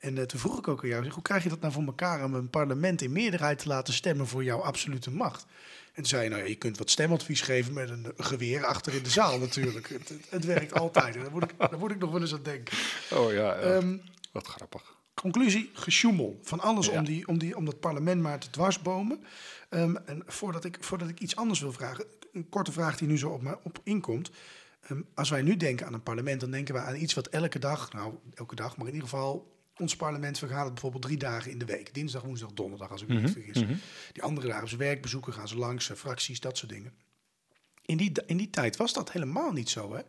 En 0.04 0.18
eh, 0.18 0.24
toen 0.24 0.40
vroeg 0.40 0.58
ik 0.58 0.68
ook 0.68 0.84
aan 0.84 0.90
jou, 0.90 1.04
zeg, 1.04 1.14
hoe 1.14 1.24
krijg 1.24 1.44
je 1.44 1.50
dat 1.50 1.60
nou 1.60 1.74
voor 1.74 1.84
elkaar 1.84 2.24
om 2.24 2.34
een 2.34 2.50
parlement 2.50 3.02
in 3.02 3.12
meerderheid 3.12 3.60
te 3.60 3.68
laten 3.68 3.94
stemmen 3.94 4.28
voor 4.28 4.44
jouw 4.44 4.60
absolute 4.60 5.12
macht? 5.12 5.46
En 5.86 5.94
toen 5.94 6.06
zei 6.06 6.24
je, 6.24 6.30
nou 6.30 6.42
ja, 6.42 6.48
je 6.48 6.56
kunt 6.56 6.78
wat 6.78 6.90
stemadvies 6.90 7.42
geven 7.42 7.74
met 7.74 7.90
een 7.90 8.14
geweer 8.18 8.66
achter 8.66 8.94
in 8.94 9.04
de 9.04 9.10
zaal 9.10 9.40
natuurlijk. 9.40 9.90
het, 9.90 10.10
het, 10.10 10.30
het 10.30 10.46
werkt 10.46 10.74
altijd. 10.80 11.14
Daar 11.14 11.32
moet, 11.32 11.44
ik, 11.44 11.54
daar 11.58 11.80
moet 11.80 11.92
ik 11.92 12.00
nog 12.00 12.12
wel 12.12 12.22
eens 12.22 12.34
aan 12.34 12.44
denken. 12.44 12.78
Oh 13.12 13.32
ja, 13.32 13.38
ja. 13.38 13.60
Ehm, 13.60 13.98
wat 14.32 14.48
grappig. 14.48 14.96
conclusie, 15.14 15.70
gesjoemel. 15.74 16.40
Van 16.42 16.60
alles 16.60 16.88
Ja. 16.88 16.98
om, 16.98 17.06
die, 17.06 17.28
om, 17.28 17.38
die, 17.38 17.58
om 17.58 17.66
dat 17.66 17.80
parlement 17.80 18.22
maar 18.22 18.40
te 18.40 18.50
dwarsbomen. 18.50 19.24
Ehm, 19.70 19.96
en 20.06 20.24
voordat 20.26 20.66
ik, 20.66 20.78
voordat 20.80 21.10
ik 21.10 21.20
iets 21.20 21.36
anders 21.36 21.60
wil 21.60 21.72
vragen, 21.74 22.06
een 22.34 22.50
korte 22.50 22.72
vraag 22.72 22.98
die 22.98 23.08
nu 23.08 23.18
zo 23.18 23.30
op 23.30 23.42
mij 23.42 23.58
op 23.64 23.80
inkomt. 23.84 24.32
Ehm, 24.88 25.02
als 25.14 25.30
wij 25.30 25.42
nu 25.42 25.58
denken 25.58 25.86
aan 25.86 25.94
een 25.94 26.04
parlement, 26.04 26.40
dan 26.40 26.52
denken 26.52 26.74
we 26.74 26.80
aan 26.82 26.96
iets 26.96 27.14
wat 27.14 27.28
elke 27.28 27.60
dag, 27.60 27.94
nou 27.94 28.14
elke 28.34 28.56
dag, 28.56 28.78
maar 28.78 28.88
in 28.88 28.94
ieder 28.94 29.10
geval, 29.10 29.53
ons 29.78 29.96
parlement 29.96 30.38
vergadert 30.38 30.74
bijvoorbeeld 30.74 31.04
drie 31.04 31.18
dagen 31.18 31.52
in 31.52 31.58
de 31.58 31.66
week. 31.66 31.94
Dinsdag, 31.94 32.22
woensdag, 32.22 32.54
donderdag, 32.54 32.92
als 32.92 33.02
ik 33.02 33.08
me 33.08 33.20
niet 33.20 33.32
vergis. 33.32 33.64
Die 34.12 34.24
andere 34.24 34.48
dagen 34.48 34.68
ze 34.68 34.78
werkbezoeken, 34.78 35.34
gaan 35.34 35.48
ze 35.48 35.58
langs, 35.58 35.90
eh, 35.90 35.98
fracties, 35.98 36.40
dat 36.40 36.58
soort 36.58 36.72
dingen. 36.72 36.94
In 37.86 37.98
die, 37.98 38.12
in 38.26 38.38
die 38.38 38.50
tijd 38.50 38.78
was 38.78 38.94
dat 38.94 39.12
helemaal 39.12 39.52
niet 39.52 39.70
zo, 39.70 39.94
hè? 39.96 40.02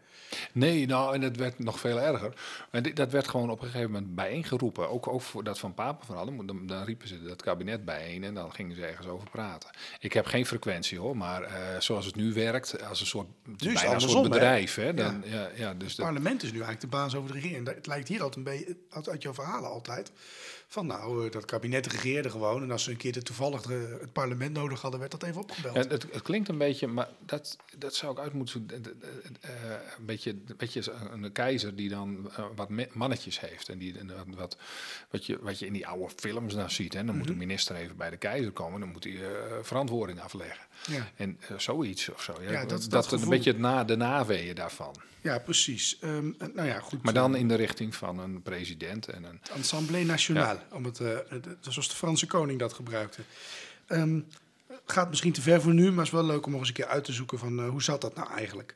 Nee, 0.52 0.86
nou, 0.86 1.14
en 1.14 1.22
het 1.22 1.36
werd 1.36 1.58
nog 1.58 1.80
veel 1.80 2.00
erger. 2.00 2.32
En 2.70 2.94
dat 2.94 3.10
werd 3.10 3.28
gewoon 3.28 3.50
op 3.50 3.60
een 3.60 3.66
gegeven 3.66 3.90
moment 3.90 4.14
bijeengeroepen. 4.14 4.90
Ook, 4.90 5.08
ook 5.08 5.22
voor 5.22 5.44
dat 5.44 5.58
van 5.58 5.74
Papen 5.74 6.06
vooral. 6.06 6.46
Dan, 6.46 6.66
dan, 6.66 6.84
riepen 6.84 7.08
ze 7.08 7.22
dat 7.22 7.42
kabinet 7.42 7.84
bijeen 7.84 8.24
en 8.24 8.34
dan 8.34 8.52
gingen 8.52 8.76
ze 8.76 8.86
ergens 8.86 9.06
over 9.06 9.30
praten. 9.30 9.70
Ik 10.00 10.12
heb 10.12 10.26
geen 10.26 10.46
frequentie 10.46 10.98
hoor, 10.98 11.16
maar 11.16 11.42
eh, 11.42 11.80
zoals 11.80 12.06
het 12.06 12.16
nu 12.16 12.32
werkt, 12.32 12.82
als 12.82 13.00
een 13.00 13.06
soort, 13.06 13.28
bijna 13.42 13.80
een 13.80 13.86
andersom, 13.86 14.10
soort 14.10 14.24
hè? 14.24 14.30
bedrijf. 14.30 14.74
Hè? 14.74 14.94
Dan, 14.94 15.22
ja. 15.24 15.50
Ja, 15.56 15.74
dus 15.74 15.88
Het 15.88 15.96
dat, 15.96 16.06
parlement 16.06 16.42
is 16.42 16.52
nu 16.52 16.56
eigenlijk 16.60 16.80
de 16.80 16.96
baas 16.96 17.14
over 17.14 17.32
de 17.32 17.40
regering. 17.40 17.66
Het 17.66 17.86
lijkt 17.86 18.08
hier 18.08 18.22
altijd 18.22 18.46
een 18.46 18.52
beetje 18.52 18.76
uit, 18.90 19.08
uit 19.08 19.22
jouw 19.22 19.34
verhalen 19.34 19.70
altijd. 19.70 20.12
Van 20.74 20.86
nou, 20.86 21.24
eh, 21.26 21.30
dat 21.32 21.44
kabinet 21.44 21.86
regeerde 21.86 22.30
gewoon. 22.30 22.62
En 22.62 22.70
als 22.70 22.82
ze 22.84 22.90
een 22.90 22.96
keer 22.96 23.12
de 23.12 23.22
toevallig 23.22 23.62
de- 23.62 23.96
het 24.00 24.12
parlement 24.12 24.52
nodig 24.52 24.80
hadden, 24.80 25.00
werd 25.00 25.12
dat 25.12 25.22
even 25.22 25.40
opgebeld. 25.40 25.74
Ja, 25.74 25.80
het, 25.80 26.02
het 26.12 26.22
klinkt 26.22 26.48
een 26.48 26.58
beetje, 26.58 26.86
maar 26.86 27.08
dat, 27.26 27.56
dat 27.78 27.94
zou 27.94 28.12
ik 28.12 28.18
uit 28.18 28.32
moeten 28.32 28.52
zoeken. 28.68 28.84
Eh, 29.00 29.08
eh, 29.50 29.72
eh, 29.74 29.80
een 29.98 30.04
beetje, 30.06 30.30
een 30.30 30.54
beetje 30.56 30.82
een, 31.12 31.32
keizer 31.32 31.76
die 31.76 31.88
dan 31.88 32.30
eh, 32.36 32.44
wat 32.56 32.68
mannetjes 32.92 33.40
heeft. 33.40 33.68
En 33.68 33.78
die, 33.78 33.94
wat, 34.26 34.56
wat, 35.10 35.26
je, 35.26 35.38
wat 35.40 35.58
je 35.58 35.66
in 35.66 35.72
die 35.72 35.86
oude 35.86 36.12
films 36.16 36.54
dan 36.54 36.70
ziet. 36.70 36.92
Hè. 36.94 37.04
Dan 37.04 37.16
moet 37.16 37.26
de 37.26 37.34
minister 37.34 37.76
even 37.76 37.96
bij 37.96 38.10
de 38.10 38.16
keizer 38.16 38.52
komen. 38.52 38.80
Dan 38.80 38.88
moet 38.92 39.04
hij 39.04 39.12
eh, 39.14 39.30
verantwoording 39.62 40.20
afleggen. 40.20 40.66
Ja. 40.90 41.10
En 41.16 41.38
eh, 41.48 41.58
zoiets 41.58 42.08
of 42.08 42.22
zo. 42.22 42.34
Ja, 42.42 42.50
Ja, 42.52 42.60
dat- 42.64 42.86
dat, 42.90 42.90
dat 43.10 43.22
een 43.22 43.28
beetje 43.28 43.50
het 43.50 43.60
na, 43.60 43.84
de 43.84 43.96
naweeën 43.96 44.54
daarvan. 44.54 44.94
Ja, 45.20 45.38
precies. 45.38 45.98
Ehm, 46.00 46.32
eh, 46.38 46.48
nou 46.54 46.68
ja, 46.68 46.78
goed. 46.80 47.02
Maar 47.02 47.12
dan 47.14 47.36
in 47.36 47.48
de 47.48 47.54
richting 47.54 47.94
van 47.94 48.18
een 48.18 48.42
president 48.42 49.08
en 49.08 49.24
een... 49.24 49.40
Assemblée 49.58 50.04
Nationale, 50.04 50.58
om 50.72 50.84
het, 50.84 51.00
eh, 51.00 51.16
het- 51.28 51.46
zoals 51.60 51.88
de 51.88 51.94
Franse 51.94 52.26
koning 52.26 52.58
dat 52.58 52.72
gebruikte. 52.72 53.22
Ehm, 53.86 54.20
gaat 54.86 55.08
misschien 55.08 55.32
te 55.32 55.40
ver 55.42 55.60
voor 55.62 55.74
nu, 55.74 55.92
maar 55.92 56.04
is 56.04 56.10
wel 56.10 56.24
leuk 56.24 56.44
om 56.46 56.50
nog 56.50 56.60
eens 56.60 56.68
een 56.68 56.74
keer 56.74 56.86
uit 56.86 57.04
te 57.04 57.12
zoeken 57.12 57.38
van 57.38 57.58
eh, 57.60 57.68
hoe 57.68 57.82
zat 57.82 58.00
dat 58.00 58.14
nou 58.14 58.30
eigenlijk. 58.32 58.74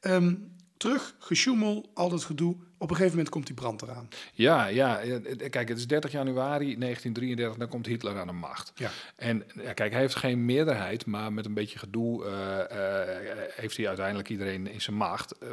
Ehm, 0.00 0.34
terug, 0.76 1.14
gesjoemel, 1.18 1.90
al 1.94 2.08
dat 2.08 2.24
gedoe. 2.24 2.56
Op 2.84 2.90
een 2.90 2.96
gegeven 2.96 3.16
moment 3.16 3.34
komt 3.34 3.46
die 3.46 3.54
brand 3.54 3.82
eraan. 3.82 4.08
Ja, 4.32 4.66
ja, 4.66 4.98
eh, 5.00 5.50
kijk, 5.50 5.68
het 5.68 5.78
is 5.78 5.86
30 5.86 6.12
januari 6.12 6.76
1933, 6.78 7.56
dan 7.58 7.68
komt 7.68 7.86
Hitler 7.86 8.18
aan 8.18 8.26
de 8.26 8.32
macht. 8.32 8.72
Ja. 8.74 8.90
En 9.16 9.44
ja, 9.62 9.72
kijk, 9.72 9.92
hij 9.92 10.00
heeft 10.00 10.16
geen 10.16 10.44
meerderheid, 10.44 11.06
maar 11.06 11.32
met 11.32 11.46
een 11.46 11.54
beetje 11.54 11.78
gedoe 11.78 12.24
eh, 12.26 12.60
eh, 12.60 13.38
heeft 13.54 13.76
hij 13.76 13.86
uiteindelijk 13.88 14.28
iedereen 14.28 14.66
in 14.66 14.80
zijn 14.80 14.96
macht. 14.96 15.38
Eh, 15.38 15.48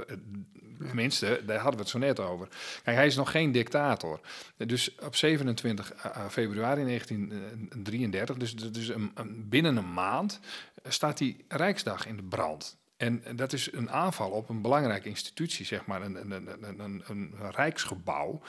Tenminste, 0.87 1.41
daar 1.45 1.55
hadden 1.57 1.73
we 1.75 1.79
het 1.81 1.89
zo 1.89 1.97
net 1.97 2.19
over. 2.19 2.47
Kijk, 2.83 2.95
hij 2.97 3.05
is 3.05 3.15
nog 3.15 3.31
geen 3.31 3.51
dictator. 3.51 4.19
Dus 4.57 4.95
op 4.99 5.15
27 5.15 5.93
eh, 5.93 6.27
februari 6.29 6.83
1933, 6.83 8.37
dus, 8.37 8.55
dus 8.55 8.87
een, 8.87 9.11
een- 9.15 9.49
binnen 9.49 9.77
een 9.77 9.93
maand, 9.93 10.39
staat 10.87 11.17
die 11.17 11.45
Rijksdag 11.47 12.07
in 12.07 12.15
de 12.15 12.23
brand. 12.23 12.77
En 13.01 13.23
dat 13.35 13.53
is 13.53 13.73
een 13.73 13.91
aanval 13.91 14.29
op 14.29 14.49
een 14.49 14.61
belangrijke 14.61 15.09
institutie, 15.09 15.65
zeg 15.65 15.85
maar, 15.85 16.01
een, 16.01 16.31
een, 16.31 16.79
een, 16.79 17.03
een, 17.07 17.33
rijksgebouw. 17.51 18.41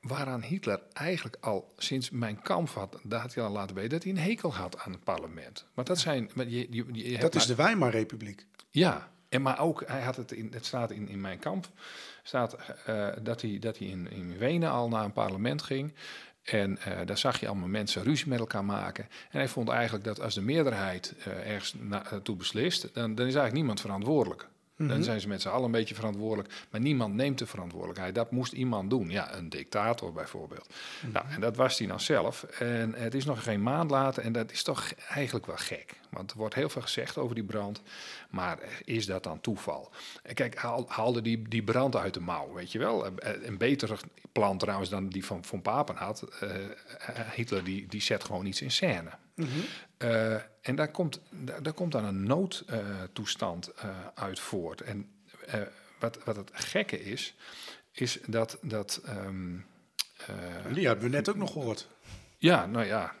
Waaraan 0.00 0.42
Hitler 0.42 0.80
eigenlijk 0.92 1.36
al 1.40 1.72
sinds 1.76 2.10
mijn 2.10 2.42
kamp 2.42 2.68
had, 2.68 2.98
daar 3.02 3.20
had 3.20 3.34
hij 3.34 3.44
al 3.44 3.50
laten 3.52 3.74
weten 3.74 3.90
dat 3.90 4.02
hij 4.02 4.12
een 4.12 4.18
hekel 4.18 4.54
had 4.54 4.78
aan 4.78 4.92
het 4.92 5.04
parlement. 5.04 5.66
Maar 5.74 5.84
dat 5.84 5.98
zijn. 5.98 6.30
Maar 6.34 6.48
je, 6.48 6.66
je, 6.70 6.84
je 6.92 7.08
hebt 7.10 7.20
Dat 7.22 7.34
is 7.34 7.46
maar- 7.46 7.56
de 7.56 7.62
Weimarrepubliek. 7.62 8.46
ja, 8.70 9.10
en 9.28 9.42
maar 9.42 9.58
ook, 9.58 9.82
hij 9.86 10.02
had 10.02 10.16
het 10.16 10.32
in, 10.32 10.48
het 10.52 10.66
staat 10.66 10.90
in, 10.90 11.08
in 11.08 11.20
mijn 11.20 11.38
kamp, 11.38 11.68
staat 12.22 12.56
eh, 12.86 13.08
dat 13.22 13.40
hij, 13.42 13.58
dat 13.58 13.78
hij 13.78 13.86
in, 13.86 14.10
in 14.10 14.38
Wenen 14.38 14.70
al 14.70 14.88
naar 14.88 15.04
een 15.04 15.12
parlement 15.12 15.62
ging. 15.62 15.94
En 16.50 16.78
eh, 16.78 17.06
daar 17.06 17.18
zag 17.18 17.40
je 17.40 17.48
allemaal 17.48 17.68
mensen 17.68 18.02
ruzie 18.02 18.28
met 18.28 18.38
elkaar 18.38 18.64
maken. 18.64 19.04
En 19.04 19.38
hij 19.38 19.48
vond 19.48 19.68
eigenlijk 19.68 20.04
dat 20.04 20.20
als 20.20 20.34
de 20.34 20.40
meerderheid 20.40 21.14
eh, 21.18 21.50
ergens 21.50 21.74
naartoe 21.78 22.36
beslist, 22.36 22.82
dan, 22.82 23.14
dan 23.14 23.26
is 23.26 23.34
eigenlijk 23.34 23.54
niemand 23.54 23.80
verantwoordelijk. 23.80 24.48
Dan 24.86 25.02
zijn 25.02 25.20
ze 25.20 25.28
met 25.28 25.42
z'n 25.42 25.48
allen 25.48 25.64
een 25.64 25.70
beetje 25.70 25.94
verantwoordelijk. 25.94 26.54
Maar 26.70 26.80
niemand 26.80 27.14
neemt 27.14 27.38
de 27.38 27.46
verantwoordelijkheid. 27.46 28.14
Dat 28.14 28.30
moest 28.30 28.52
iemand 28.52 28.90
doen. 28.90 29.10
Ja, 29.10 29.34
een 29.34 29.48
dictator 29.48 30.12
bijvoorbeeld. 30.12 30.68
Nou, 31.12 31.26
en 31.28 31.40
dat 31.40 31.56
was 31.56 31.78
hij 31.78 31.86
dan 31.86 32.00
zelf. 32.00 32.42
En 32.42 32.94
het 32.94 33.14
is 33.14 33.24
nog 33.24 33.42
geen 33.42 33.62
maand 33.62 33.90
later. 33.90 34.22
En 34.22 34.32
dat 34.32 34.52
is 34.52 34.62
toch 34.62 34.92
eigenlijk 35.08 35.46
wel 35.46 35.56
gek. 35.56 35.94
Want 36.10 36.30
er 36.30 36.36
wordt 36.36 36.54
heel 36.54 36.68
veel 36.68 36.82
gezegd 36.82 37.18
over 37.18 37.34
die 37.34 37.44
brand. 37.44 37.82
Maar 38.30 38.58
is 38.84 39.06
dat 39.06 39.22
dan 39.22 39.40
toeval? 39.40 39.90
Kijk, 40.34 40.56
haal, 40.56 40.84
haalde 40.88 41.22
die, 41.22 41.48
die 41.48 41.62
brand 41.62 41.96
uit 41.96 42.14
de 42.14 42.20
mouw, 42.20 42.52
weet 42.52 42.72
je 42.72 42.78
wel. 42.78 43.06
Een 43.44 43.58
beter 43.58 44.00
plan 44.32 44.58
trouwens 44.58 44.90
dan 44.90 45.08
die 45.08 45.24
van 45.24 45.44
Von 45.44 45.62
Papen 45.62 45.96
had. 45.96 46.22
Eh, 46.40 46.50
Hitler 47.34 47.64
die, 47.64 47.86
die 47.86 48.02
zet 48.02 48.24
gewoon 48.24 48.46
iets 48.46 48.62
in 48.62 48.70
scène. 48.70 49.10
Eh, 49.98 50.34
en 50.60 50.76
daar 50.76 50.90
komt, 50.90 51.20
daar, 51.30 51.62
daar 51.62 51.72
komt 51.72 51.92
dan 51.92 52.04
een 52.04 52.22
noodtoestand 52.22 53.68
eh, 53.68 53.88
uit 54.14 54.40
voort. 54.40 54.80
En 54.80 55.10
eh, 55.46 55.60
wat, 55.98 56.18
wat 56.24 56.36
het 56.36 56.50
gekke 56.52 57.04
is, 57.04 57.34
is 57.92 58.18
dat... 58.26 58.58
dat 58.62 59.00
ehm, 59.04 59.56
eh, 60.26 60.74
Die 60.74 60.86
hebben 60.86 61.04
we 61.04 61.10
net 61.10 61.28
ook 61.28 61.36
nog 61.36 61.52
gehoord. 61.52 61.88
ja, 62.36 62.66
nou 62.66 62.86
ja, 62.86 63.14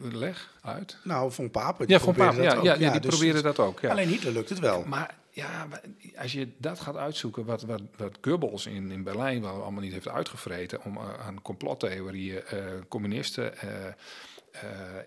leg 0.00 0.54
uit. 0.62 0.98
Nou, 1.04 1.32
Von 1.32 1.50
Papen. 1.50 1.88
Ja, 1.88 2.00
Von 2.00 2.14
Papen, 2.14 2.42
ja, 2.42 2.62
ja, 2.62 2.90
die 2.90 3.00
dus- 3.00 3.10
probeerde 3.16 3.42
dat 3.42 3.58
ook. 3.58 3.80
Ja. 3.80 3.90
Alleen 3.90 4.08
Hitler 4.08 4.32
lukt 4.32 4.48
het 4.48 4.58
wel. 4.58 4.84
Maar 4.84 5.14
ja, 5.30 5.66
maar 5.66 5.80
als 6.16 6.32
je 6.32 6.48
dat 6.58 6.80
gaat 6.80 6.96
uitzoeken, 6.96 7.44
wat, 7.44 7.62
wat, 7.62 7.82
wat 7.96 8.18
Goebbels 8.20 8.66
in, 8.66 8.90
in 8.90 9.02
Berlijn 9.02 9.42
wel 9.42 9.62
allemaal 9.62 9.82
niet 9.82 9.92
heeft 9.92 10.08
uitgevreten 10.08 10.84
om 10.84 10.98
aan 10.98 11.42
complottheorieën, 11.42 12.44
eh, 12.44 12.58
communisten 12.88 13.52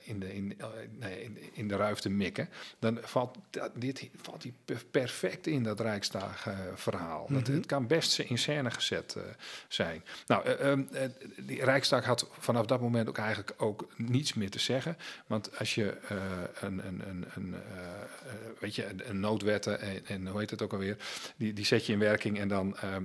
in, 0.03 0.19
de, 0.19 0.33
in, 0.35 0.53
eh, 0.57 0.67
nee, 0.99 1.23
in, 1.23 1.37
in 1.53 1.67
de 1.67 1.75
ruif 1.75 1.99
te 1.99 2.09
mikken, 2.09 2.49
dan 2.79 2.97
valt 3.01 3.37
dat, 3.49 3.71
dit 3.75 4.09
valt 4.21 4.41
die 4.41 4.53
per- 4.65 4.85
perfect 4.91 5.47
in 5.47 5.63
dat 5.63 5.79
Rijksdag-verhaal. 5.79 7.27
dat, 7.29 7.47
het 7.47 7.65
kan 7.65 7.87
best 7.87 8.19
in 8.19 8.37
scène 8.37 8.71
gezet 8.71 9.15
eh, 9.15 9.23
zijn. 9.67 10.03
Nou, 10.27 10.45
eh, 10.45 10.71
ehm, 10.71 10.83
eh, 10.91 11.09
die 11.37 11.63
Rijksdag 11.63 12.05
had 12.05 12.27
vanaf 12.39 12.65
dat 12.65 12.81
moment 12.81 13.09
ook 13.09 13.17
eigenlijk 13.17 13.53
ook 13.57 13.87
niets 13.95 14.33
meer 14.33 14.49
te 14.49 14.59
zeggen. 14.59 14.97
Want 15.27 15.57
als 15.59 15.75
je 15.75 15.89
eh, 16.07 16.17
een, 16.59 16.87
een, 16.87 17.01
een, 17.09 17.25
een, 17.35 17.53
eh, 17.53 17.81
eh, 17.81 18.33
weet 18.59 18.75
je, 18.75 18.85
een- 19.05 19.19
noodwetten 19.19 19.79
en, 19.81 20.05
en 20.05 20.27
hoe 20.27 20.39
heet 20.39 20.49
het 20.49 20.61
ook 20.61 20.71
alweer, 20.73 20.97
die, 21.37 21.53
die 21.53 21.65
zet 21.65 21.85
je 21.85 21.93
in 21.93 21.99
werking 21.99 22.39
en 22.39 22.47
dan, 22.47 22.77
ehm, 22.77 23.03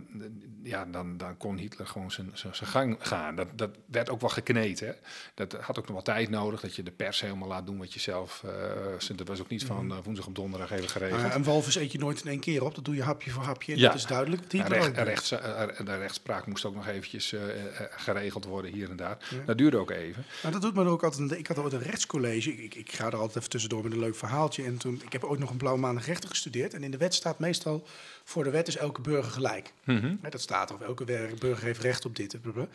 ja, 0.63 0.85
dan, 0.85 1.17
dan 1.17 1.37
kon 1.37 1.57
Hitler 1.57 1.87
gewoon 1.87 2.11
zijn 2.11 2.53
gang 2.53 2.97
gaan. 2.99 3.37
Dat, 3.37 3.49
dat 3.55 3.71
werd 3.87 4.11
ook 4.11 4.21
wel 4.21 4.31
gekneed. 4.31 4.81
Hè? 4.81 4.93
Dat 5.35 5.53
had 5.53 5.79
ook 5.79 5.85
nog 5.87 5.93
wel 5.95 6.03
tijd 6.03 6.29
nodig, 6.39 6.61
dat 6.61 6.77
je 6.77 6.83
de 6.83 6.91
pers 6.91 7.21
helemaal 7.21 7.49
laat 7.49 7.67
doen 7.67 7.79
wat 7.79 7.93
je 7.93 8.01
zelf... 8.01 8.43
eh 8.45 9.15
dat 9.17 9.29
was 9.29 9.41
ook 9.41 9.49
niet 9.49 9.65
van 9.65 9.91
eh, 9.91 9.97
woensdag 10.05 10.27
op 10.27 10.35
donderdag 10.35 10.71
even 10.71 10.89
geregeld. 10.89 11.21
Ja, 11.21 11.35
een 11.35 11.45
walvis 11.45 11.75
eet 11.75 11.93
je 11.93 11.99
nooit 11.99 12.21
in 12.25 12.31
één 12.31 12.41
keer 12.41 12.65
op. 12.65 12.75
Dat 12.75 12.85
doe 12.85 12.95
je 12.95 13.03
hapje 13.03 13.31
voor 13.31 13.43
hapje. 13.43 13.73
En 13.73 13.79
Ja. 13.79 13.87
dat 13.87 13.97
is 13.97 14.07
duidelijk. 14.07 14.43
Hitler 14.53 14.79
recht, 14.79 14.97
rechts, 14.97 15.31
eh, 15.31 15.67
de 15.85 15.97
rechtspraak 15.97 16.47
moest 16.47 16.65
ook 16.65 16.75
nog 16.75 16.87
eventjes 16.87 17.33
eh, 17.33 17.41
eh, 17.67 17.87
geregeld 17.91 18.45
worden 18.45 18.73
hier 18.73 18.91
en 18.91 18.97
daar. 18.97 19.19
Dat 19.47 19.59
duurde 19.59 19.77
ook 19.77 19.91
even. 19.91 20.25
Nou, 20.43 20.53
dat 20.53 20.63
doet 20.63 20.75
me 20.75 20.85
ook 20.85 21.03
altijd. 21.05 21.33
Ik 21.33 21.47
had 21.47 21.59
ooit 21.59 21.73
een 21.73 21.83
rechtscollege. 21.83 22.53
Ik, 22.53 22.59
ik, 22.59 22.75
ik 22.75 22.93
ga 22.93 23.07
er 23.07 23.17
altijd 23.17 23.37
even 23.37 23.51
tussendoor 23.51 23.83
met 23.83 23.93
een 23.93 23.99
leuk 23.99 24.17
verhaaltje. 24.17 24.65
En 24.65 24.77
toen, 24.77 25.01
ik 25.05 25.13
heb 25.13 25.25
ooit 25.25 25.41
nog 25.41 25.51
een 25.51 25.57
blauwe 25.57 25.81
maandag 25.81 26.07
rechten 26.07 26.29
gestudeerd. 26.29 26.75
En 26.75 26.83
in 26.83 26.91
de 26.91 26.97
wet 26.97 27.15
staat 27.15 27.39
meestal: 27.39 27.87
voor 28.25 28.45
de 28.45 28.51
wet 28.51 28.69
is 28.69 28.77
elke 28.77 29.01
burger 29.01 29.33
gelijk. 29.33 29.73
Hè, 29.85 30.31
dat 30.31 30.41
staat 30.41 30.73
of 30.73 30.81
elke 30.81 31.05
burger 31.39 31.65
heeft 31.65 31.81
recht 31.81 32.05
op 32.05 32.17
dit. 32.17 32.41
blablabla. 32.41 32.75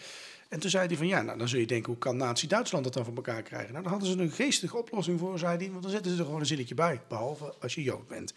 En 0.51 0.59
toen 0.59 0.69
zei 0.69 0.87
hij 0.87 0.97
van 0.97 1.07
ja, 1.07 1.21
nou 1.21 1.37
dan 1.37 1.47
zul 1.47 1.59
je 1.59 1.65
denken, 1.67 1.89
hoe 1.91 2.01
kan 2.01 2.17
Nazi-Duitsland 2.17 2.83
dat 2.83 2.93
dan 2.93 3.05
voor 3.05 3.15
elkaar 3.15 3.41
krijgen? 3.41 3.71
Nou, 3.71 3.83
dan 3.83 3.91
hadden 3.91 4.09
ze 4.11 4.17
een 4.17 4.31
geestige 4.31 4.77
oplossing 4.77 5.19
voor, 5.19 5.39
zei 5.39 5.57
hij. 5.57 5.69
Want 5.71 5.81
dan 5.81 5.91
zetten 5.91 6.11
ze 6.11 6.17
er 6.17 6.25
gewoon 6.25 6.39
een 6.39 6.45
zinnetje 6.45 6.75
bij, 6.75 7.01
behalve 7.07 7.53
als 7.59 7.75
je 7.75 7.83
Jood 7.83 8.07
bent. 8.07 8.33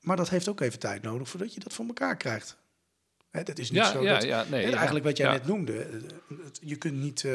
Maar 0.00 0.16
dat 0.16 0.28
heeft 0.28 0.48
ook 0.48 0.60
even 0.60 0.78
tijd 0.78 1.02
nodig 1.02 1.28
voordat 1.28 1.54
je 1.54 1.60
dat 1.60 1.72
voor 1.72 1.86
elkaar 1.86 2.16
krijgt. 2.16 2.56
Hè, 3.30 3.42
dat 3.42 3.58
is 3.58 3.70
niet 3.70 3.78
Ja, 3.78 3.90
zo 3.92 4.02
ja, 4.02 4.12
dat, 4.14 4.22
ja, 4.22 4.44
nee, 4.50 4.62
hè, 4.64 4.68
ja. 4.70 4.74
Eigenlijk 4.76 5.04
wat 5.04 5.16
jij 5.16 5.30
net 5.30 5.46
noemde. 5.46 5.78
eh, 5.82 6.36
Je 6.60 6.76
kunt 6.76 6.94
niet... 6.96 7.24
eh, 7.24 7.34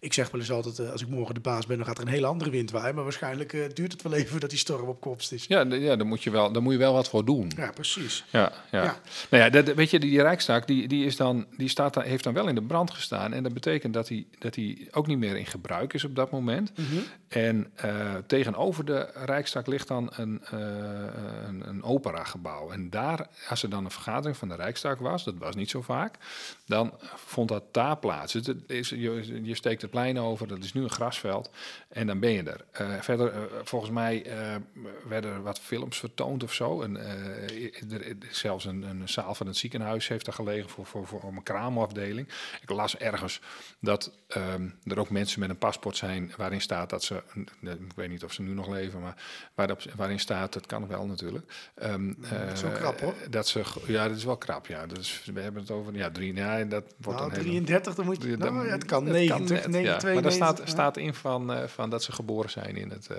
ik 0.00 0.12
zeg 0.12 0.30
wel 0.30 0.40
eens 0.40 0.50
altijd, 0.50 0.78
eh, 0.78 0.90
als 0.90 1.02
ik 1.02 1.08
morgen 1.08 1.34
de 1.34 1.40
baas 1.40 1.66
ben, 1.66 1.76
dan 1.76 1.86
gaat 1.86 1.98
er 1.98 2.04
een 2.04 2.12
hele 2.12 2.26
andere 2.26 2.50
wind 2.50 2.70
waaien. 2.70 2.94
Maar 2.94 3.04
waarschijnlijk 3.04 3.52
eh, 3.52 3.60
duurt 3.74 3.92
het 3.92 4.02
wel 4.02 4.12
even 4.12 4.30
voordat 4.30 4.50
die 4.50 4.58
storm 4.58 4.88
op 4.88 5.00
komst 5.00 5.32
is. 5.32 5.44
Ja, 5.46 5.60
ja 5.60 5.96
daar, 5.96 6.06
moet 6.06 6.22
je 6.22 6.30
wel, 6.30 6.52
daar 6.52 6.62
moet 6.62 6.72
je 6.72 6.78
wel 6.78 6.92
wat 6.92 7.08
voor 7.08 7.24
doen. 7.24 7.52
Ja, 7.56 7.70
precies. 7.70 8.24
Ja, 8.30 8.52
ja. 8.70 8.82
Ja. 8.82 9.00
Nou 9.30 9.42
ja, 9.44 9.50
dat, 9.50 9.74
weet 9.74 9.90
je, 9.90 9.98
die, 9.98 10.10
die 10.10 10.22
Rijkstak 10.22 10.66
die, 10.66 10.88
die 10.88 11.04
is 11.06 11.16
dan, 11.16 11.46
die 11.56 11.68
staat 11.68 11.94
dan, 11.94 12.02
heeft 12.02 12.24
dan 12.24 12.34
wel 12.34 12.48
in 12.48 12.54
de 12.54 12.62
brand 12.62 12.90
gestaan. 12.90 13.32
En 13.32 13.42
dat 13.42 13.54
betekent 13.54 13.94
dat 13.94 14.08
hij, 14.08 14.26
dat 14.38 14.54
hij 14.54 14.88
ook 14.90 15.06
niet 15.06 15.18
meer 15.18 15.36
in 15.36 15.46
gebruik 15.46 15.92
is 15.92 16.04
op 16.04 16.14
dat 16.14 16.30
moment. 16.30 16.72
En 17.28 17.70
eh, 17.74 18.14
tegenover 18.26 18.84
de 18.84 19.10
Rijkstak 19.14 19.66
ligt 19.66 19.88
dan 19.88 20.10
een, 20.16 20.40
een, 20.50 21.68
een 21.68 21.82
operagebouw. 21.82 22.70
En 22.70 22.90
daar, 22.90 23.26
als 23.48 23.62
er 23.62 23.70
dan 23.70 23.84
een 23.84 23.90
vergadering 23.90 24.36
van 24.36 24.48
de 24.48 24.54
Rijkstak 24.54 25.00
was, 25.00 25.24
dat 25.24 25.34
was 25.38 25.54
niet 25.54 25.70
zo 25.70 25.82
vaak, 25.82 26.14
dan 26.66 26.92
vond 27.14 27.48
dat 27.48 27.64
daar 27.72 27.96
plaats. 27.96 28.32
Het 28.32 28.54
is, 28.66 28.88
je, 28.88 29.40
je 29.42 29.54
steekt 29.54 29.82
het 29.88 30.00
plein 30.00 30.18
over, 30.18 30.48
dat 30.48 30.64
is 30.64 30.72
nu 30.72 30.82
een 30.82 30.90
grasveld. 30.90 31.50
En 31.88 32.06
dan 32.06 32.18
ben 32.20 32.30
je 32.30 32.42
er. 32.42 32.64
Eh, 32.70 33.00
verder, 33.00 33.32
eh, 33.32 33.40
volgens 33.62 33.90
mij 33.90 34.24
eh, 34.24 34.54
werden 35.08 35.32
er 35.32 35.42
wat 35.42 35.58
films 35.58 35.98
vertoond 35.98 36.42
of 36.42 36.52
zo. 36.52 36.82
En, 36.82 36.96
er, 36.96 38.16
zelfs 38.30 38.64
een, 38.64 38.82
een 38.82 39.08
zaal 39.08 39.34
van 39.34 39.46
het 39.46 39.56
ziekenhuis 39.56 40.08
heeft 40.08 40.24
daar 40.24 40.34
gelegen 40.34 40.70
voor, 40.70 40.86
voor, 40.86 41.06
voor 41.06 41.22
een 41.24 41.42
kraamafdeling. 41.42 42.28
Ik 42.62 42.70
las 42.70 42.96
ergens 42.96 43.40
dat 43.80 44.12
ehm, 44.28 44.68
er 44.84 44.98
ook 44.98 45.10
mensen 45.10 45.40
met 45.40 45.48
een 45.50 45.58
paspoort 45.58 45.96
zijn 45.96 46.32
waarin 46.36 46.60
staat 46.60 46.90
dat 46.90 47.04
ze, 47.04 47.22
ik 47.60 47.92
weet 47.94 48.08
niet 48.08 48.24
of 48.24 48.32
ze 48.32 48.42
nu 48.42 48.52
nog 48.52 48.68
leven, 48.68 49.00
maar 49.00 49.22
waarop, 49.54 49.82
waarin 49.96 50.20
staat, 50.20 50.52
dat 50.52 50.66
kan 50.66 50.86
wel 50.86 51.06
natuurlijk. 51.06 51.70
ehm, 51.74 52.12
dat 52.18 52.52
is 52.52 52.62
wel 52.62 52.72
krap, 52.72 53.00
hoor. 53.00 53.14
Dat 53.30 53.48
ze, 53.48 53.62
ja, 53.86 54.08
dat 54.08 54.16
is 54.16 54.24
wel 54.24 54.36
krap, 54.36 54.66
ja. 54.66 54.86
Dus 54.86 55.22
we 55.34 55.40
hebben 55.40 55.62
het 55.62 55.70
over, 55.70 55.94
ja, 55.94 56.10
drie, 56.10 56.34
ja, 56.34 56.64
dat 56.64 56.84
wordt 56.96 57.18
Nou, 57.18 57.30
dan 57.30 57.40
heel- 57.40 57.50
33, 57.50 57.94
dan 57.94 58.04
moet 58.04 58.22
je... 58.22 58.36
Nou, 58.36 58.68
het 58.68 58.84
kan 58.84 59.04
het 59.04 59.12
90, 59.12 59.66
9, 59.82 59.90
ja. 59.90 59.90
Maar 59.90 60.00
92. 60.00 60.22
daar 60.22 60.48
staat, 60.48 60.66
ja. 60.66 60.72
staat 60.72 60.96
in 60.96 61.14
van, 61.14 61.52
eh, 61.52 61.66
van 61.66 61.90
dat 61.90 62.02
ze 62.02 62.12
geboren 62.12 62.50
zijn 62.50 62.76
in 62.76 62.90
het 62.90 63.08
uh, 63.10 63.16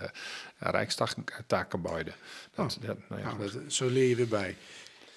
Rijkstaakgebouwde. 0.58 2.12
Dat, 2.56 2.78
dat, 2.82 2.98
nou 3.10 3.22
ja, 3.22 3.28
Nou, 3.28 3.52
dat, 3.52 3.74
zo 3.74 3.88
leer 3.88 4.10
je 4.10 4.16
weer 4.16 4.28
bij. 4.28 4.56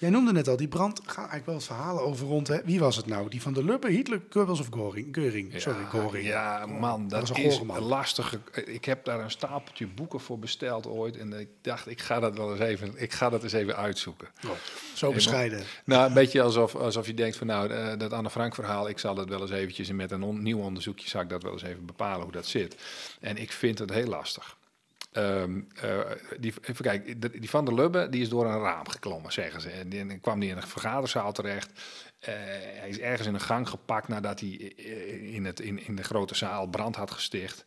Jij 0.02 0.10
noemde 0.10 0.32
net 0.32 0.48
al, 0.48 0.56
die 0.56 0.68
brand 0.68 1.00
gaan 1.04 1.16
eigenlijk 1.16 1.46
wel 1.46 1.54
eens 1.54 1.66
verhalen 1.66 2.02
over 2.02 2.26
rond. 2.26 2.48
Hè? 2.48 2.64
Wie 2.64 2.78
was 2.78 2.96
het 2.96 3.06
nou? 3.06 3.28
Die 3.28 3.42
van 3.42 3.52
de 3.52 3.64
Lubbe, 3.64 3.90
Hitler, 3.90 4.22
Goebbels 4.30 4.60
of 4.60 4.66
Goring? 4.70 5.08
Geuring, 5.14 5.60
sorry, 5.60 5.84
Goring. 5.84 6.26
Ja, 6.26 6.66
man, 6.66 7.08
dat, 7.08 7.38
is 7.38 7.58
een 7.58 7.80
lastige. 7.80 8.40
Ik 8.64 8.84
heb 8.84 9.04
daar 9.04 9.20
een 9.20 9.30
stapeltje 9.30 9.86
boeken 9.86 10.20
voor 10.20 10.38
besteld 10.38 10.86
ooit. 10.86 11.16
En 11.16 11.32
ik 11.32 11.48
dacht, 11.60 11.88
ik 11.88 12.00
ga 12.00 12.20
dat 12.20 12.36
wel 12.36 12.50
eens 12.50 12.60
even, 12.60 12.92
ik 12.96 13.12
ga 13.12 13.30
dat 13.30 13.42
eens 13.42 13.52
even 13.52 13.76
uitzoeken. 13.76 14.28
Oh, 14.46 14.50
zo 14.94 15.12
bescheiden. 15.12 15.62
Nou, 15.84 16.06
een 16.06 16.14
beetje 16.14 16.42
alsof, 16.42 16.74
alsof 16.74 17.06
je 17.06 17.14
denkt 17.14 17.36
van 17.36 17.46
nou, 17.46 17.70
eh, 17.70 17.98
dat 17.98 18.12
Anne 18.12 18.30
Frank 18.30 18.54
verhaal, 18.54 18.88
ik 18.88 18.98
zal 18.98 19.14
dat 19.14 19.28
wel 19.28 19.40
eens 19.40 19.50
eventjes 19.50 19.90
met 19.92 20.10
een 20.10 20.22
on- 20.22 20.42
nieuw 20.42 20.58
onderzoekje, 20.60 21.08
zal 21.08 21.20
ik 21.20 21.28
dat 21.28 21.42
wel 21.42 21.52
eens 21.52 21.62
even 21.62 21.86
bepalen 21.86 22.22
hoe 22.22 22.32
dat 22.32 22.46
zit. 22.46 22.76
En 23.20 23.36
ik 23.36 23.52
vind 23.52 23.78
het 23.78 23.90
heel 23.90 24.06
lastig. 24.06 24.56
Ehm, 25.12 25.60
eh, 25.74 26.00
die, 26.38 26.54
even 26.62 26.84
kijken, 26.84 27.20
die- 27.40 27.50
van 27.50 27.64
der 27.64 27.74
Lubbe 27.74 28.08
die 28.08 28.22
is 28.22 28.28
door 28.28 28.46
een 28.46 28.60
raam 28.60 28.88
geklommen, 28.88 29.32
zeggen 29.32 29.60
ze. 29.60 29.68
En 29.70 30.20
kwam 30.20 30.40
die 30.40 30.50
in 30.50 30.56
een 30.56 30.62
vergaderzaal 30.66 31.32
terecht. 31.32 31.70
Eh, 32.18 32.34
hij 32.78 32.88
is 32.88 32.98
ergens 32.98 33.28
in 33.28 33.34
een 33.34 33.40
gang 33.40 33.68
gepakt 33.68 34.08
nadat 34.08 34.40
hij 34.40 34.72
eh, 34.76 35.34
in, 35.34 35.44
het, 35.44 35.60
in, 35.60 35.86
in 35.86 35.96
de 35.96 36.02
grote 36.04 36.34
zaal 36.34 36.66
brand 36.66 36.96
had 36.96 37.10
gesticht. 37.10 37.64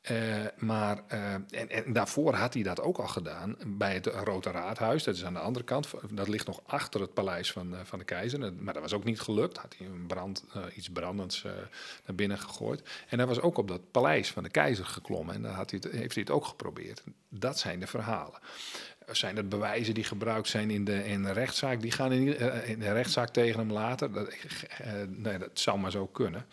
Eh, 0.00 0.44
maar 0.56 1.02
eh, 1.08 1.34
en, 1.34 1.68
en 1.68 1.92
daarvoor 1.92 2.34
had 2.34 2.54
hij 2.54 2.62
dat 2.62 2.80
ook 2.80 2.98
al 2.98 3.08
gedaan 3.08 3.56
bij 3.66 3.94
het 3.94 4.06
Rode 4.06 4.50
Raadhuis. 4.50 5.04
Dat 5.04 5.14
is 5.14 5.24
aan 5.24 5.32
de 5.34 5.40
andere 5.40 5.64
kant. 5.64 5.90
Dat 6.10 6.28
ligt 6.28 6.46
nog 6.46 6.60
achter 6.66 7.00
het 7.00 7.14
paleis 7.14 7.52
van, 7.52 7.74
eh, 7.74 7.80
van 7.84 7.98
de 7.98 8.04
keizer. 8.04 8.52
Maar 8.52 8.74
dat 8.74 8.82
was 8.82 8.92
ook 8.92 9.04
niet 9.04 9.20
gelukt. 9.20 9.56
Had 9.56 9.74
hij 9.78 9.86
een 9.86 10.06
brand, 10.06 10.44
iets 10.74 10.90
brandends 10.90 11.42
naar 12.06 12.14
binnen 12.14 12.38
gegooid. 12.38 12.82
En 13.08 13.18
hij 13.18 13.26
was 13.26 13.40
ook 13.40 13.58
op 13.58 13.68
dat 13.68 13.90
paleis 13.90 14.30
van 14.30 14.42
de 14.42 14.50
keizer 14.50 14.84
geklommen. 14.84 15.34
En 15.34 15.42
daar 15.42 15.52
had 15.52 15.70
hij 15.70 15.80
heeft 15.90 16.14
hij 16.14 16.22
het 16.22 16.30
ook 16.30 16.44
geprobeerd. 16.44 17.02
Dat 17.28 17.58
zijn 17.58 17.80
de 17.80 17.86
verhalen. 17.86 18.38
Zijn 19.12 19.36
het 19.36 19.48
bewijzen 19.48 19.94
die 19.94 20.04
gebruikt 20.04 20.48
zijn 20.48 20.70
in 20.70 20.84
de, 20.84 21.06
in 21.06 21.22
de 21.22 21.32
rechtszaak? 21.32 21.80
Die 21.80 21.90
gaan 21.90 22.12
in, 22.12 22.36
eh, 22.36 22.68
in 22.68 22.78
de 22.78 22.92
rechtszaak 22.92 23.28
tegen 23.28 23.58
hem 23.58 23.72
later. 23.72 24.12
Dat, 24.12 24.28
eh, 24.78 24.92
nee, 25.08 25.38
dat 25.38 25.50
zou 25.52 25.78
maar 25.78 25.90
zo 25.90 26.06
kunnen. 26.06 26.46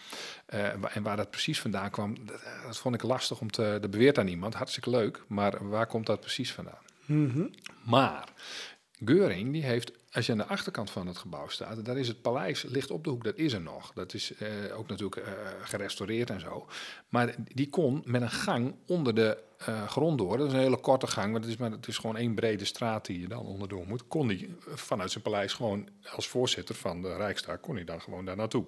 Eh, 0.45 0.95
en 0.95 1.03
waar 1.03 1.18
dat 1.18 1.30
precies 1.30 1.62
vandaan 1.62 1.89
kwam, 1.89 2.26
dat, 2.26 2.41
eh, 2.41 2.64
dat 2.66 2.78
vond 2.78 2.95
ik 2.95 3.01
lastig 3.01 3.39
om 3.39 3.51
te... 3.51 3.78
Dat 3.82 3.91
beweert 3.91 4.18
aan 4.18 4.26
niemand, 4.26 4.53
hartstikke 4.53 4.89
leuk. 4.89 5.24
Maar 5.28 5.70
waar 5.70 5.88
komt 5.88 6.05
dat 6.05 6.20
precies 6.20 6.53
vandaan? 6.53 6.86
Maar 7.84 8.30
Geuring, 9.05 9.51
die 9.51 9.64
heeft, 9.64 9.91
als 10.18 10.26
je 10.26 10.32
aan 10.32 10.38
de 10.38 10.45
achterkant 10.45 10.89
van 10.89 11.07
het 11.07 11.18
gebouw 11.18 11.47
staat, 11.47 11.86
daar 11.86 11.97
is 11.97 12.07
het 12.07 12.22
paleis, 12.22 12.63
ligt 12.63 12.91
op 12.91 13.03
de 13.03 13.09
hoek, 13.09 13.24
dat 13.24 13.38
is 13.38 13.53
er 13.53 13.61
nog. 13.61 13.91
Dat 13.93 14.13
is 14.13 14.34
eh, 14.36 14.78
ook 14.78 14.88
natuurlijk 14.88 15.15
eh, 15.15 15.34
gerestaureerd 15.61 16.30
en 16.30 16.39
zo. 16.39 16.68
Maar 17.09 17.36
die 17.53 17.70
kon 17.70 18.01
met 18.05 18.22
een 18.22 18.30
gang 18.30 18.76
onder 18.88 19.15
de 19.15 19.38
eh, 19.57 19.88
grond 19.88 20.18
door, 20.18 20.38
dat 20.38 20.47
is 20.47 20.53
een 20.53 20.59
hele 20.59 20.80
korte 20.80 21.07
gang, 21.07 21.32
maar 21.32 21.41
het 21.41 21.49
is, 21.49 21.57
maar 21.57 21.72
het 21.72 21.88
is 21.88 21.97
gewoon 21.97 22.18
één 22.18 22.36
brede 22.36 22.65
straat 22.65 23.05
die 23.05 23.20
je 23.20 23.28
dan 23.28 23.45
onderdoor 23.45 23.88
moet, 23.88 24.07
kon 24.07 24.28
hij 24.28 24.49
vanuit 24.59 25.11
zijn 25.11 25.24
paleis 25.24 25.53
gewoon 25.53 25.89
als 26.15 26.28
voorzitter 26.28 26.76
van 26.76 27.01
de 27.01 27.15
Rijksdag, 27.15 27.59
kon 27.59 27.76
hij 27.76 27.86
dan 27.86 28.01
gewoon 28.01 28.26
daar 28.26 28.36
naartoe. 28.36 28.65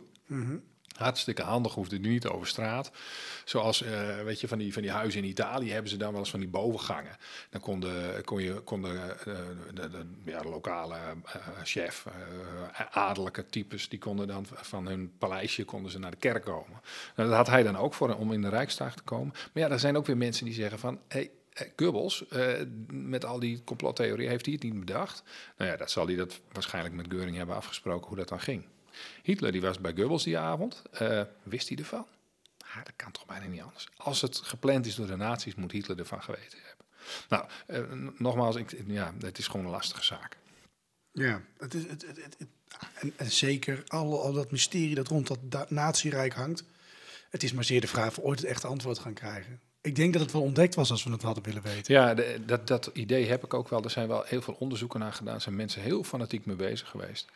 Hartstikke 0.99 1.41
handig, 1.41 1.73
hoefde 1.73 1.99
nu 1.99 2.09
niet 2.09 2.27
over 2.27 2.47
straat. 2.47 2.91
Zoals, 3.45 3.83
eh, 3.83 4.21
weet 4.23 4.41
je, 4.41 4.47
van 4.47 4.57
die, 4.57 4.73
van 4.73 4.81
die 4.81 4.91
huizen 4.91 5.23
in 5.23 5.29
Italië 5.29 5.71
hebben 5.71 5.91
ze 5.91 5.97
dan 5.97 6.11
wel 6.11 6.19
eens 6.19 6.29
van 6.29 6.39
die 6.39 6.49
bovengangen. 6.49 7.17
Dan 7.49 7.61
kon 7.61 7.79
de, 7.79 8.21
kon 8.63 8.85
eh, 8.85 8.91
de, 9.73 9.89
de, 9.89 10.05
de 10.25 10.49
lokale 10.49 10.95
eh, 10.95 11.41
chef, 11.63 12.05
eh, 12.05 12.85
adellijke 12.91 13.45
types, 13.45 13.89
die 13.89 13.99
konden 13.99 14.27
dan 14.27 14.45
van 14.51 14.87
hun 14.87 15.11
paleisje 15.17 15.65
konden 15.65 15.91
ze 15.91 15.99
naar 15.99 16.11
de 16.11 16.17
kerk 16.17 16.43
komen. 16.43 16.81
Nou, 17.15 17.29
dat 17.29 17.37
had 17.37 17.47
hij 17.47 17.63
dan 17.63 17.77
ook 17.77 17.93
voor 17.93 18.15
om 18.15 18.33
in 18.33 18.41
de 18.41 18.49
Rijksdag 18.49 18.95
te 18.95 19.03
komen. 19.03 19.33
Maar 19.33 19.63
ja, 19.63 19.69
er 19.69 19.79
zijn 19.79 19.97
ook 19.97 20.05
weer 20.05 20.17
mensen 20.17 20.45
die 20.45 20.53
zeggen 20.53 20.79
van... 20.79 20.99
Hey, 21.07 21.31
met 22.87 23.25
al 23.25 23.39
die 23.39 23.63
complottheorieën, 23.63 24.29
heeft 24.29 24.45
hij 24.45 24.53
het 24.53 24.63
niet 24.63 24.79
bedacht? 24.79 25.23
Nou 25.57 25.71
ja, 25.71 25.77
dat 25.77 25.91
zal 25.91 26.05
hij 26.05 26.15
dat 26.15 26.39
waarschijnlijk 26.51 26.95
met 26.95 27.05
Geuring 27.09 27.37
hebben 27.37 27.55
afgesproken 27.55 28.07
hoe 28.07 28.17
dat 28.17 28.27
dan 28.27 28.39
ging. 28.39 28.65
Hitler 29.23 29.51
die 29.51 29.61
was 29.61 29.79
bij 29.79 29.93
Goebbels 29.95 30.23
die 30.23 30.37
avond. 30.37 30.81
Eh, 30.91 31.21
wist 31.43 31.67
hij 31.69 31.77
ervan? 31.77 32.05
Ah, 32.65 32.75
dat 32.83 32.93
kan 32.95 33.11
toch 33.11 33.25
bijna 33.25 33.45
niet 33.45 33.61
anders. 33.61 33.87
Als 33.97 34.21
het 34.21 34.37
gepland 34.37 34.85
is 34.85 34.95
door 34.95 35.07
de 35.07 35.15
nazi's, 35.15 35.55
moet 35.55 35.71
Hitler 35.71 35.99
ervan 35.99 36.23
geweten 36.23 36.59
hebben. 36.67 36.85
Nou, 37.29 37.45
eh, 37.67 38.09
nogmaals, 38.17 38.55
ik, 38.55 38.75
ja, 38.87 39.13
het 39.19 39.37
is 39.37 39.47
gewoon 39.47 39.65
een 39.65 39.71
lastige 39.71 40.03
zaak. 40.03 40.37
Ja, 41.11 41.41
het 41.57 41.73
is, 41.73 41.83
het, 41.87 42.05
het, 42.07 42.17
het- 42.17 42.37
en, 42.93 43.13
en 43.15 43.31
zeker 43.31 43.83
al, 43.87 44.23
al 44.23 44.33
dat 44.33 44.51
mysterie 44.51 44.95
dat 44.95 45.07
rond 45.07 45.27
dat 45.27 45.39
da- 45.41 45.65
nazi-rijk 45.69 46.33
hangt. 46.33 46.63
Het 47.29 47.43
is 47.43 47.53
maar 47.53 47.63
zeer 47.63 47.81
de 47.81 47.87
vraag 47.87 48.07
of 48.07 48.15
we 48.15 48.21
ooit 48.21 48.39
het 48.39 48.47
echte 48.49 48.67
antwoord 48.67 48.99
gaan 48.99 49.13
krijgen. 49.13 49.59
Ik 49.81 49.95
denk 49.95 50.13
dat 50.13 50.21
het 50.21 50.31
wel 50.31 50.41
ontdekt 50.41 50.75
was 50.75 50.91
als 50.91 51.03
we 51.03 51.11
het 51.11 51.21
hadden 51.21 51.43
willen 51.43 51.61
weten. 51.61 51.93
Ja, 51.93 52.13
de- 52.13 52.39
dat, 52.45 52.67
dat 52.67 52.89
idee 52.93 53.27
heb 53.27 53.43
ik 53.43 53.53
ook 53.53 53.69
wel. 53.69 53.83
Er 53.83 53.89
zijn 53.89 54.07
wel 54.07 54.23
heel 54.25 54.41
veel 54.41 54.55
onderzoeken 54.59 54.99
naar 54.99 55.13
gedaan. 55.13 55.35
Er 55.35 55.41
zijn 55.41 55.55
mensen 55.55 55.81
heel 55.81 56.03
fanatiek 56.03 56.45
mee 56.45 56.55
bezig 56.55 56.89
geweest. 56.89 57.27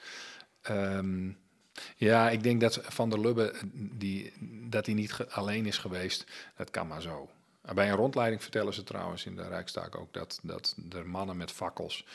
Ehm, 0.62 1.30
ja, 1.96 2.30
ik 2.30 2.44
denk 2.44 2.62
dat 2.62 2.80
Van 2.82 3.10
der 3.10 3.20
Lubbe, 3.20 3.52
eh, 3.52 3.62
die, 3.74 4.34
dat 4.70 4.86
hij 4.86 4.96
niet 4.96 5.18
alleen 5.30 5.66
is 5.66 5.78
geweest, 5.78 6.26
dat 6.56 6.70
kan 6.70 6.88
maar 6.88 7.02
zo. 7.02 7.30
Bij 7.74 7.90
een 7.90 7.96
rondleiding 7.96 8.42
vertellen 8.42 8.74
ze 8.74 8.84
trouwens 8.84 9.26
in 9.26 9.36
de 9.36 9.48
Rijkstaak 9.48 9.96
ook 9.96 10.14
dat, 10.14 10.40
dat 10.44 10.76
er 10.90 11.08
mannen 11.08 11.38
met 11.38 11.52
fakkels 11.52 12.06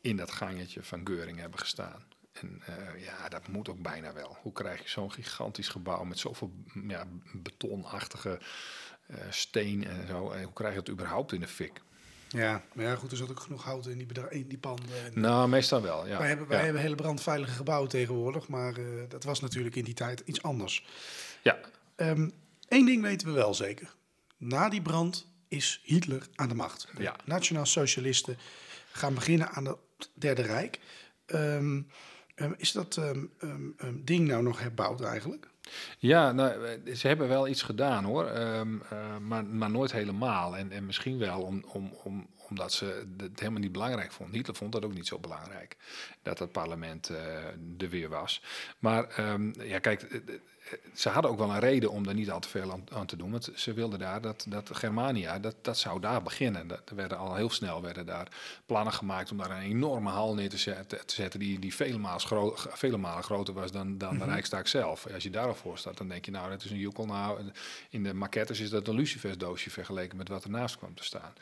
in 0.00 0.16
dat 0.16 0.30
gangetje 0.30 0.82
van 0.82 1.06
Geuring 1.06 1.38
hebben 1.38 1.58
gestaan. 1.58 2.04
En 2.32 2.62
eh, 2.66 3.04
ja, 3.04 3.28
dat 3.28 3.48
moet 3.48 3.68
ook 3.68 3.82
bijna 3.82 4.12
wel. 4.12 4.36
Hoe 4.42 4.52
krijg 4.52 4.82
je 4.82 4.88
zo'n 4.88 5.12
gigantisch 5.12 5.68
gebouw 5.68 6.04
met 6.04 6.18
zoveel 6.18 6.52
mm, 6.72 6.90
ja, 6.90 7.04
betonachtige 7.32 8.40
eh, 9.06 9.16
steen 9.30 9.86
en 9.86 10.06
zo? 10.06 10.30
En 10.30 10.42
hoe 10.42 10.52
krijg 10.52 10.72
je 10.72 10.78
het 10.78 10.90
überhaupt 10.90 11.32
in 11.32 11.40
de 11.40 11.48
fik? 11.48 11.82
Ja, 12.32 12.62
maar 12.72 12.84
ja, 12.84 12.94
goed, 12.94 13.10
er 13.10 13.16
zat 13.16 13.30
ook 13.30 13.40
genoeg 13.40 13.64
hout 13.64 13.86
in 13.86 13.98
die, 13.98 14.06
bedra- 14.06 14.30
in 14.30 14.48
die 14.48 14.58
panden. 14.58 15.04
En 15.14 15.20
Nou, 15.20 15.48
meestal 15.48 15.82
wel, 15.82 16.06
ja. 16.06 16.18
wij 16.18 16.28
hebben, 16.28 16.46
wij 16.48 16.58
ja. 16.58 16.64
hebben 16.64 16.82
hele 16.82 16.94
brandveilige 16.94 17.52
gebouwen 17.52 17.88
tegenwoordig, 17.88 18.48
maar 18.48 18.74
eh, 18.76 18.84
dat 19.08 19.24
was 19.24 19.40
natuurlijk 19.40 19.76
in 19.76 19.84
die 19.84 19.94
tijd 19.94 20.22
iets 20.24 20.42
anders. 20.42 20.86
Ja, 21.42 21.58
Eén 22.68 22.84
ding 22.86 23.02
weten 23.02 23.26
we 23.28 23.32
wel 23.32 23.54
zeker. 23.54 23.94
Na 24.36 24.68
die 24.68 24.82
brand 24.82 25.26
is 25.48 25.80
Hitler 25.84 26.26
aan 26.34 26.48
de 26.48 26.54
macht. 26.54 26.88
De 26.96 27.02
Ja. 27.02 27.16
Nationaal 27.24 27.66
Socialisten 27.66 28.36
gaan 28.92 29.14
beginnen 29.14 29.48
aan 29.50 29.64
het 29.64 29.78
Derde 30.14 30.42
Rijk. 30.42 30.78
Ehm, 31.26 31.82
ehm, 32.34 32.52
is 32.56 32.72
dat 32.72 32.96
ehm, 32.96 33.24
ehm, 33.38 33.60
ehm, 33.76 33.94
ding 34.04 34.26
nou 34.28 34.42
nog 34.42 34.60
herbouwd 34.60 35.00
eigenlijk? 35.00 35.48
Ja 35.98 36.32
nou, 36.32 36.66
eh, 36.66 36.94
ze 36.94 37.06
hebben 37.06 37.28
wel 37.28 37.48
iets 37.48 37.62
gedaan 37.62 38.04
hoor, 38.04 38.28
Ehm, 38.60 38.78
eh, 38.90 39.16
maar, 39.18 39.44
maar 39.44 39.70
nooit 39.70 39.92
helemaal. 39.92 40.56
En, 40.56 40.72
en 40.72 40.86
misschien 40.86 41.18
wel 41.18 41.40
om, 41.42 41.64
om, 41.66 41.92
om, 42.02 42.26
omdat 42.48 42.72
ze 42.72 43.06
het 43.16 43.40
helemaal 43.40 43.60
niet 43.60 43.72
belangrijk 43.72 44.12
vonden. 44.12 44.36
Hitler 44.36 44.56
vond 44.56 44.72
dat 44.72 44.84
ook 44.84 44.94
niet 44.94 45.06
zo 45.06 45.18
belangrijk, 45.18 45.76
dat 46.22 46.38
het 46.38 46.52
parlement 46.52 47.08
eh, 47.08 47.44
er 47.78 47.88
weer 47.88 48.08
was. 48.08 48.42
Maar 48.78 49.08
ehm, 49.08 49.62
ja, 49.62 49.78
kijk, 49.78 50.22
ze 50.94 51.08
hadden 51.08 51.30
ook 51.30 51.38
wel 51.38 51.50
een 51.50 51.60
reden 51.60 51.90
om 51.90 52.08
er 52.08 52.14
niet 52.14 52.30
al 52.30 52.40
te 52.40 52.48
veel 52.48 52.72
aan, 52.72 52.84
aan 52.92 53.06
te 53.06 53.16
doen. 53.16 53.30
Want 53.30 53.50
ze 53.54 53.72
wilden 53.72 53.98
daar 53.98 54.20
dat, 54.20 54.46
dat 54.48 54.76
Germania, 54.76 55.38
dat, 55.38 55.54
dat 55.62 55.78
zou 55.78 56.00
daar 56.00 56.22
beginnen. 56.22 56.66
Dat, 56.66 56.90
er 56.90 56.96
werden 56.96 57.18
al 57.18 57.34
heel 57.34 57.50
snel 57.50 57.82
werden 57.82 58.06
daar 58.06 58.28
plannen 58.66 58.92
gemaakt 58.92 59.30
om 59.30 59.36
daar 59.36 59.50
een 59.50 59.62
enorme 59.62 60.10
hal 60.10 60.34
neer 60.34 60.48
te 60.48 60.58
zetten, 60.58 61.06
te 61.06 61.14
zetten 61.14 61.40
die, 61.40 61.58
die 61.58 61.74
vele, 61.74 62.14
vele 62.56 62.96
malen 62.96 63.24
groter 63.24 63.54
was 63.54 63.72
dan, 63.72 63.98
dan 63.98 64.18
de 64.18 64.24
Rijksdag 64.24 64.68
zelf. 64.68 65.06
Als 65.14 65.22
je 65.22 65.30
daar 65.30 65.46
al 65.46 65.54
voor 65.54 65.78
staat, 65.78 65.96
dan 65.96 66.08
denk 66.08 66.24
je 66.24 66.30
nou, 66.30 66.50
dat 66.50 66.64
is 66.64 66.70
een 66.70 66.78
joekel. 66.78 67.06
Nou, 67.06 67.40
in 67.90 68.02
de 68.02 68.14
maquettes 68.14 68.60
is 68.60 68.70
dat 68.70 68.88
een 68.88 68.94
lucifersdoosje 68.94 69.70
vergeleken 69.70 70.16
met 70.16 70.28
wat 70.28 70.44
ernaast 70.44 70.76
kwam 70.76 70.94
te 70.94 71.04
staan. 71.04 71.32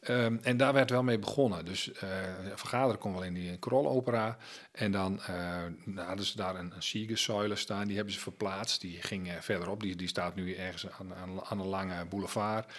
Ehm, 0.00 0.36
en 0.42 0.56
daar 0.56 0.72
werd 0.72 0.90
wel 0.90 1.02
mee 1.02 1.18
begonnen. 1.18 1.64
Dus 1.64 1.92
eh 1.92 2.08
vergaderen 2.54 3.00
kon 3.00 3.12
wel 3.12 3.22
in 3.22 3.34
die 3.34 3.56
krolopera. 3.56 4.36
En 4.72 4.92
dan 4.92 5.20
eh, 5.22 5.62
hadden 5.94 6.24
ze 6.24 6.36
daar 6.36 6.54
een, 6.54 6.72
een 6.76 7.56
staan. 7.56 7.86
Die 7.86 7.96
hebben 7.96 8.14
ze 8.14 8.20
verplaatst. 8.20 8.69
Die 8.78 9.02
ging 9.02 9.28
eh, 9.28 9.40
verderop. 9.40 9.82
Die, 9.82 9.96
die 9.96 10.08
staat 10.08 10.34
nu 10.34 10.54
ergens 10.54 10.90
aan, 10.90 11.14
aan, 11.14 11.44
aan 11.44 11.60
een 11.60 11.66
lange 11.66 12.04
boulevard. 12.04 12.72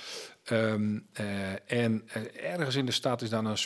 Ehm, 0.51 0.99
eh, 1.13 1.51
en 1.81 2.03
eh, 2.07 2.51
ergens 2.51 2.75
in 2.75 2.85
de 2.85 2.91
stad 2.91 3.21
is 3.21 3.29
dan 3.29 3.45
een 3.45 3.57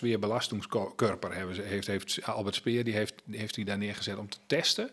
ze, 1.55 1.61
heeft, 1.61 1.87
heeft 1.87 2.19
Albert 2.23 2.55
Speer 2.55 2.83
die 2.83 2.93
heeft, 2.93 3.13
die 3.25 3.39
heeft 3.39 3.55
die 3.55 3.65
daar 3.65 3.77
neergezet 3.77 4.17
om 4.17 4.29
te 4.29 4.37
testen 4.47 4.89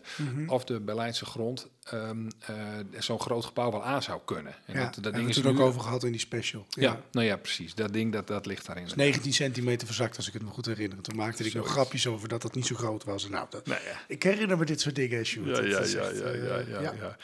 of 0.47 0.63
de 0.63 0.79
Berlijnse 0.79 1.25
grond 1.25 1.69
ehm, 1.83 2.29
eh, 2.39 2.55
zo'n 2.99 3.19
groot 3.19 3.45
gebouw 3.45 3.71
wel 3.71 3.83
aan 3.83 4.03
zou 4.03 4.21
kunnen. 4.25 4.55
En 4.65 4.79
Ja, 4.79 4.89
dat, 4.89 5.03
dat 5.03 5.13
ding 5.13 5.29
is 5.29 5.35
het 5.35 5.45
nu- 5.45 5.51
ook 5.51 5.59
over 5.59 5.81
gehad 5.81 6.03
in 6.03 6.11
die 6.11 6.19
special. 6.19 6.65
Ja, 6.69 7.01
nou 7.11 7.25
ja, 7.25 7.37
precies. 7.37 7.75
Dat 7.75 7.93
ding 7.93 8.11
dat, 8.11 8.27
dat 8.27 8.45
ligt 8.45 8.65
daarin. 8.65 8.87
19 8.95 9.33
centimeter 9.33 9.87
verzakt, 9.87 10.17
als 10.17 10.27
ik 10.27 10.33
het 10.33 10.43
me 10.43 10.49
goed 10.49 10.65
herinner. 10.65 11.01
Toen 11.01 11.15
maakte 11.15 11.43
ik 11.43 11.53
nog 11.53 11.67
grapjes 11.67 12.07
over 12.07 12.27
dat 12.27 12.41
dat 12.41 12.55
niet 12.55 12.65
zo 12.65 12.75
groot 12.75 13.03
was. 13.03 13.29
Nou, 13.29 13.47
dat, 13.49 13.65
Nou 13.65 13.81
ja. 13.83 13.99
Ik 14.07 14.23
herinner 14.23 14.57
me 14.57 14.65
dit 14.65 14.81
soort 14.81 14.95
dingen, 14.95 15.25
Sjoerd. 15.25 15.57
Ja, 15.57 15.63
ja, 15.63 16.09
ja, 16.09 16.29
ja, 16.29 16.59
ja, 16.81 16.93
ja, 16.99 17.17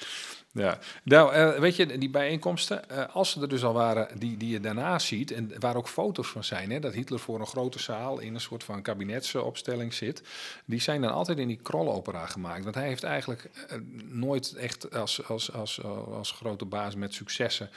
ja. 0.52 0.80
nou, 1.04 1.34
eh, 1.34 1.60
weet 1.60 1.76
je, 1.76 1.98
die 1.98 2.10
bijeenkomsten, 2.10 2.90
eh, 2.90 3.16
als 3.16 3.32
ze 3.32 3.42
er 3.42 3.50
dus 3.50 3.64
al 3.64 3.74
waren, 3.74 4.20
die, 4.20 4.38
die 4.38 4.50
je 4.50 4.60
daarna 4.60 5.00
ziet, 5.00 5.32
en 5.32 5.60
waar 5.60 5.76
ook 5.76 5.88
foto's 5.88 6.28
van 6.28 6.44
zijn, 6.44 6.72
hè, 6.72 6.80
dat 6.80 6.94
Hitler 6.94 7.20
voor 7.20 7.40
een 7.40 7.48
grote 7.48 7.80
zaal 7.80 8.20
in 8.20 8.34
een 8.34 8.42
soort 8.42 8.64
van 8.64 8.82
kabinetsopstelling 8.82 9.94
zit, 9.94 10.24
die 10.66 10.82
zijn 10.82 11.02
dan 11.02 11.12
altijd 11.12 11.38
in 11.38 11.48
die 11.48 11.60
krolopera 11.62 12.26
gemaakt. 12.26 12.64
Want 12.64 12.76
hij 12.76 12.88
heeft 12.88 13.04
eigenlijk 13.04 13.50
eh, 13.68 13.78
nooit 14.06 14.54
echt 14.54 14.96
als, 14.96 15.28
als, 15.28 15.54
als, 15.54 15.84
als 16.12 16.32
grote 16.32 16.66
baas 16.66 16.96
met 16.96 17.14
successen 17.14 17.70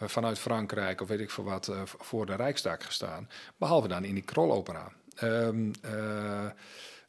vanuit 0.00 0.38
Frankrijk 0.38 1.00
of 1.00 1.08
weet 1.08 1.20
ik 1.20 1.30
veel 1.30 1.44
wat 1.44 1.72
voor 1.98 2.26
de 2.26 2.34
Rijksdag 2.34 2.84
gestaan, 2.84 3.28
behalve 3.56 3.88
dan 3.88 4.04
in 4.04 4.14
die 4.14 4.24
krolopera. 4.24 4.92
Eh, 5.18 6.46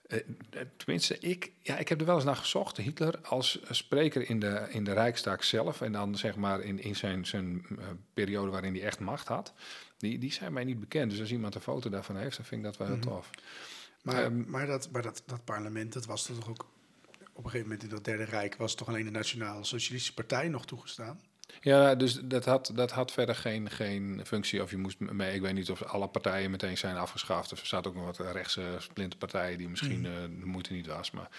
Eh, 0.10 0.20
eh, 0.50 0.62
tenminste, 0.78 1.20
ik, 1.20 1.52
ja, 1.62 1.78
ik 1.78 1.90
heb 1.90 2.00
er 2.00 2.06
wel 2.06 2.16
eens 2.16 2.24
naar 2.24 2.36
gezocht. 2.36 2.78
Hitler 2.78 3.20
als 3.22 3.60
spreker 3.70 4.30
in 4.30 4.40
de, 4.40 4.68
in 4.70 4.84
de 4.84 4.94
Rijksdag 4.94 5.44
zelf... 5.44 5.82
en 5.82 5.92
dan 5.92 6.18
zeg 6.18 6.36
maar 6.36 6.62
in, 6.62 6.82
in 6.82 6.96
zijn, 6.96 7.26
zijn 7.26 7.66
eh, 7.80 7.86
periode 8.14 8.52
waarin 8.52 8.74
hij 8.74 8.84
echt 8.84 9.00
macht 9.00 9.28
had... 9.28 9.54
Die, 9.98 10.18
die 10.20 10.32
zijn 10.32 10.54
mij 10.54 10.64
niet 10.64 10.80
bekend. 10.80 11.12
Dus 11.12 11.20
als 11.20 11.32
iemand 11.32 11.56
een 11.56 11.62
foto 11.62 11.90
daarvan 11.90 12.18
heeft, 12.18 12.36
dan 12.38 12.46
vind 12.46 12.62
ik 12.62 12.68
dat 12.68 12.78
wel 12.78 12.88
heel 12.88 12.96
Mhm. 12.96 13.06
tof. 13.08 13.30
Maar, 14.02 14.24
Ehm, 14.24 14.50
maar, 14.50 14.68
dat, 14.68 14.90
maar 14.92 15.02
dat, 15.02 15.24
dat 15.26 15.44
parlement, 15.44 15.94
dat 15.94 16.06
was 16.06 16.26
toch 16.26 16.50
ook... 16.50 16.66
Op 17.34 17.46
een 17.46 17.52
gegeven 17.52 17.62
moment 17.62 17.84
in 17.84 17.90
dat 17.90 18.06
Derde 18.06 18.24
Rijk 18.24 18.56
was 18.56 18.76
toch 18.76 18.88
alleen 18.88 19.06
de 19.06 19.12
Nationale 19.12 19.64
Socialistische 19.64 20.14
Partij 20.14 20.48
nog 20.48 20.66
toegestaan? 20.66 21.20
Ja, 21.62 21.96
dus 21.96 22.20
dat 22.24 22.46
had, 22.46 22.72
dat 22.76 22.92
had 22.92 23.12
verder 23.12 23.36
geen, 23.36 23.70
geen 23.70 24.22
functie. 24.26 24.62
Of 24.62 24.72
je 24.72 24.78
moest 24.78 25.00
mee. 25.00 25.36
Ik 25.36 25.42
weet 25.42 25.54
niet 25.54 25.72
of 25.72 25.84
alle 25.84 26.08
partijen 26.08 26.52
meteen 26.52 26.78
zijn 26.78 26.98
afgeschaft. 26.98 27.52
Of 27.52 27.60
er 27.60 27.68
zaten 27.68 27.92
ook 27.92 27.98
nog 27.98 28.18
wat 28.18 28.32
rechtse 28.32 28.76
splinterpartijen 28.80 29.58
die 29.58 29.70
misschien 29.70 30.06
eh, 30.06 30.12
de 30.40 30.46
moeite 30.46 30.74
niet 30.74 30.88
was. 30.88 31.12
Maar 31.12 31.30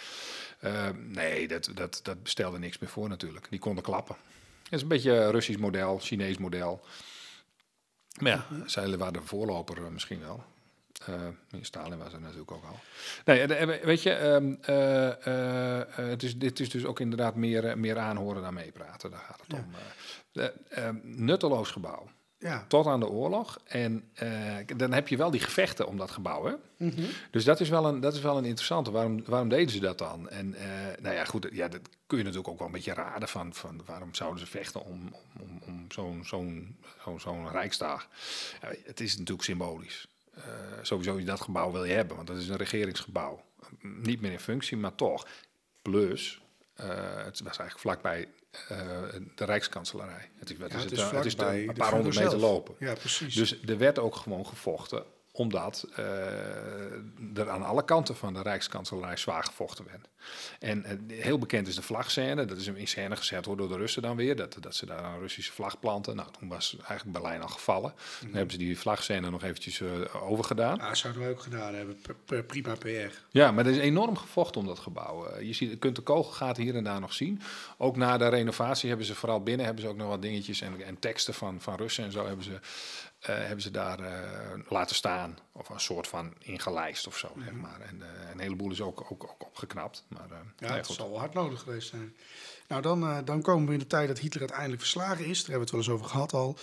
eh, 0.58 0.88
nee, 0.96 1.48
dat, 1.48 1.70
dat, 1.74 2.00
dat 2.02 2.16
stelde 2.22 2.58
niks 2.58 2.78
meer 2.78 2.90
voor 2.90 3.08
natuurlijk. 3.08 3.46
Die 3.50 3.58
konden 3.58 3.84
klappen. 3.84 4.16
Het 4.62 4.72
is 4.72 4.82
een 4.82 4.88
beetje 4.88 5.12
een 5.12 5.30
Russisch 5.30 5.61
model, 5.61 5.98
Chinees 5.98 6.38
model. 6.38 6.84
Maar 8.18 8.30
ja, 8.32 8.46
zij 8.66 8.96
waren 8.96 9.12
de 9.12 9.22
voorloper 9.22 9.76
eh, 9.76 9.88
misschien 9.88 10.20
wel. 10.20 10.44
Eh, 11.07 11.14
Stalin 11.61 11.98
was 11.98 12.12
er 12.12 12.20
natuurlijk 12.20 12.51
ook 12.51 12.64
al. 12.64 12.78
Nee, 13.24 13.46
weet 13.82 14.03
je, 14.03 14.12
ehm, 14.12 14.55
eh, 14.61 15.78
eh, 15.80 15.86
het 15.94 16.22
is, 16.22 16.38
dit 16.38 16.61
is 16.61 16.70
dus 16.70 16.84
ook 16.84 17.01
inderdaad 17.01 17.34
meer, 17.34 17.78
meer 17.78 17.98
aanhoren 17.98 18.42
dan 18.42 18.55
meepraten. 18.55 19.11
Daar 19.11 19.20
gaat 19.28 19.40
het 19.40 19.57
Ja. 19.57 19.59
om. 19.59 19.74
eh. 19.74 19.80
De, 20.32 20.53
ehm, 20.68 20.96
nutteloos 21.03 21.70
gebouw. 21.70 22.09
Ja. 22.38 22.64
Tot 22.68 22.86
aan 22.86 23.01
de 23.01 23.09
oorlog. 23.09 23.59
En 23.66 24.11
eh, 24.14 24.30
dan 24.76 24.92
heb 24.92 25.09
je 25.09 25.16
wel 25.16 25.30
die 25.30 25.40
gevechten 25.40 25.86
om 25.86 25.96
dat 25.96 26.11
gebouw. 26.11 26.44
Hè? 26.44 26.55
Mhm. 26.76 27.03
Dus 27.30 27.44
dat 27.44 27.61
is 27.61 27.68
wel 27.68 27.84
een, 27.86 28.01
dat 28.01 28.14
is 28.14 28.20
wel 28.20 28.36
een 28.38 28.44
interessante. 28.44 28.90
Waarom, 28.90 29.24
waarom 29.24 29.48
deden 29.48 29.70
ze 29.70 29.80
dat 29.80 29.98
dan? 29.98 30.28
En 30.28 30.55
eh, 30.55 30.68
nou 31.03 31.14
ja, 31.14 31.24
goed, 31.24 31.48
ja, 31.53 31.68
dat 31.68 31.80
kun 32.07 32.18
je 32.18 32.24
natuurlijk 32.24 32.51
ook 32.53 32.59
wel 32.59 32.66
een 32.66 32.72
beetje 32.72 32.94
raden 32.94 33.28
van, 33.28 33.55
van 33.55 33.82
waarom 33.86 34.14
zouden 34.14 34.40
ze 34.40 34.46
vechten 34.46 34.84
om, 34.84 35.14
om, 35.40 35.40
om, 35.40 35.61
om 35.66 35.84
zo'n 35.92 36.24
zo'n 36.24 36.76
zo'n 37.05 37.20
zo'n 37.20 37.51
rijksdag. 37.51 38.09
Het 38.84 39.01
is 39.01 39.12
natuurlijk 39.18 39.44
symbolisch. 39.44 40.09
Eh, 40.45 40.78
sowieso 40.82 41.24
dat 41.24 41.41
gebouw 41.41 41.72
wil 41.72 41.84
je 41.84 41.93
hebben, 41.93 42.16
want 42.16 42.28
dat 42.28 42.36
is 42.36 42.49
een 42.49 42.57
regeringsgebouw. 42.57 43.45
Niet 43.80 44.20
meer 44.20 44.32
in 44.32 44.41
functie, 44.41 44.76
maar 44.76 44.95
toch. 44.95 45.26
Plus, 45.82 46.43
eh, 46.74 46.86
het 47.24 47.41
was 47.41 47.59
eigenlijk 47.59 47.78
vlakbij 47.78 48.28
eh, 48.68 48.78
de 49.34 49.45
Rijkskanselarij. 49.45 50.30
Het 50.36 50.51
is, 50.51 50.57
Ja, 50.59 50.66
is 50.66 50.82
het 50.82 50.93
is 50.93 51.03
het 51.03 51.24
is 51.24 51.34
een 51.38 51.74
paar 51.74 51.93
honderd 51.93 52.18
meter 52.18 52.38
lopen. 52.38 52.74
Ja, 52.78 52.95
precies. 52.95 53.34
Dus 53.34 53.62
er 53.62 53.78
werd 53.78 53.99
ook 53.99 54.16
gewoon 54.16 54.47
gevochten, 54.47 55.05
omdat 55.41 55.86
eh, 55.97 56.05
er 57.34 57.51
aan 57.51 57.62
alle 57.62 57.84
kanten 57.84 58.16
van 58.16 58.34
de 58.34 58.43
Rijkskanselarij 58.43 59.16
zwaar 59.16 59.45
gevochten 59.45 59.84
werd. 59.84 60.09
En 60.59 60.84
eh, 60.84 61.22
heel 61.22 61.38
bekend 61.38 61.68
is 61.68 61.74
de 61.74 61.82
vlagscène. 61.82 62.45
Dat 62.45 62.57
is 62.57 62.66
in 62.66 62.88
scène 62.88 63.16
gezet 63.16 63.45
door 63.45 63.68
de 63.68 63.76
Russen 63.76 64.03
dan 64.03 64.16
weer. 64.16 64.36
Dat, 64.36 64.57
dat 64.61 64.74
ze 64.74 64.86
daar 64.86 65.05
een 65.05 65.18
Russische 65.18 65.53
vlag 65.53 65.78
planten. 65.78 66.16
Nou, 66.16 66.28
toen 66.38 66.49
was 66.49 66.76
eigenlijk 66.76 67.18
Berlijn 67.18 67.43
al 67.43 67.49
gevallen. 67.49 67.95
Toen 68.20 68.32
hebben 68.32 68.51
ze 68.51 68.59
die 68.59 68.78
vlagscène 68.78 69.30
nog 69.30 69.43
eventjes 69.43 69.80
eh, 69.80 69.88
overgedaan. 70.30 70.76
ja, 70.76 70.95
zouden 70.95 71.22
we 71.22 71.28
ook 71.28 71.41
gedaan 71.41 71.74
hebben. 71.74 71.97
Prima 72.47 72.74
PR. 72.74 73.18
Ja, 73.30 73.53
maar 73.53 73.66
er 73.66 73.72
is 73.72 73.78
enorm 73.78 74.16
gevochten 74.16 74.61
om 74.61 74.66
dat 74.66 74.78
gebouw. 74.78 75.38
Je, 75.38 75.53
ziet, 75.53 75.70
je 75.70 75.78
kunt 75.78 75.97
de 75.97 76.03
kogelgaten 76.03 76.62
hier 76.62 76.76
en 76.76 76.84
daar 76.84 77.01
nog 77.01 77.12
zien. 77.12 77.41
Ook 77.78 77.97
na 77.97 78.18
de 78.18 78.28
renovatie 78.28 78.88
hebben 78.88 79.07
ze 79.07 79.14
vooral 79.14 79.43
binnen 79.43 79.66
hebben 79.66 79.84
ze 79.84 79.91
ook 79.91 79.97
nog 79.97 80.09
wat 80.09 80.22
dingetjes 80.22 80.61
en, 80.61 80.84
en 80.84 80.99
teksten 80.99 81.34
van, 81.34 81.61
van 81.61 81.76
Russen 81.76 82.05
en 82.05 82.12
zo 82.12 82.26
hebben 82.26 82.45
ze, 82.45 82.61
hebben 83.21 83.61
ze 83.61 83.71
daar 83.71 83.99
eh, 84.01 84.59
laten 84.68 84.97
staan. 84.97 85.39
Of 85.53 85.68
een 85.68 85.81
soort 85.81 86.09
van 86.09 86.35
ingelijst 86.39 87.07
of 87.07 87.16
zo, 87.18 87.29
zeg 87.45 87.53
maar. 87.53 87.81
En 87.81 88.03
eh, 88.03 88.31
een 88.33 88.39
heleboel 88.41 88.71
is 88.71 88.81
ook, 88.81 89.01
ook, 89.12 89.25
ook 89.25 89.47
opgeknapt. 89.47 90.05
Maar, 90.09 90.31
eh, 90.31 90.39
Ja, 90.59 90.68
nee, 90.68 90.77
het 90.77 90.87
goed. 90.87 90.97
zal 90.97 91.11
wel 91.11 91.18
hard 91.18 91.35
nodig 91.35 91.61
geweest 91.61 91.89
zijn. 91.89 92.16
Nou, 92.68 92.83
dan, 92.83 93.03
eh, 93.03 93.18
dan 93.25 93.43
komen 93.43 93.66
we 93.66 93.73
in 93.73 93.79
de 93.79 93.87
tijd 93.87 94.09
dat 94.09 94.18
Hitler 94.18 94.41
uiteindelijk 94.41 94.81
verslagen 94.81 95.25
is. 95.25 95.39
Daar 95.45 95.51
hebben 95.51 95.55
we 95.55 95.61
het 95.61 95.71
wel 95.71 95.81
eens 95.81 95.91
over 95.91 96.07
gehad 96.07 96.33
al. 96.33 96.57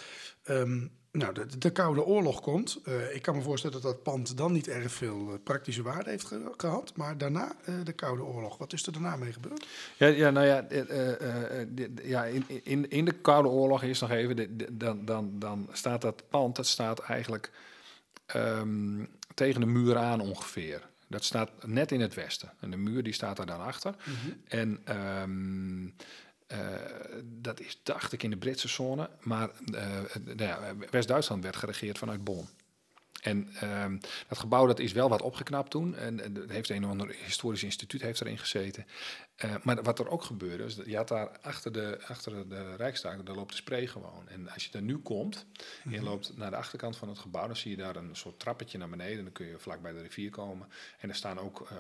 Ehm, 0.43 0.88
nou, 1.18 1.34
de, 1.34 1.57
de 1.57 1.70
Koude 1.70 2.03
Oorlog 2.05 2.41
komt. 2.41 2.80
Eh, 2.84 3.15
ik 3.15 3.22
kan 3.22 3.36
me 3.36 3.41
voorstellen 3.41 3.82
dat 3.82 3.91
dat 3.91 4.03
pand 4.03 4.38
dan 4.38 4.51
niet 4.51 4.68
erg 4.68 4.91
veel 4.91 5.28
eh, 5.30 5.34
praktische 5.43 5.82
waarde 5.82 6.09
heeft 6.09 6.26
ge- 6.26 6.51
gehad. 6.57 6.91
Maar 6.95 7.18
daarna 7.18 7.55
eh, 7.65 7.74
de 7.84 7.93
Koude 7.93 8.24
Oorlog. 8.24 8.57
Wat 8.57 8.74
is 8.74 8.86
er 8.86 8.91
daarna 8.91 9.15
mee 9.15 9.34
gebeurd? 9.34 9.68
Ja, 9.97 10.07
ja, 10.07 10.30
nou 10.30 10.45
ja, 10.45 10.65
ja 12.03 12.24
in, 12.26 12.45
in, 12.63 12.89
in 12.89 13.05
de 13.05 13.11
Koude 13.13 13.49
Oorlog 13.49 13.84
is 13.84 13.99
nog 13.99 14.11
even, 14.11 14.36
de- 14.36 14.55
de- 14.55 14.78
dan, 14.78 15.05
dan, 15.05 15.32
dan 15.39 15.68
staat 15.72 16.01
dat 16.01 16.24
pand, 16.30 16.55
dat 16.55 16.68
staat 16.68 16.99
eigenlijk 16.99 17.51
ehm, 18.26 19.03
tegen 19.34 19.59
de 19.61 19.68
muur 19.68 19.97
aan 19.97 20.20
ongeveer. 20.22 20.82
Dat 21.09 21.24
staat 21.24 21.49
net 21.65 21.91
in 21.91 22.01
het 22.01 22.13
westen. 22.13 22.51
En 22.59 22.72
de 22.72 22.78
muur 22.78 23.03
die 23.03 23.13
staat 23.13 23.38
daar 23.38 23.45
dan 23.45 23.61
achter. 23.61 23.95
En 24.47 24.80
ehm, 24.84 25.86
eh, 26.47 26.59
dat 27.23 27.59
is, 27.59 27.79
dacht 27.83 28.13
ik, 28.13 28.23
in 28.23 28.29
de 28.29 28.37
Britse 28.37 28.67
zone. 28.67 29.09
Maar 29.21 29.49
eh, 29.73 29.87
nou 30.23 30.43
ja, 30.43 30.75
West-Duitsland 30.91 31.43
werd 31.43 31.55
geregeerd 31.55 31.97
vanuit 31.97 32.23
Bonn. 32.23 32.47
En 33.28 33.49
ehm, 33.59 33.97
dat 34.28 34.38
gebouw 34.38 34.65
dat 34.65 34.80
is 34.80 34.91
wel 34.91 35.09
wat 35.09 35.21
opgeknapt 35.21 35.71
toen. 35.71 35.95
En, 35.95 36.19
en 36.19 36.49
heeft 36.49 36.69
een 36.69 36.84
of 36.84 36.89
ander 36.89 37.15
historisch 37.25 37.63
instituut 37.63 38.01
heeft 38.01 38.21
erin 38.21 38.38
gezeten. 38.38 38.86
Eh, 39.36 39.55
maar 39.63 39.84
wat 39.84 39.99
er 39.99 40.09
ook 40.09 40.23
gebeurde, 40.23 40.63
is 40.63 40.75
dat 40.75 40.86
je 40.86 40.95
had 40.95 41.07
daar 41.07 41.39
achter 41.41 41.71
de, 41.71 41.99
achter 42.07 42.49
de 42.49 42.75
Rijksdag, 42.75 43.23
daar 43.23 43.36
loopt 43.36 43.49
de 43.49 43.55
spree 43.55 43.88
gewoon. 43.88 44.28
En 44.28 44.49
als 44.49 44.65
je 44.65 44.71
daar 44.71 44.82
nu 44.82 44.97
komt, 44.97 45.45
en 45.84 45.91
je 45.91 46.01
loopt 46.01 46.38
naar 46.38 46.49
de 46.49 46.55
achterkant 46.55 46.97
van 46.97 47.09
het 47.09 47.19
gebouw, 47.19 47.47
dan 47.47 47.55
zie 47.55 47.71
je 47.71 47.78
daar 47.78 47.95
een 47.95 48.15
soort 48.15 48.39
trappetje 48.39 48.78
naar 48.78 48.89
beneden. 48.89 49.23
Dan 49.23 49.34
kun 49.34 49.47
je 49.47 49.59
vlak 49.59 49.82
bij 49.82 49.93
de 49.93 50.01
rivier 50.01 50.30
komen. 50.30 50.67
En 50.99 51.09
er 51.09 51.15
staan 51.15 51.39
ook, 51.39 51.67
eh, 51.69 51.78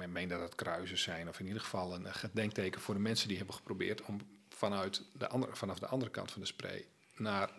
ik 0.00 0.06
meen 0.08 0.28
dat 0.28 0.40
het 0.40 0.54
kruisen 0.54 0.98
zijn, 0.98 1.28
of 1.28 1.40
in 1.40 1.46
ieder 1.46 1.62
geval 1.62 1.94
een 1.94 2.14
gedenkteken 2.14 2.80
voor 2.80 2.94
de 2.94 3.00
mensen 3.00 3.28
die 3.28 3.36
hebben 3.36 3.54
geprobeerd 3.54 4.02
om 4.02 4.20
vanuit 4.48 5.02
de 5.12 5.28
andere, 5.28 5.56
vanaf 5.56 5.78
de 5.78 5.86
andere 5.86 6.10
kant 6.10 6.30
van 6.30 6.40
de 6.40 6.46
spree 6.46 6.86
naar 7.16 7.50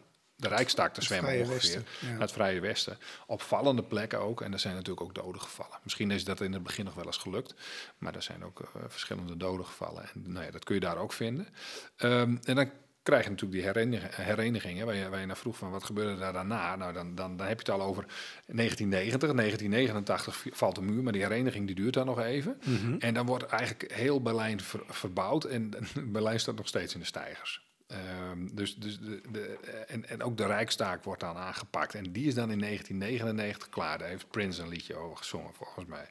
de 0.43 0.55
Rijksdag 0.55 0.91
te 0.91 1.01
zwemmen 1.01 1.31
ongeveer. 1.33 1.53
Westen, 1.53 1.85
ja. 1.99 2.09
Naar 2.11 2.19
het 2.19 2.31
Vrije 2.31 2.59
Westen. 2.59 2.97
Opvallende 3.27 3.83
plekken 3.83 4.19
ook. 4.19 4.41
En 4.41 4.53
er 4.53 4.59
zijn 4.59 4.73
natuurlijk 4.73 5.01
ook 5.05 5.15
doden 5.15 5.41
gevallen. 5.41 5.79
Misschien 5.83 6.11
is 6.11 6.23
dat 6.23 6.41
in 6.41 6.53
het 6.53 6.63
begin 6.63 6.85
nog 6.85 6.93
wel 6.93 7.05
eens 7.05 7.17
gelukt. 7.17 7.53
Maar 7.97 8.15
er 8.15 8.21
zijn 8.23 8.43
ook 8.45 8.59
eh, 8.59 8.81
verschillende 8.87 9.37
doden 9.37 9.65
gevallen. 9.65 10.03
En 10.13 10.23
nou 10.31 10.45
ja, 10.45 10.51
dat 10.51 10.63
kun 10.63 10.75
je 10.75 10.81
daar 10.81 10.97
ook 10.97 11.13
vinden. 11.13 11.47
Ehm, 11.95 12.37
en 12.43 12.55
dan 12.55 12.69
krijg 13.03 13.23
je 13.23 13.29
natuurlijk 13.29 13.61
die 13.61 13.71
herenig- 13.71 14.15
hereniging. 14.15 14.77
Hè, 14.79 14.85
waar, 14.85 14.95
je, 14.95 15.09
waar 15.09 15.19
je 15.19 15.25
naar 15.25 15.37
vroeg 15.37 15.57
van 15.57 15.71
wat 15.71 15.83
gebeurde 15.83 16.17
daar 16.19 16.33
daarna. 16.33 16.75
Nou, 16.75 16.93
dan, 16.93 17.15
dan, 17.15 17.37
dan 17.37 17.47
heb 17.47 17.61
je 17.61 17.71
het 17.71 17.81
al 17.81 17.87
over 17.87 18.03
1990. 18.47 19.19
1989 19.33 20.35
v- 20.35 20.45
valt 20.51 20.75
de 20.75 20.81
muur. 20.81 21.03
Maar 21.03 21.13
die 21.13 21.21
hereniging 21.21 21.65
die 21.65 21.75
duurt 21.75 21.93
dan 21.93 22.05
nog 22.05 22.19
even. 22.19 22.59
En 22.99 23.13
dan 23.13 23.25
wordt 23.25 23.45
eigenlijk 23.45 23.91
heel 23.93 24.21
Berlijn 24.21 24.61
ver- 24.61 24.83
verbouwd. 24.87 25.43
En 25.43 25.71
Berlijn 26.15 26.39
staat 26.39 26.55
nog 26.55 26.67
steeds 26.67 26.93
in 26.93 26.99
de 26.99 27.05
stijgers. 27.05 27.61
Ehm, 27.93 28.47
dus 28.51 28.75
dus 28.75 28.99
de, 28.99 29.21
de, 29.31 29.57
en, 29.87 30.09
en 30.09 30.23
ook 30.23 30.37
de 30.37 30.45
Rijkstaak 30.45 31.03
wordt 31.03 31.21
dan 31.21 31.35
aangepakt. 31.37 31.95
En 31.95 32.11
die 32.11 32.27
is 32.27 32.33
dan 32.35 32.51
in 32.51 32.59
1999 32.59 33.69
klaar. 33.69 33.97
Daar 33.97 34.07
heeft 34.07 34.29
Prince 34.29 34.61
een 34.61 34.67
liedje 34.67 34.95
over 34.95 35.17
gezongen, 35.17 35.53
volgens 35.53 35.85
mij. 35.85 36.05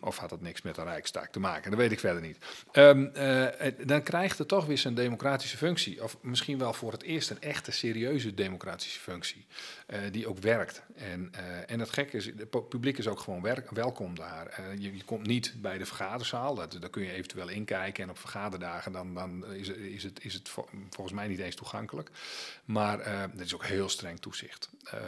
Of 0.00 0.16
had 0.16 0.28
dat 0.30 0.40
niks 0.40 0.62
met 0.62 0.74
de 0.74 0.82
Rijkstaak 0.82 1.32
te 1.32 1.40
maken? 1.40 1.70
Dat 1.70 1.80
weet 1.80 1.92
ik 1.92 2.00
verder 2.00 2.22
niet. 2.22 2.38
Ehm, 2.72 3.04
eh, 3.04 3.72
dan 3.86 4.02
krijgt 4.02 4.38
het 4.38 4.48
toch 4.48 4.66
weer 4.66 4.78
zijn 4.78 4.94
democratische 4.94 5.56
functie. 5.56 6.02
Of 6.02 6.16
misschien 6.22 6.58
wel 6.58 6.72
voor 6.72 6.92
het 6.92 7.02
eerst 7.02 7.30
een 7.30 7.40
echte, 7.40 7.70
serieuze 7.70 8.34
democratische 8.34 9.00
functie. 9.00 9.46
eh, 9.86 9.98
die 10.10 10.26
ook 10.28 10.38
werkt. 10.38 10.82
En, 10.96 11.28
eh, 11.32 11.42
en 11.70 11.80
het 11.80 11.90
gekke 11.90 12.16
is, 12.16 12.24
het 12.26 12.68
publiek 12.68 12.98
is 12.98 13.08
ook 13.08 13.20
gewoon 13.20 13.42
werk, 13.42 13.70
welkom 13.70 14.14
daar. 14.14 14.46
Eh, 14.46 14.64
je, 14.78 14.96
je 14.96 15.04
komt 15.04 15.26
niet 15.26 15.54
bij 15.56 15.78
de 15.78 15.86
vergaderzaal. 15.86 16.54
Dat, 16.54 16.76
daar 16.80 16.90
kun 16.90 17.02
je 17.02 17.12
eventueel 17.12 17.48
inkijken. 17.48 18.04
En 18.04 18.10
op 18.10 18.18
vergaderdagen 18.18 18.92
dan, 18.92 19.14
dan 19.14 19.52
is, 19.54 19.68
het- 19.68 19.76
is, 19.76 20.02
het, 20.02 20.24
is 20.24 20.34
het 20.34 20.48
vo- 20.48 20.68
volgens 21.10 21.28
mij 21.28 21.36
niet 21.36 21.46
eens 21.46 21.54
toegankelijk. 21.56 22.10
Maar 22.64 22.98
eh 23.00 23.22
er 23.22 23.40
is 23.40 23.54
ook 23.54 23.64
heel 23.64 23.88
streng 23.88 24.20
toezicht. 24.20 24.68
Ehm, 24.84 25.02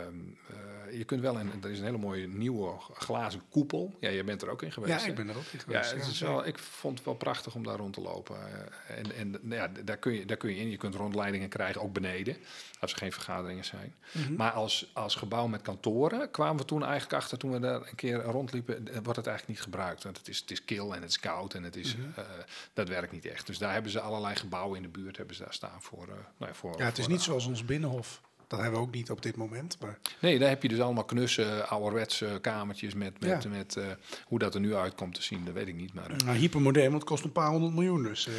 eh, 0.89 0.99
je 0.99 1.05
kunt 1.05 1.21
wel, 1.21 1.39
en 1.39 1.51
er 1.63 1.71
is 1.71 1.79
een 1.79 1.85
hele 1.85 1.99
mooie 1.99 2.27
nieuwe 2.29 2.75
glazen 2.95 3.43
koepel. 3.51 3.95
Ja, 4.01 4.09
je 4.09 4.25
bent 4.25 4.43
er 4.43 4.49
ook 4.49 4.63
in 4.63 4.73
geweest. 4.73 5.01
Ja, 5.05 5.09
ik 5.11 5.15
ben 5.15 5.29
er 5.29 5.37
ook 5.37 5.43
in 5.53 5.59
Ja, 5.69 5.83
geweest. 5.83 5.91
het 5.91 6.07
is 6.13 6.21
wel, 6.21 6.47
ik 6.47 6.59
vond 6.59 6.97
het 6.97 7.07
wel 7.07 7.15
prachtig 7.15 7.55
om 7.55 7.63
daar 7.65 7.77
rond 7.77 7.95
te 7.95 8.01
lopen. 8.01 8.37
Eh, 8.37 8.99
en 8.99 9.13
en 9.17 9.31
nou 9.31 9.55
ja, 9.55 9.69
daar, 9.85 9.97
kun 9.97 10.13
je, 10.13 10.25
daar 10.27 10.37
kun 10.37 10.51
je 10.51 10.57
in. 10.61 10.71
Je 10.71 10.77
kunt 10.77 10.95
rondleidingen 10.95 11.49
krijgen, 11.49 11.81
ook 11.81 11.93
beneden, 11.93 12.37
als 12.81 12.93
er 12.93 12.99
geen 12.99 13.13
vergaderingen 13.13 13.65
zijn. 13.65 13.95
Mhm. 14.13 14.35
Maar 14.35 14.51
als, 14.51 14.91
als 14.93 15.15
gebouw 15.15 15.47
met 15.47 15.63
kantoren 15.63 16.31
kwamen 16.31 16.57
we 16.57 16.65
toen 16.65 16.83
eigenlijk 16.85 17.13
achter, 17.23 17.39
toen 17.39 17.51
we 17.53 17.59
daar 17.59 17.81
een 17.89 17.95
keer 17.95 18.23
rondliepen, 18.23 18.75
wordt 19.03 19.17
het 19.17 19.27
eigenlijk 19.27 19.49
niet 19.49 19.61
gebruikt. 19.61 20.03
Want 20.03 20.19
het 20.19 20.29
is, 20.29 20.39
het 20.39 20.51
is 20.51 20.65
kil 20.65 20.95
en 20.95 21.01
het 21.03 21.11
is 21.11 21.21
koud 21.21 21.55
en 21.55 21.63
het 21.63 21.77
is, 21.77 21.97
Mhm. 21.97 22.09
dat 22.73 22.89
werkt 22.89 23.13
niet 23.13 23.25
echt. 23.25 23.47
Dus 23.47 23.59
daar 23.59 23.73
hebben 23.73 23.91
ze 23.93 24.01
allerlei 24.01 24.35
gebouwen 24.37 24.77
in 24.77 24.83
de 24.83 24.89
buurt 24.89 25.17
hebben 25.17 25.37
ze 25.37 25.43
daar 25.43 25.53
staan 25.55 25.82
voor. 25.83 26.03
eh, 26.03 26.15
nou 26.15 26.51
ja, 26.51 26.55
voor 26.55 26.75
Ja, 26.79 26.85
het 26.85 26.99
is 26.99 27.05
voor 27.05 27.13
niet 27.13 27.23
zoals 27.23 27.47
ons 27.47 27.65
Binnenhof. 27.65 28.21
Dat 28.47 28.61
hebben 28.61 28.81
we 28.81 28.87
ook 28.87 28.95
niet 28.95 29.11
op 29.11 29.23
dit 29.23 29.37
moment. 29.37 29.77
Maar 29.81 29.99
Nee, 30.21 30.39
daar 30.39 30.49
heb 30.49 30.63
je 30.63 30.69
dus 30.69 30.81
allemaal 30.81 31.05
knusse, 31.05 31.65
ouderwetse 31.67 32.39
kamertjes 32.41 32.95
met, 32.95 33.21
met, 33.21 33.43
Ja. 33.43 33.49
met 33.49 33.77
eh, 33.77 33.85
hoe 34.25 34.39
dat 34.39 34.55
er 34.55 34.61
nu 34.61 34.75
uitkomt 34.75 35.15
te 35.15 35.23
zien, 35.23 35.45
dat 35.45 35.55
weet 35.55 35.69
ik 35.69 35.75
niet. 35.75 35.95
Maar, 35.95 36.11
eh, 36.11 36.17
nou, 36.17 36.37
hypermodern, 36.39 36.85
want 36.91 37.01
het 37.01 37.11
kost 37.11 37.25
een 37.25 37.33
paar 37.33 37.49
honderd 37.51 37.75
miljoen. 37.75 38.03
Dus 38.03 38.27
eh, 38.27 38.33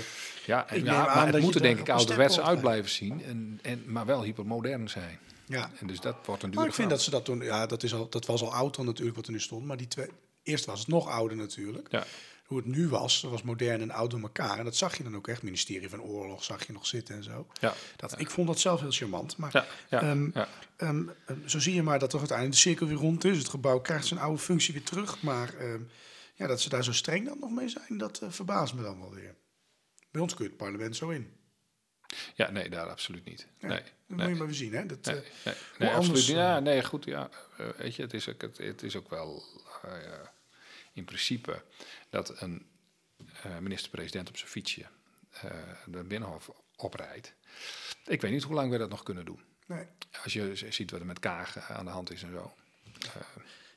Ja, 0.46 0.70
en, 0.70 0.84
maar 0.84 1.16
dat 1.16 1.26
het 1.26 1.36
je 1.36 1.42
moet 1.42 1.56
er 1.56 1.62
daar 1.62 1.70
denk 1.76 1.80
ik 1.88 1.90
ouderwets 1.96 2.40
uit 2.40 2.60
blijven 2.62 2.90
zien, 2.90 3.24
en, 3.24 3.60
en, 3.62 3.84
maar 3.88 4.06
wel 4.06 4.24
hypermodern 4.24 4.90
zijn. 4.90 5.20
ja. 5.46 5.72
En 5.80 5.88
dus 5.88 6.00
dat 6.00 6.16
wordt 6.26 6.44
een 6.44 6.50
Maar 6.50 6.58
dure 6.58 6.68
ik 6.70 6.74
vind 6.74 6.90
dat 6.90 7.02
ze 7.02 7.10
dat 7.10 7.26
toen, 7.26 7.42
ja, 7.42 7.66
dat, 7.66 7.84
is 7.84 7.94
al, 7.94 8.10
dat 8.10 8.26
was 8.26 8.42
al 8.42 8.54
oud 8.54 8.76
dan 8.76 8.86
natuurlijk 8.86 9.16
wat 9.16 9.26
er 9.26 9.32
nu 9.32 9.40
stond. 9.40 9.66
Maar 9.66 9.78
die 9.78 9.88
twee, 9.88 10.08
eerst 10.44 10.66
was 10.66 10.80
het 10.80 10.88
nog 10.88 11.08
ouder 11.08 11.38
natuurlijk. 11.38 11.92
Ja. 11.92 12.04
Hoe 12.44 12.58
het 12.58 12.68
nu 12.68 12.88
was, 12.90 13.22
dat 13.22 13.32
was 13.32 13.42
modern 13.42 13.82
en 13.82 13.92
oud 13.92 14.12
door 14.12 14.22
elkaar. 14.22 14.58
En 14.58 14.64
dat 14.64 14.76
zag 14.76 14.98
je 14.98 15.04
dan 15.04 15.16
ook 15.16 15.28
echt. 15.28 15.44
Ministerie 15.44 15.90
van 15.90 16.02
Oorlog 16.02 16.44
zag 16.44 16.68
je 16.68 16.74
nog 16.74 16.86
zitten 16.88 17.16
en 17.16 17.24
zo. 17.24 17.48
Ja. 17.60 17.74
Dat, 17.96 18.20
Ik 18.20 18.30
vond 18.30 18.48
dat 18.48 18.60
zelf 18.60 18.80
heel 18.82 18.92
charmant. 18.92 19.38
Maar 19.38 19.50
Ja, 19.54 19.66
ja, 19.90 20.02
Ehm. 20.02 20.30
Ehm, 20.78 21.08
ehm, 21.26 21.48
zo 21.48 21.60
zie 21.60 21.74
je 21.74 21.84
maar 21.84 22.00
dat 22.00 22.10
toch 22.10 22.20
uiteindelijk 22.20 22.58
de 22.58 22.64
cirkel 22.70 22.88
weer 22.88 22.98
rond 22.98 23.24
is. 23.24 23.38
Het 23.38 23.50
gebouw 23.50 23.80
krijgt 23.80 24.06
zijn 24.06 24.20
oude 24.20 24.38
functie 24.40 24.74
weer 24.74 24.84
terug. 24.84 25.22
Maar 25.22 25.54
ja, 26.36 26.48
dat 26.48 26.62
ze 26.62 26.70
daar 26.70 26.84
zo 26.84 26.94
streng 26.94 27.26
dan 27.28 27.40
nog 27.40 27.52
mee 27.52 27.70
zijn, 27.70 27.98
dat 27.98 28.20
eh, 28.22 28.30
verbaast 28.30 28.74
me 28.74 28.82
dan 28.82 29.00
wel 29.00 29.14
weer. 29.14 29.36
Bij 30.12 30.22
ons 30.22 30.34
kun 30.34 30.44
je 30.44 30.50
het 30.50 30.60
parlement 30.60 30.96
zo 30.96 31.10
in. 31.10 31.34
ja, 32.36 32.50
nee, 32.52 32.70
daar 32.70 32.90
absoluut 32.90 33.26
niet. 33.26 33.48
Ja, 33.58 33.68
Nee, 33.68 33.78
Dat 33.80 33.88
nee. 34.08 34.18
moet 34.18 34.28
je 34.28 34.36
maar 34.36 34.46
weer 34.48 34.56
zien. 34.56 34.74
Hè? 34.74 34.86
Dat, 34.86 35.06
Nee, 35.06 35.16
eh, 35.16 35.22
nee, 35.46 35.56
nee, 35.78 35.90
anders, 35.90 35.98
absoluut. 36.10 36.16
niet. 36.28 36.36
Ja, 36.36 36.56
eh, 36.58 36.62
nee, 36.64 36.84
goed. 36.84 37.06
Ja, 37.06 37.30
weet 37.78 37.96
je, 37.96 38.02
het 38.02 38.14
is 38.14 38.30
ook, 38.30 38.42
het, 38.42 38.58
het 38.58 38.84
is 38.84 38.96
ook 38.96 39.10
wel 39.10 39.44
ja, 39.84 40.32
in 40.94 41.06
principe 41.06 41.64
dat 42.10 42.42
een 42.42 42.66
eh, 43.44 43.58
minister-president 43.58 44.30
op 44.30 44.38
zijn 44.38 44.50
fietsje 44.50 44.86
eh, 45.32 45.52
de 45.86 46.04
Binnenhof 46.04 46.50
oprijdt. 46.76 47.34
Ik 48.06 48.22
weet 48.22 48.32
niet 48.32 48.44
hoe 48.44 48.56
lang 48.56 48.72
we 48.72 48.78
dat 48.78 48.90
nog 48.90 49.04
kunnen 49.04 49.26
doen. 49.26 49.40
nee. 49.66 49.86
Als 50.24 50.34
je 50.34 50.56
ziet 50.70 50.92
wat 50.92 51.00
er 51.00 51.06
met 51.06 51.20
Kaag 51.20 51.58
aan 51.58 51.86
de 51.86 51.92
hand 51.92 52.12
is 52.12 52.24
en 52.24 52.32
zo. 52.32 52.54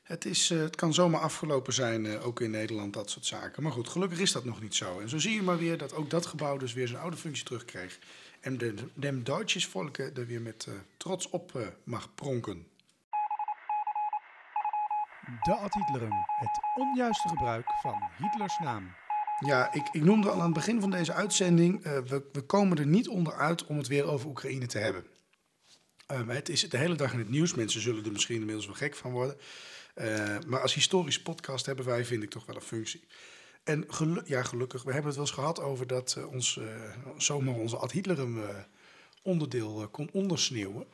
het, 0.03 0.25
is, 0.25 0.49
eh, 0.49 0.59
het 0.59 0.75
kan 0.75 0.93
zomaar 0.93 1.21
afgelopen 1.21 1.73
zijn, 1.73 2.05
eh, 2.05 2.25
ook 2.25 2.41
in 2.41 2.51
Nederland, 2.51 2.93
dat 2.93 3.09
soort 3.09 3.25
zaken. 3.25 3.63
Maar 3.63 3.71
goed, 3.71 3.89
gelukkig 3.89 4.19
is 4.19 4.31
dat 4.31 4.45
nog 4.45 4.61
niet 4.61 4.75
zo. 4.75 4.99
En 4.99 5.09
zo 5.09 5.17
zie 5.17 5.33
je 5.33 5.41
maar 5.41 5.57
weer 5.57 5.77
dat 5.77 5.93
ook 5.93 6.09
dat 6.09 6.25
gebouw 6.25 6.57
dus 6.57 6.73
weer 6.73 6.87
zijn 6.87 7.01
oude 7.01 7.17
functie 7.17 7.45
terugkreeg. 7.45 7.99
En 8.39 8.57
de, 8.57 8.73
dem 8.93 9.23
Duitsers 9.23 9.65
volken 9.65 10.15
er 10.15 10.27
weer 10.27 10.41
met 10.41 10.65
eh, 10.67 10.73
trots 10.97 11.29
op 11.29 11.55
eh, 11.55 11.67
mag 11.83 12.15
pronken. 12.15 12.67
De 15.27 15.53
ad 15.53 15.73
Hitlerum, 15.73 16.13
het 16.39 16.59
onjuiste 16.75 17.27
gebruik 17.27 17.65
van 17.81 18.09
Hitlers 18.17 18.57
naam. 18.57 18.95
Ja, 19.45 19.73
ik, 19.73 19.87
ik 19.91 20.03
noemde 20.03 20.29
al 20.29 20.39
aan 20.39 20.45
het 20.45 20.53
begin 20.53 20.81
van 20.81 20.91
deze 20.91 21.13
uitzending, 21.13 21.83
eh, 21.83 21.99
we, 21.99 22.29
we 22.31 22.41
komen 22.41 22.77
er 22.77 22.87
niet 22.87 23.07
onderuit 23.07 23.65
om 23.65 23.77
het 23.77 23.87
weer 23.87 24.05
over 24.05 24.27
Oekraïne 24.27 24.65
te 24.65 24.77
hebben. 24.77 25.05
Um, 26.11 26.29
het 26.29 26.49
is 26.49 26.69
de 26.69 26.77
hele 26.77 26.95
dag 26.95 27.13
in 27.13 27.19
het 27.19 27.29
nieuws. 27.29 27.53
Mensen 27.53 27.81
zullen 27.81 28.05
er 28.05 28.11
misschien 28.11 28.39
inmiddels 28.39 28.65
wel 28.65 28.75
gek 28.75 28.95
van 28.95 29.11
worden. 29.11 29.37
Uh, 29.95 30.37
maar 30.47 30.61
als 30.61 30.73
historisch 30.73 31.21
podcast 31.21 31.65
hebben 31.65 31.85
wij, 31.85 32.05
vind 32.05 32.23
ik, 32.23 32.29
toch 32.29 32.45
wel 32.45 32.55
een 32.55 32.61
functie. 32.61 33.07
En 33.63 33.87
ja, 34.25 34.43
gelukkig, 34.43 34.83
we 34.83 34.91
hebben 34.91 35.07
het 35.07 35.15
wel 35.15 35.25
eens 35.25 35.35
gehad 35.35 35.61
over 35.61 35.87
dat 35.87 36.15
uh, 36.17 36.31
ons, 36.31 36.59
zomaar 37.17 37.53
onze 37.53 37.77
ad 37.77 37.91
Hitlerum 37.91 38.39
onderdeel 39.21 39.87
kon 39.89 40.09
ondersneeuwen. 40.11 40.87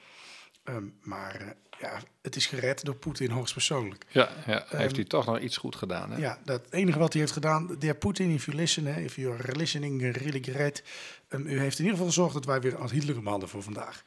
Um, 0.63 0.97
maar 1.01 1.55
ja, 1.79 2.01
het 2.21 2.35
is 2.35 2.45
gered 2.45 2.85
door 2.85 2.95
Poetin 2.95 3.29
hoogstpersoonlijk. 3.29 4.05
Ja, 4.09 4.29
ja 4.45 4.65
heeft 4.67 4.89
um, 4.89 4.95
hij 4.95 5.05
toch 5.05 5.25
nog 5.25 5.39
iets 5.39 5.57
goed 5.57 5.75
gedaan. 5.75 6.11
Hè? 6.11 6.17
Ja, 6.17 6.39
dat 6.43 6.61
enige 6.69 6.99
wat 6.99 7.11
hij 7.11 7.21
heeft 7.21 7.33
gedaan, 7.33 7.75
de 7.79 7.93
Poetin, 7.93 8.29
if 8.29 8.45
you 8.45 8.57
listen, 8.57 8.85
hè, 8.85 9.01
if 9.01 9.15
you're 9.15 9.57
listening, 9.57 10.01
really 10.01 10.41
great. 10.41 10.83
Um, 11.29 11.47
u 11.47 11.59
heeft 11.59 11.79
in 11.79 11.85
ieder 11.85 11.97
geval 11.97 12.05
gezorgd 12.05 12.33
dat 12.33 12.45
wij 12.45 12.61
weer 12.61 12.77
ad 12.77 12.91
Hitlerum 12.91 13.27
hadden 13.27 13.49
voor 13.49 13.63
vandaag. 13.63 14.03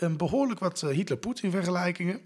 Um, 0.00 0.16
behoorlijk 0.16 0.60
wat 0.60 0.82
uh, 0.82 0.90
Hitler-Poetin 0.90 1.50
vergelijkingen. 1.50 2.20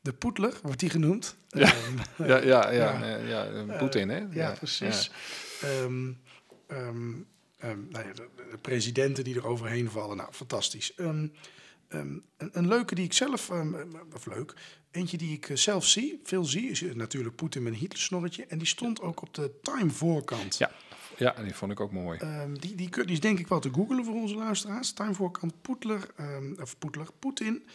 De 0.00 0.12
Poetler 0.12 0.54
wordt 0.62 0.80
die 0.80 0.90
genoemd. 0.90 1.36
Ja, 1.48 1.72
ja, 2.16 2.42
ja, 2.42 2.70
ja, 2.70 2.98
ja, 3.06 3.44
ja 3.44 3.76
Poetin, 3.78 4.08
hè? 4.08 4.20
Uh, 4.20 4.34
ja, 4.34 4.52
precies. 4.52 5.10
Nou 7.60 8.06
ja, 8.06 8.12
de, 8.14 8.28
de, 8.50 8.58
presidenten 8.60 9.24
die 9.24 9.36
er 9.36 9.46
overheen 9.46 9.90
vallen, 9.90 10.16
nou, 10.16 10.32
fantastisch. 10.32 10.92
Een, 11.88 12.24
een, 12.36 12.68
leuke 12.68 12.94
die 12.94 13.04
ik 13.04 13.12
zelf, 13.12 13.50
of 14.14 14.26
leuk, 14.26 14.54
eentje 14.90 15.16
die 15.16 15.32
ik 15.32 15.50
zelf 15.54 15.86
zie, 15.86 16.20
veel 16.22 16.44
zie, 16.44 16.70
is 16.70 16.82
natuurlijk 16.94 17.36
Poetin 17.36 17.62
met 17.62 17.72
een 17.72 17.78
Hitler-snorretje. 17.78 18.46
En 18.46 18.58
die 18.58 18.66
stond 18.66 19.00
ook 19.00 19.22
op 19.22 19.34
de 19.34 19.50
Time-voorkant. 19.62 20.58
Ja. 20.58 20.70
Ja, 21.16 21.34
die 21.42 21.54
vond 21.54 21.72
ik 21.72 21.80
ook 21.80 21.92
mooi. 21.92 22.18
Um, 22.22 22.58
die, 22.60 22.74
die, 22.74 22.90
die 22.90 23.12
is 23.12 23.20
denk 23.20 23.38
ik 23.38 23.48
wel 23.48 23.60
te 23.60 23.72
googelen 23.72 24.04
voor 24.04 24.14
onze 24.14 24.34
luisteraars. 24.34 24.92
Time 24.92 25.14
voorkant 25.14 25.62
Poetler, 25.62 26.08
of 26.60 26.78
Poetler, 26.78 27.06
Poetin. 27.18 27.68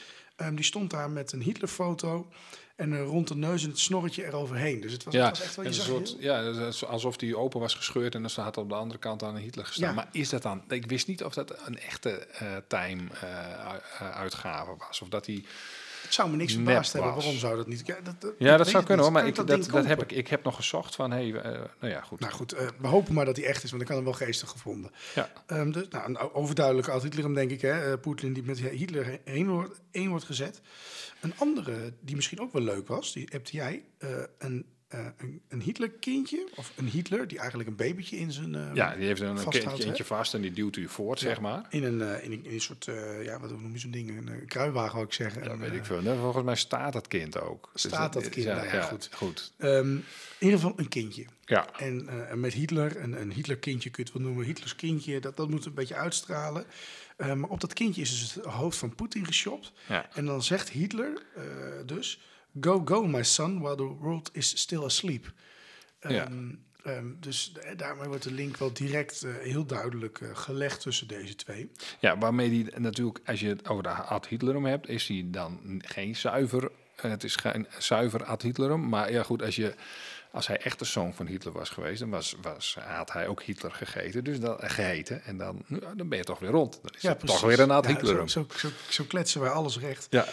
Die 0.53 0.63
stond 0.63 0.89
daar 0.89 1.09
met 1.09 1.31
een 1.31 1.41
Hitlerfoto 1.41 2.29
en 2.75 2.91
uh, 2.91 3.03
rond 3.03 3.27
de 3.27 3.35
neus 3.35 3.63
en 3.63 3.69
het 3.69 3.79
snorretje 3.79 4.25
eroverheen. 4.25 4.81
Dus 4.81 4.91
het 4.91 5.03
was, 5.03 5.13
ja, 5.13 5.25
het 5.25 5.37
was 5.37 5.45
echt 5.45 5.55
wel, 5.55 5.65
je 5.65 5.71
een 5.71 5.77
soort, 5.77 6.15
heel... 6.19 6.19
ja, 6.19 6.69
alsof 6.87 7.17
die 7.17 7.37
open 7.37 7.59
was 7.59 7.73
gescheurd 7.73 8.15
en 8.15 8.21
dan 8.21 8.29
staat 8.29 8.57
op 8.57 8.69
de 8.69 8.75
andere 8.75 8.99
kant 8.99 9.23
aan 9.23 9.35
Hitler 9.35 9.65
gestaan. 9.65 9.89
Ja. 9.89 9.95
Maar 9.95 10.09
is 10.11 10.29
dat 10.29 10.41
dan? 10.41 10.63
Ik 10.67 10.85
wist 10.85 11.07
niet 11.07 11.23
of 11.23 11.33
dat 11.33 11.55
een 11.65 11.79
echte 11.79 12.27
uh, 12.41 12.47
time-uitgave 12.67 14.75
was 14.77 15.01
of 15.01 15.09
dat 15.09 15.25
die. 15.25 15.45
Het 16.03 16.13
zou 16.13 16.29
me 16.29 16.35
niks 16.35 16.53
verbaasd 16.53 16.93
hebben. 16.93 17.13
Waarom 17.13 17.37
zou 17.37 17.57
dat 17.57 17.67
niet? 17.67 17.81
Ja, 17.85 17.95
dat, 18.03 18.21
dat, 18.21 18.33
Ja, 18.37 18.51
ik 18.51 18.57
dat 18.57 18.65
weet 18.65 18.69
zou 18.69 18.83
kunnen 18.83 19.05
hoor, 19.05 19.13
maar 19.13 19.27
ik, 19.27 19.35
dat, 19.35 19.47
dat 19.47 19.85
heb 19.85 20.01
ik, 20.01 20.11
ik 20.11 20.27
heb 20.27 20.43
nog 20.43 20.55
gezocht 20.55 20.95
van, 20.95 21.11
hé, 21.11 21.17
hey, 21.17 21.27
uh, 21.27 21.43
nou 21.79 21.93
ja, 21.93 22.01
goed. 22.01 22.19
Nou 22.19 22.33
goed, 22.33 22.53
uh, 22.53 22.59
we 22.77 22.87
hopen 22.87 23.13
maar 23.13 23.25
dat 23.25 23.35
hij 23.35 23.45
echt 23.45 23.63
is, 23.63 23.69
want 23.69 23.81
ik 23.81 23.87
kan 23.87 23.97
hem 23.97 24.05
wel 24.05 24.15
geestig 24.15 24.49
gevonden. 24.49 24.91
Ja. 25.15 25.29
Um, 25.47 25.71
dus, 25.71 25.87
nou, 25.89 26.05
een 26.05 26.17
overduidelijke 26.17 26.91
ad 26.91 27.03
Hitlerum, 27.03 27.33
denk 27.33 27.51
ik, 27.51 27.61
hè. 27.61 27.91
Uh, 27.91 27.99
Poetin 28.01 28.33
die 28.33 28.43
met 28.43 28.59
Hitler 28.59 29.19
heen 29.23 29.49
wordt, 29.49 29.79
één 29.91 30.09
wordt 30.09 30.25
gezet. 30.25 30.61
Een 31.23 31.33
andere, 31.37 31.93
die 32.01 32.15
misschien 32.15 32.39
ook 32.39 32.53
wel 32.53 32.61
leuk 32.61 32.87
was, 32.87 33.13
die 33.13 33.27
hebt 33.31 33.49
jij, 33.49 33.83
uh, 33.99 34.09
een, 34.37 34.65
uh, 34.93 35.05
een, 35.17 35.41
een 35.47 35.61
Hitler-kindje, 35.61 36.47
of 36.55 36.71
een 36.75 36.87
Hitler, 36.87 37.27
die 37.27 37.39
eigenlijk 37.39 37.69
een 37.69 37.75
babytje 37.75 38.17
in 38.17 38.31
zijn 38.31 38.53
uh, 38.53 38.69
Ja, 38.73 38.95
die 38.95 39.05
heeft 39.05 39.21
een 39.21 39.37
vasthoudt, 39.37 39.83
kindje 39.83 40.03
hè? 40.03 40.09
vast 40.09 40.33
en 40.33 40.41
die 40.41 40.51
duwt 40.51 40.75
u 40.75 40.87
voort, 40.87 41.19
Ja, 41.19 41.27
zeg 41.27 41.41
maar. 41.41 41.65
In 41.69 41.83
een, 41.83 42.23
in 42.23 42.31
een, 42.31 42.45
in 42.45 42.53
een 42.53 42.61
soort, 42.61 42.85
ja, 43.23 43.39
wat 43.39 43.49
noem 43.49 43.71
je 43.71 43.79
zo'n 43.79 43.91
ding, 43.91 44.09
een 44.09 44.45
kruiwagen, 44.45 45.01
ik 45.01 45.13
zeggen. 45.13 45.43
Ja, 45.43 45.49
En, 45.49 45.59
weet 45.59 45.73
ik 45.73 45.85
veel. 45.85 46.01
Nee, 46.01 46.17
volgens 46.17 46.43
mij 46.43 46.55
staat 46.55 46.93
dat 46.93 47.07
kind 47.07 47.39
ook. 47.39 47.69
Dus 47.73 47.81
Staat 47.81 48.13
dat 48.13 48.29
kind, 48.29 48.45
nou 48.45 48.65
ja, 48.67 48.81
goed. 48.81 49.09
goed. 49.13 49.53
Um, 49.57 49.95
in 50.37 50.47
ieder 50.47 50.59
geval 50.59 50.73
een 50.75 50.89
kindje. 50.89 51.25
Ja. 51.45 51.67
En 51.77 52.09
met 52.39 52.53
Hitler, 52.53 53.01
een, 53.01 53.21
een 53.21 53.31
Hitler-kindje 53.31 53.89
kun 53.89 54.03
je 54.03 54.09
het 54.09 54.19
wel 54.19 54.27
noemen, 54.27 54.45
Hitlers 54.45 54.75
kindje, 54.75 55.19
dat, 55.19 55.37
dat 55.37 55.49
moet 55.49 55.65
een 55.65 55.73
beetje 55.73 55.95
uitstralen. 55.95 56.65
Uh, 57.17 57.33
maar 57.33 57.49
op 57.49 57.61
dat 57.61 57.73
kindje 57.73 58.01
is 58.01 58.09
dus 58.09 58.33
het 58.33 58.45
hoofd 58.45 58.77
van 58.77 58.95
Poetin 58.95 59.25
geshopt. 59.25 59.71
Ja. 59.87 60.09
En 60.13 60.25
dan 60.25 60.43
zegt 60.43 60.69
Hitler 60.69 61.23
uh, 61.37 61.43
dus, 61.85 62.19
go, 62.61 62.81
go 62.85 63.07
my 63.07 63.23
son, 63.23 63.59
while 63.59 63.75
the 63.75 63.83
world 63.83 64.29
is 64.33 64.59
still 64.59 64.83
asleep. 64.83 65.31
Um, 65.99 66.11
Ja. 66.11 66.27
um, 66.85 67.17
dus 67.19 67.53
daarmee 67.77 68.07
wordt 68.07 68.23
de 68.23 68.31
link 68.31 68.57
wel 68.57 68.73
direct 68.73 69.23
uh, 69.25 69.35
heel 69.37 69.65
duidelijk 69.65 70.19
gelegd 70.33 70.81
tussen 70.81 71.07
deze 71.07 71.35
twee. 71.35 71.71
Ja, 71.99 72.17
waarmee 72.17 72.49
die 72.49 72.79
natuurlijk, 72.79 73.19
als 73.25 73.39
je 73.39 73.47
het 73.47 73.67
over 73.67 73.83
de 73.83 73.89
ad 73.89 74.27
Hitlerum 74.27 74.65
hebt, 74.65 74.89
is 74.89 75.05
die 75.05 75.29
dan 75.29 75.81
geen 75.85 76.15
zuiver. 76.15 76.71
Het 76.95 77.23
is 77.23 77.35
geen 77.35 77.67
zuiver 77.77 78.23
ad 78.23 78.41
Hitlerum. 78.41 78.89
Maar 78.89 79.11
ja, 79.11 79.23
goed, 79.23 79.41
als 79.41 79.55
je. 79.55 79.75
Als 80.33 80.47
hij 80.47 80.57
echt 80.57 80.79
de 80.79 80.85
zoon 80.85 81.13
van 81.13 81.25
Hitler 81.25 81.53
was 81.53 81.69
geweest, 81.69 81.99
dan 81.99 82.09
was, 82.09 82.35
was, 82.41 82.77
had 82.79 83.11
hij 83.11 83.27
ook 83.27 83.43
Hitler 83.43 83.71
gegeten. 83.71 84.23
Dus 84.23 84.39
dan, 84.39 84.57
geheten. 84.59 85.23
En 85.23 85.37
dan, 85.37 85.63
nou, 85.67 85.95
dan 85.95 86.09
ben 86.09 86.17
je 86.17 86.23
toch 86.23 86.39
weer 86.39 86.49
rond. 86.49 86.79
Dan 86.81 86.91
is 86.95 87.01
ja, 87.01 87.09
het 87.09 87.17
precies. 87.17 87.39
toch 87.39 87.49
weer 87.49 87.59
een 87.59 87.67
ja, 87.67 87.87
Hitlerum. 87.87 88.27
Zo, 88.27 88.45
zo, 88.49 88.57
zo, 88.57 88.69
zo, 88.89 89.03
kletsen 89.03 89.41
wij 89.41 89.49
alles 89.49 89.79
recht. 89.79 90.07
Ja. 90.09 90.25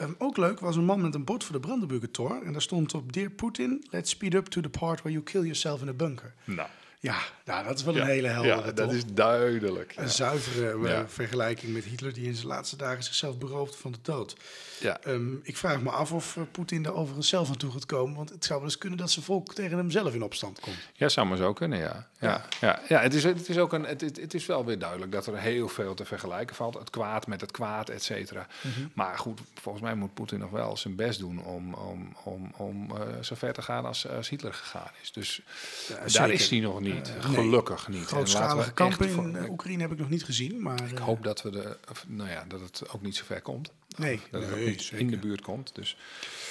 Um, 0.00 0.14
ook 0.18 0.36
leuk 0.36 0.60
was 0.60 0.76
een 0.76 0.84
man 0.84 1.00
met 1.00 1.14
een 1.14 1.24
bord 1.24 1.44
voor 1.44 1.54
de 1.54 1.60
Brandenburger 1.60 2.10
Tor. 2.10 2.42
En 2.44 2.52
daar 2.52 2.62
stond 2.62 2.94
op: 2.94 3.12
Dear 3.12 3.30
Putin, 3.30 3.86
let's 3.90 4.10
speed 4.10 4.34
up 4.34 4.46
to 4.46 4.60
the 4.60 4.68
part 4.68 5.02
where 5.02 5.12
you 5.12 5.22
kill 5.22 5.42
yourself 5.42 5.80
in 5.80 5.88
a 5.88 5.92
bunker. 5.92 6.34
Nou, 6.44 6.68
Ja, 7.00 7.18
nou, 7.44 7.64
dat 7.64 7.78
is 7.78 7.84
wel 7.84 7.94
ja, 7.94 8.00
een 8.00 8.06
hele 8.06 8.28
heldere, 8.28 8.56
ja, 8.56 8.72
dat 8.72 8.76
toch? 8.76 8.92
is 8.92 9.04
duidelijk. 9.06 9.92
Ja. 9.92 10.02
Een 10.02 10.08
zuivere 10.08 10.88
Ja. 10.88 11.08
vergelijking 11.08 11.72
met 11.72 11.84
Hitler, 11.84 12.12
die 12.12 12.26
in 12.26 12.34
zijn 12.34 12.46
laatste 12.46 12.76
dagen 12.76 13.04
zichzelf 13.04 13.38
beroofde 13.38 13.76
van 13.78 13.92
de 13.92 13.98
dood. 14.02 14.36
Ja. 14.80 14.98
Um, 15.06 15.40
ik 15.42 15.56
vraag 15.56 15.80
me 15.80 15.90
af 15.90 16.12
of 16.12 16.36
uh, 16.36 16.44
Poetin 16.50 16.82
daar 16.82 16.94
overigens 16.94 17.28
zelf 17.28 17.48
aan 17.48 17.56
toe 17.56 17.72
gaat 17.72 17.86
komen. 17.86 18.16
Want 18.16 18.30
het 18.30 18.44
zou 18.44 18.58
wel 18.58 18.68
eens 18.68 18.78
kunnen 18.78 18.98
dat 18.98 19.10
zijn 19.10 19.24
volk 19.24 19.54
tegen 19.54 19.76
hem 19.76 19.90
zelf 19.90 20.14
in 20.14 20.22
opstand 20.22 20.60
komt. 20.60 20.76
Ja, 20.92 21.08
zou 21.08 21.26
maar 21.26 21.36
zo 21.36 21.52
kunnen, 21.52 21.78
ja. 21.78 22.08
Ja, 22.20 22.44
ja. 22.60 22.80
ja 22.88 23.00
het, 23.00 23.14
is, 23.14 23.24
het 23.24 23.48
is 23.48 23.58
ook 23.58 23.72
een, 23.72 23.84
het, 23.84 24.00
het 24.00 24.34
is 24.34 24.46
wel 24.46 24.64
weer 24.64 24.78
duidelijk 24.78 25.12
dat 25.12 25.26
er 25.26 25.38
heel 25.38 25.68
veel 25.68 25.94
te 25.94 26.04
vergelijken 26.04 26.56
valt. 26.56 26.74
Het 26.74 26.90
kwaad 26.90 27.26
met 27.26 27.40
het 27.40 27.50
kwaad, 27.50 27.88
et 27.88 28.02
cetera. 28.02 28.46
Mhm. 28.60 28.86
Maar 28.94 29.18
goed, 29.18 29.40
volgens 29.60 29.84
mij 29.84 29.94
moet 29.94 30.14
Poetin 30.14 30.38
nog 30.38 30.50
wel 30.50 30.76
zijn 30.76 30.96
best 30.96 31.18
doen 31.18 31.44
om, 31.44 31.74
om, 31.74 32.16
om, 32.24 32.52
om 32.56 32.90
uh, 32.90 33.00
zo 33.22 33.34
ver 33.34 33.52
te 33.52 33.62
gaan 33.62 33.84
als, 33.84 34.08
als 34.08 34.28
Hitler 34.28 34.54
gegaan 34.54 34.90
is. 35.02 35.12
Dus 35.12 35.40
daar 35.88 36.10
zeker. 36.10 36.32
is 36.32 36.50
hij 36.50 36.60
nog 36.60 36.80
niet. 36.80 36.86
Uh, 36.94 37.24
Gelukkig 37.34 37.88
niet. 37.88 38.00
En 38.00 38.06
Grootschalige 38.06 38.56
laten 38.56 38.68
we 38.68 38.74
kampen 38.74 39.06
in 39.08 39.12
voor- 39.14 39.42
uh, 39.42 39.50
Oekraïne 39.50 39.82
heb 39.82 39.92
ik 39.92 39.98
nog 39.98 40.08
niet 40.10 40.24
gezien. 40.24 40.62
Maar, 40.62 40.82
Ik 40.90 40.98
uh, 40.98 41.04
hoop 41.04 41.22
dat, 41.22 41.42
we 41.42 41.50
de, 41.50 41.76
of, 41.90 42.04
nou 42.08 42.30
ja, 42.30 42.44
dat 42.48 42.60
het 42.60 42.82
ook 42.92 43.02
niet 43.02 43.16
zo 43.16 43.24
ver 43.26 43.40
komt. 43.42 43.70
Nee, 43.96 44.20
dat 44.30 44.42
het 44.42 44.54
nee, 44.54 44.66
niet 44.68 44.82
zeker. 44.82 44.98
in 44.98 45.10
de 45.10 45.18
buurt 45.18 45.40
komt. 45.40 45.74
Dus 45.74 45.96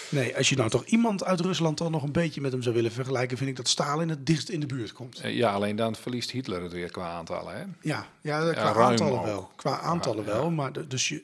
Nee, 0.10 0.38
als 0.38 0.50
je 0.50 0.56
nou 0.56 0.70
toch 0.70 0.86
iemand 0.86 1.24
uit 1.24 1.40
Rusland 1.40 1.78
dan 1.78 1.92
nog 1.92 2.04
een 2.04 2.12
beetje 2.12 2.42
met 2.42 2.52
hem 2.52 2.62
zou 2.62 2.76
willen 2.76 2.92
vergelijken, 2.92 3.38
vind 3.38 3.50
ik 3.50 3.56
dat 3.56 3.68
Stalin 3.68 4.10
het 4.10 4.26
dichtst 4.26 4.50
in 4.50 4.60
de 4.60 4.66
buurt 4.66 4.94
komt. 4.94 5.20
eh, 5.20 5.36
ja, 5.36 5.52
alleen 5.54 5.76
dan 5.76 5.96
verliest 5.96 6.32
Hitler 6.32 6.62
het 6.64 6.72
weer 6.72 6.92
qua 6.92 7.10
aantallen. 7.12 7.56
Hè? 7.58 7.64
Ja, 7.82 8.08
ja 8.22 8.52
qua 8.54 8.74
aantallen 8.74 9.20
ook. 9.20 9.26
wel. 9.26 9.52
Qua 9.56 9.80
aantallen 9.80 10.26
Ja, 10.26 10.32
wel, 10.32 10.50
maar 10.52 10.74
de- 10.74 10.88
dus 10.88 11.08
je... 11.08 11.22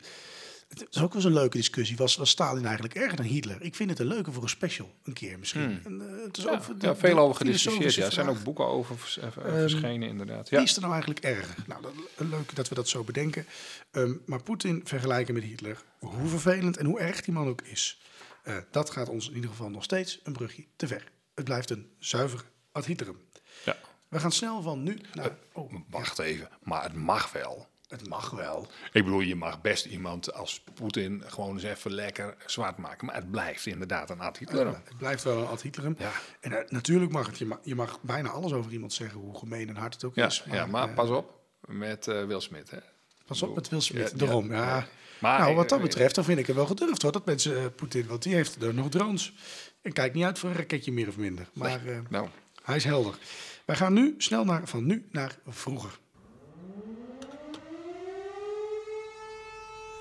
Het 0.80 0.96
is 0.96 1.02
ook 1.02 1.08
wel 1.14 1.16
eens 1.16 1.24
een 1.24 1.34
leuke 1.40 1.58
discussie. 1.58 1.98
Was, 1.98 2.16
was 2.16 2.30
Stalin 2.30 2.64
eigenlijk 2.66 2.96
erger 2.96 3.16
dan 3.18 3.26
Hitler? 3.26 3.62
Ik 3.62 3.76
vind 3.76 3.90
het 3.90 4.00
een 4.00 4.06
leuke 4.08 4.32
voor 4.32 4.44
een 4.44 4.50
special, 4.50 4.94
een 5.04 5.14
keer 5.14 5.40
misschien. 5.40 5.82
En, 5.84 6.02
eh, 6.18 6.24
het 6.26 6.38
is 6.38 6.44
Hmm. 6.44 6.54
Ja, 6.54 6.60
de- 6.60 6.86
ja, 6.86 6.96
veel 6.96 7.20
over 7.20 7.36
gediscussieerd. 7.36 7.94
Ja. 7.94 8.06
Er 8.06 8.12
zijn 8.12 8.28
ook 8.30 8.44
boeken 8.44 8.66
over 8.66 9.16
eh, 9.22 9.24
Ehm, 9.46 9.60
verschenen, 9.60 10.08
inderdaad. 10.10 10.50
Wie 10.50 10.60
is 10.60 10.76
er 10.76 10.82
nou 10.82 10.94
eigenlijk 10.94 11.26
erger? 11.26 11.56
Nou, 11.68 11.82
dat, 11.82 11.94
leuk 12.30 12.56
dat 12.56 12.70
we 12.70 12.76
dat 12.76 12.88
zo 12.88 13.04
bedenken. 13.04 13.46
Ehm, 13.92 14.14
maar 14.26 14.44
Poetin 14.44 14.82
vergelijken 14.84 15.34
met 15.34 15.44
Hitler, 15.44 15.82
hoe 16.00 16.28
vervelend 16.28 16.78
en 16.78 16.86
hoe 16.86 17.00
erg 17.00 17.22
die 17.22 17.34
man 17.34 17.48
ook 17.48 17.62
is. 17.62 18.02
eh, 18.44 18.58
dat 18.72 18.90
gaat 18.90 19.10
ons 19.10 19.28
in 19.30 19.36
ieder 19.36 19.50
geval 19.50 19.70
nog 19.70 19.84
steeds 19.84 20.20
een 20.24 20.34
brugje 20.34 20.66
te 20.76 20.88
ver. 20.88 21.12
Het 21.36 21.46
blijft 21.46 21.70
een 21.70 21.88
zuiver 22.00 22.44
ad 22.72 22.88
literum. 22.88 23.18
Ja. 23.66 23.78
We 24.08 24.20
gaan 24.20 24.32
snel 24.32 24.62
van 24.62 24.84
nu 24.84 25.00
naar... 25.14 25.32
Oh, 25.54 25.74
Wacht 25.90 26.20
even, 26.20 26.50
maar 26.64 26.84
het 26.84 26.94
mag 26.94 27.32
wel. 27.32 27.68
Het 28.00 28.10
mag 28.10 28.30
wel. 28.30 28.68
Ik 28.94 29.04
bedoel, 29.04 29.20
je 29.20 29.36
mag 29.36 29.62
best 29.62 29.86
iemand 29.86 30.34
als 30.34 30.64
Poetin 30.74 31.24
gewoon 31.26 31.54
eens 31.54 31.64
even 31.64 31.92
lekker 31.92 32.36
zwart 32.46 32.78
maken. 32.78 33.06
Maar 33.06 33.16
het 33.16 33.32
blijft 33.32 33.66
inderdaad 33.66 34.10
een 34.10 34.20
ad 34.20 34.40
literum. 34.40 34.74
Het 34.84 34.98
blijft 34.98 35.24
wel 35.24 35.38
een 35.42 35.48
ad 35.48 35.64
literum. 35.64 35.96
Ja. 36.00 36.12
En 36.40 36.52
eh, 36.52 36.70
natuurlijk 36.72 37.12
mag 37.12 37.26
het, 37.28 37.38
je 37.38 37.46
mag, 37.46 37.60
je 37.64 37.76
mag 37.76 38.02
bijna 38.02 38.30
alles 38.30 38.52
over 38.54 38.72
iemand 38.72 38.94
zeggen, 38.94 39.20
hoe 39.20 39.38
gemeen 39.38 39.70
en 39.70 39.76
hard 39.76 39.94
het 39.94 40.04
ook 40.04 40.16
Ja, 40.16 40.26
is. 40.26 40.44
ja, 40.52 40.66
maar 40.66 40.90
eh, 40.90 40.96
pas 40.96 41.10
op 41.10 41.40
met 41.68 42.08
eh 42.08 42.26
Will 42.26 42.40
Smith. 42.40 42.70
Hè. 42.72 42.78
Pas 43.26 43.42
op 43.42 43.56
met 43.56 43.70
Will 43.70 43.82
Smith, 43.82 44.12
Ja, 44.12 44.18
daarom. 44.18 44.52
ja. 44.52 44.88
Maar, 45.20 45.40
nou, 45.40 45.56
wat 45.56 45.70
dat 45.70 45.82
betreft, 45.82 46.16
dan 46.16 46.24
vind 46.24 46.40
ik 46.40 46.48
het 46.48 46.56
wel 46.56 46.66
gedurfd 46.66 47.02
hoor, 47.02 47.12
dat 47.12 47.26
mensen 47.26 47.76
Poetin, 47.76 48.08
want 48.08 48.24
die 48.24 48.34
heeft 48.34 48.62
er 48.62 48.74
nog 48.74 48.90
drones. 48.90 49.34
En 49.82 49.94
kijkt 49.94 50.16
niet 50.16 50.24
uit 50.24 50.40
voor 50.40 50.50
een 50.50 50.56
raketje 50.56 50.92
meer 50.92 51.08
of 51.08 51.18
minder. 51.18 51.48
Maar 51.54 51.82
Nou, 52.10 52.28
hij 52.64 52.76
is 52.76 52.84
helder. 52.84 53.18
Wij 53.66 53.76
gaan 53.76 53.94
nu 53.94 54.16
snel 54.18 54.46
naar, 54.46 54.68
van 54.68 54.86
nu 54.86 55.08
naar 55.12 55.38
vroeger. 55.48 56.00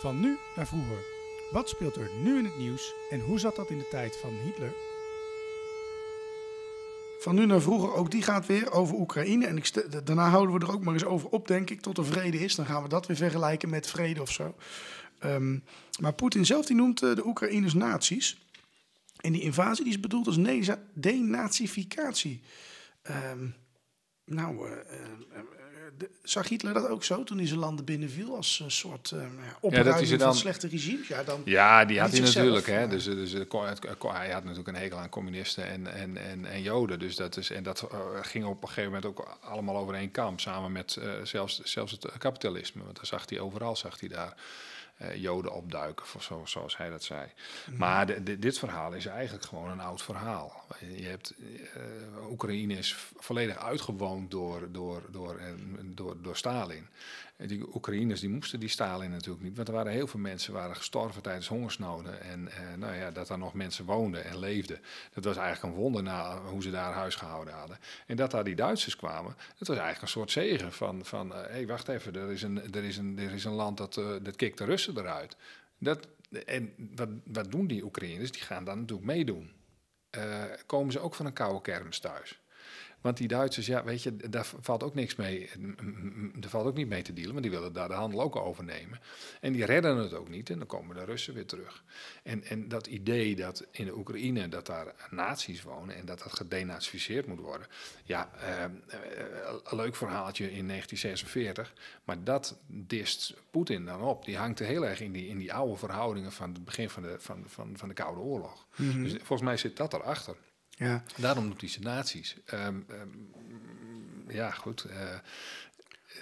Van 0.02 0.20
nu 0.20 0.38
naar 0.56 0.66
vroeger. 0.66 1.04
Wat 1.50 1.68
speelt 1.68 1.96
er 1.96 2.10
nu 2.22 2.38
in 2.38 2.44
het 2.44 2.58
nieuws 2.58 2.94
en 3.10 3.20
hoe 3.20 3.38
zat 3.38 3.56
dat 3.56 3.70
in 3.70 3.78
de 3.78 3.88
tijd 3.88 4.16
van 4.16 4.30
Hitler? 4.44 4.72
Van 7.20 7.34
nu 7.34 7.46
naar 7.46 7.60
vroeger, 7.60 7.94
ook 7.94 8.10
die 8.10 8.22
gaat 8.22 8.46
weer 8.46 8.72
over 8.72 8.94
Oekraïne. 8.94 9.46
En 9.46 9.62
daarna 10.04 10.28
houden 10.28 10.58
we 10.58 10.66
er 10.66 10.72
ook 10.72 10.82
maar 10.82 10.94
eens 10.94 11.04
over 11.04 11.28
op, 11.28 11.46
denk 11.46 11.70
ik, 11.70 11.80
tot 11.80 11.98
er 11.98 12.06
vrede 12.06 12.38
is. 12.40 12.54
Dan 12.54 12.66
gaan 12.66 12.82
we 12.82 12.88
dat 12.88 13.06
weer 13.06 13.16
vergelijken 13.16 13.68
met 13.68 13.86
vrede 13.86 14.20
of 14.20 14.30
zo. 14.30 14.54
Ehm, 15.18 15.58
maar 16.00 16.12
Poetin 16.14 16.46
zelf 16.46 16.66
die 16.66 16.76
noemt 16.76 17.02
eh, 17.02 17.14
de 17.14 17.26
Oekraïners 17.26 17.74
nazi's. 17.74 18.46
En 19.20 19.32
die 19.32 19.42
invasie 19.42 19.84
die 19.84 19.92
is 19.92 20.00
bedoeld 20.00 20.26
als 20.26 20.38
denazificatie. 20.94 22.42
Ehm, 23.02 23.46
nou, 24.24 24.68
eh, 24.70 24.76
de- 25.28 25.61
zag 26.22 26.48
Hitler 26.48 26.74
dat 26.74 26.88
ook 26.88 27.04
zo 27.04 27.24
toen 27.24 27.38
hij 27.38 27.46
zijn 27.46 27.58
landen 27.58 27.84
binnenviel 27.84 28.36
als 28.36 28.60
een 28.64 28.70
soort 28.70 29.10
uh, 29.14 29.22
opruiming 29.60 30.06
ze 30.06 30.18
van 30.18 30.34
slechte 30.34 30.68
regimes? 30.68 31.08
Ja, 31.08 31.22
dan, 31.22 31.42
Ja, 31.44 31.84
die 31.84 32.00
had 32.00 32.10
hij 32.10 32.18
zichzelf, 32.18 32.44
natuurlijk. 32.46 32.66
Hè? 32.66 32.88
Dus, 32.88 33.04
dus 33.04 33.34
eh, 33.34 33.48
ko- 33.98 34.12
hij 34.12 34.30
had 34.30 34.42
natuurlijk 34.42 34.68
een 34.68 34.82
hekel 34.82 34.98
aan 34.98 35.08
communisten 35.08 35.66
en, 35.68 35.94
en, 35.94 36.16
en, 36.16 36.44
en 36.44 36.62
Joden. 36.62 36.98
Dus 36.98 37.16
dat 37.16 37.36
is, 37.36 37.50
en 37.50 37.62
dat 37.62 37.88
eh, 37.90 37.98
ging 38.22 38.44
op 38.44 38.62
een 38.62 38.68
gegeven 38.68 38.90
moment 38.92 39.06
ook 39.06 39.38
allemaal 39.40 39.76
over 39.76 39.94
één 39.94 40.10
kam. 40.10 40.38
Samen 40.38 40.72
met 40.72 40.96
eh, 40.96 41.10
zelfs, 41.22 41.60
zelfs 41.62 41.92
het 41.92 42.06
kapitalisme. 42.18 42.82
Want 42.84 42.96
daar 42.96 43.06
zag 43.06 43.28
hij 43.28 43.40
overal 43.40 43.76
zag 43.76 44.00
hij 44.00 44.08
daar 44.08 44.26
eh, 44.26 44.32
Joden 45.14 45.52
opduiken, 45.52 46.04
of 46.16 46.22
zo, 46.22 46.42
zoals 46.44 46.76
hij 46.76 46.90
dat 46.90 47.02
zei. 47.02 47.26
Maar 47.76 48.06
de, 48.06 48.22
de- 48.22 48.38
dit 48.38 48.58
verhaal 48.58 48.92
is 48.92 49.06
eigenlijk 49.06 49.44
gewoon 49.44 49.70
een 49.70 49.80
oud 49.80 50.02
verhaal. 50.02 50.64
Je 50.96 51.04
hebt, 51.04 51.34
eh, 51.74 52.30
Oekraïne 52.30 52.74
is 52.74 52.96
volledig 53.16 53.56
uitgewoond 53.58 54.30
door, 54.30 54.72
door, 54.72 55.02
door, 55.10 55.36
eh, 55.38 55.46
door, 55.84 56.22
door 56.22 56.36
Stalin. 56.36 56.86
Die 57.46 57.74
Oekraïners 57.74 58.20
die 58.20 58.28
moesten 58.28 58.60
die 58.60 58.68
Stalin 58.68 59.10
natuurlijk 59.10 59.44
niet. 59.44 59.56
Want 59.56 59.68
er 59.68 59.74
waren 59.74 59.92
heel 59.92 60.06
veel 60.06 60.20
mensen 60.20 60.52
waren 60.52 60.76
gestorven 60.76 61.22
tijdens 61.22 61.48
hongersnoden. 61.48 62.22
En 62.22 62.48
eh, 62.48 62.76
nou 62.76 62.94
ja, 62.94 63.10
dat 63.10 63.28
er 63.28 63.38
nog 63.38 63.54
mensen 63.54 63.84
woonden 63.84 64.24
en 64.24 64.38
leefden. 64.38 64.80
Dat 65.12 65.24
was 65.24 65.36
eigenlijk 65.36 65.74
een 65.74 65.80
wonder 65.80 66.02
na 66.02 66.42
hoe 66.42 66.62
ze 66.62 66.70
daar 66.70 66.92
huis 66.92 67.14
gehouden 67.14 67.54
hadden. 67.54 67.78
En 68.06 68.16
dat 68.16 68.30
daar 68.30 68.44
die 68.44 68.54
Duitsers 68.54 68.96
kwamen, 68.96 69.34
dat 69.58 69.68
was 69.68 69.76
eigenlijk 69.76 70.02
een 70.02 70.08
soort 70.08 70.30
zegen 70.30 70.72
van... 70.72 71.04
van 71.04 71.30
hé, 71.30 71.38
hey, 71.38 71.66
wacht 71.66 71.88
even, 71.88 72.14
er 72.14 72.30
is 72.30 72.42
een, 72.42 72.72
er 72.74 72.84
is 72.84 72.96
een, 72.96 73.18
er 73.18 73.32
is 73.32 73.44
een 73.44 73.52
land 73.52 73.76
dat, 73.76 73.96
eh, 73.96 74.06
dat 74.22 74.36
kikt 74.36 74.58
de 74.58 74.64
Russen 74.64 74.98
eruit. 74.98 75.36
Dat, 75.78 76.08
en 76.46 76.72
wat, 76.94 77.08
wat 77.24 77.50
doen 77.50 77.66
die 77.66 77.84
Oekraïners? 77.84 78.30
Die 78.30 78.42
gaan 78.42 78.64
dan 78.64 78.78
natuurlijk 78.78 79.06
meedoen. 79.06 79.52
Eh, 80.10 80.44
komen 80.66 80.92
ze 80.92 81.00
ook 81.00 81.14
van 81.14 81.26
een 81.26 81.32
koude 81.32 81.60
kermis 81.60 81.98
thuis? 81.98 82.41
Want 83.02 83.16
die 83.16 83.28
Duitsers, 83.28 83.66
ja, 83.66 83.84
weet 83.84 84.02
je, 84.02 84.16
daar 84.16 84.46
valt 84.60 84.82
ook 84.82 84.94
niks 84.94 85.16
mee. 85.16 85.50
Er 86.40 86.48
valt 86.48 86.66
ook 86.66 86.76
niet 86.76 86.88
mee 86.88 87.02
te 87.02 87.12
dealen, 87.12 87.32
want 87.32 87.42
die 87.42 87.52
willen 87.52 87.72
daar 87.72 87.88
de 87.88 87.94
handel 87.94 88.22
ook 88.22 88.36
overnemen. 88.36 89.00
En 89.40 89.52
die 89.52 89.64
redden 89.64 89.96
het 89.96 90.14
ook 90.14 90.28
niet 90.28 90.50
en 90.50 90.58
dan 90.58 90.66
komen 90.66 90.96
de 90.96 91.04
Russen 91.04 91.34
weer 91.34 91.46
terug. 91.46 91.84
En, 92.22 92.44
en 92.44 92.68
dat 92.68 92.86
idee 92.86 93.36
dat 93.36 93.66
in 93.70 93.84
de 93.84 93.96
Oekraïne 93.96 94.48
dat 94.48 94.66
daar 94.66 94.94
nazi's 95.10 95.62
wonen 95.62 95.96
en 95.96 96.06
dat 96.06 96.18
dat 96.18 96.32
gedenazificeerd 96.32 97.26
moet 97.26 97.40
worden. 97.40 97.66
Ja, 98.04 98.30
eh, 98.40 98.64
eh, 98.64 98.70
een 99.64 99.76
leuk 99.76 99.96
verhaaltje 99.96 100.44
in 100.52 100.66
1946, 100.66 101.72
maar 102.04 102.24
dat 102.24 102.58
dist 102.66 103.34
Poetin 103.50 103.84
dan 103.84 104.02
op. 104.02 104.24
Die 104.24 104.36
hangt 104.36 104.58
heel 104.58 104.86
erg 104.86 105.00
in 105.00 105.12
die, 105.12 105.28
in 105.28 105.38
die 105.38 105.52
oude 105.52 105.76
verhoudingen 105.76 106.32
van 106.32 106.52
het 106.52 106.64
begin 106.64 106.90
van 106.90 107.02
de, 107.02 107.16
van, 107.18 107.44
van, 107.46 107.76
van 107.76 107.88
de 107.88 107.94
Koude 107.94 108.20
Oorlog. 108.20 108.66
Dus 108.76 109.12
volgens 109.12 109.42
mij 109.42 109.56
zit 109.56 109.76
dat 109.76 109.92
erachter. 109.92 110.36
Ja. 110.76 111.02
Daarom 111.16 111.48
doet 111.48 111.60
hij 111.60 111.70
ze 111.70 111.80
nazi's. 111.80 112.36
Ehm, 112.44 112.76
ehm, 112.88 113.08
ja, 114.28 114.50
goed. 114.50 114.84
eh, 114.84 114.96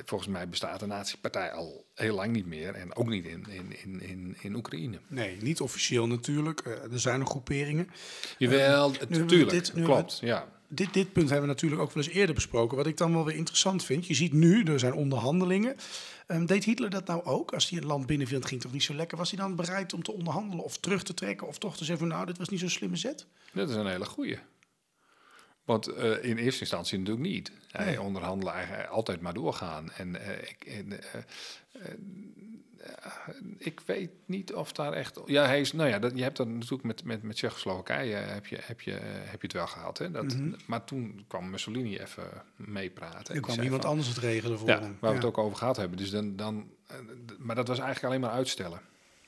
volgens 0.05 0.31
mij 0.31 0.49
bestaat 0.49 0.81
de 0.81 0.87
nazi-partij 0.87 1.53
al 1.53 1.85
heel 1.95 2.15
lang 2.15 2.33
niet 2.33 2.47
meer. 2.47 2.75
En 2.75 2.95
ook 2.97 3.09
niet 3.09 3.25
in, 3.25 3.47
in, 3.49 3.83
in, 3.83 4.01
in, 4.03 4.37
in 4.41 4.55
Oekraïne. 4.55 4.99
Nee, 5.09 5.37
niet 5.41 5.61
officieel 5.61 6.07
natuurlijk. 6.07 6.61
Eh, 6.61 6.93
er 6.93 7.01
zijn 7.01 7.19
nog 7.19 7.29
groeperingen. 7.29 7.89
Jawel, 8.39 8.91
hebben 8.91 9.09
we 9.09 9.19
natuurlijk. 9.19 9.51
dit- 9.51 9.73
klopt, 9.85 10.19
ja. 10.21 10.49
Dit, 10.69 10.93
dit 10.95 11.13
punt 11.13 11.29
hebben 11.31 11.49
we 11.49 11.55
natuurlijk 11.55 11.83
ook 11.83 11.93
wel 11.93 12.05
eens 12.05 12.13
eerder 12.13 12.35
besproken. 12.35 12.77
Wat 12.77 12.87
ik 12.87 12.97
dan 12.97 13.13
wel 13.13 13.25
weer 13.25 13.35
interessant 13.37 13.85
vind. 13.85 14.07
Je 14.07 14.15
ziet 14.15 14.33
nu, 14.33 14.63
er 14.63 14.79
zijn 14.79 14.93
onderhandelingen. 14.93 15.77
Ehm, 16.31 16.47
deed 16.47 16.65
Hitler 16.65 16.91
dat 16.91 17.07
nou 17.07 17.25
ook? 17.25 17.53
Als 17.53 17.69
hij 17.71 17.79
een 17.79 17.87
land 17.87 18.07
binnenviel, 18.07 18.41
ging 18.41 18.61
toch 18.61 18.73
niet 18.73 18.83
zo 18.83 18.95
lekker. 18.95 19.19
Was 19.19 19.31
hij 19.31 19.39
dan 19.41 19.57
bereid 19.57 19.93
om 19.93 20.03
te 20.03 20.13
onderhandelen 20.13 20.65
of 20.65 20.77
terug 20.79 21.03
te 21.03 21.15
trekken? 21.15 21.47
Of 21.47 21.59
toch 21.59 21.77
te 21.77 21.85
zeggen 21.85 22.09
van 22.09 22.17
nou, 22.17 22.27
dit 22.27 22.39
was 22.39 22.49
niet 22.49 22.61
zo'n 22.61 22.69
slimme 22.69 22.97
zet? 22.97 23.27
Dat 23.53 23.69
is 23.69 23.75
een 23.75 23.87
hele 23.87 24.05
goeie. 24.05 24.39
Want 25.65 25.87
eh, 25.87 26.25
in 26.25 26.37
eerste 26.37 26.61
instantie 26.61 26.99
natuurlijk 26.99 27.27
niet. 27.27 27.53
Hij 27.71 27.85
Nee. 27.87 28.01
onderhandelen 28.01 28.55
eigenlijk 28.55 28.89
altijd 28.89 29.21
maar 29.21 29.35
doorgaan. 29.35 29.91
En 29.93 30.17
eh, 30.17 30.49
ik, 30.51 30.65
en, 30.65 30.93
eh, 31.13 31.21
ik 33.59 33.81
weet 33.87 34.11
niet 34.27 34.55
of 34.55 34.73
daar 34.73 34.93
echt. 34.93 35.21
Ja, 35.27 35.45
hij 35.47 35.61
is. 35.61 35.73
Nou 35.73 35.89
ja, 35.89 35.99
dat, 35.99 36.13
je 36.15 36.23
hebt 36.23 36.37
dat 36.37 36.49
natuurlijk 36.49 36.83
met, 36.83 37.05
met, 37.05 37.23
met 37.23 37.37
Tsjechoslowakije 37.37 38.15
heb 38.15 38.47
je, 38.47 38.59
heb, 38.61 38.81
je, 38.81 38.95
eh, 38.95 39.01
heb 39.05 39.41
je 39.41 39.47
het 39.47 39.53
wel 39.53 39.67
gehad. 39.67 39.99
Hè? 39.99 40.11
Dat, 40.11 40.37
Maar 40.67 40.85
toen 40.85 41.25
kwam 41.29 41.51
Mussolini 41.51 41.99
even 41.99 42.25
meepraten. 42.57 43.35
En 43.35 43.35
Er 43.35 43.41
kwam 43.41 43.61
iemand 43.61 43.83
van- 43.83 43.91
anders 43.91 44.09
het 44.09 44.19
regelen 44.19 44.59
voor 44.59 44.69
Ja, 44.69 44.81
hem. 44.81 44.97
waar 45.01 45.11
we 45.11 45.17
het 45.17 45.27
ook 45.27 45.39
over 45.39 45.57
gehad 45.59 45.77
hebben. 45.77 45.99
Dus 45.99 46.11
dan, 46.11 46.37
dan, 46.37 46.71
eh, 46.87 46.97
maar 47.39 47.57
dat 47.57 47.69
was 47.69 47.79
eigenlijk 47.79 48.07
alleen 48.09 48.21
maar 48.21 48.37
uitstellen. 48.39 48.81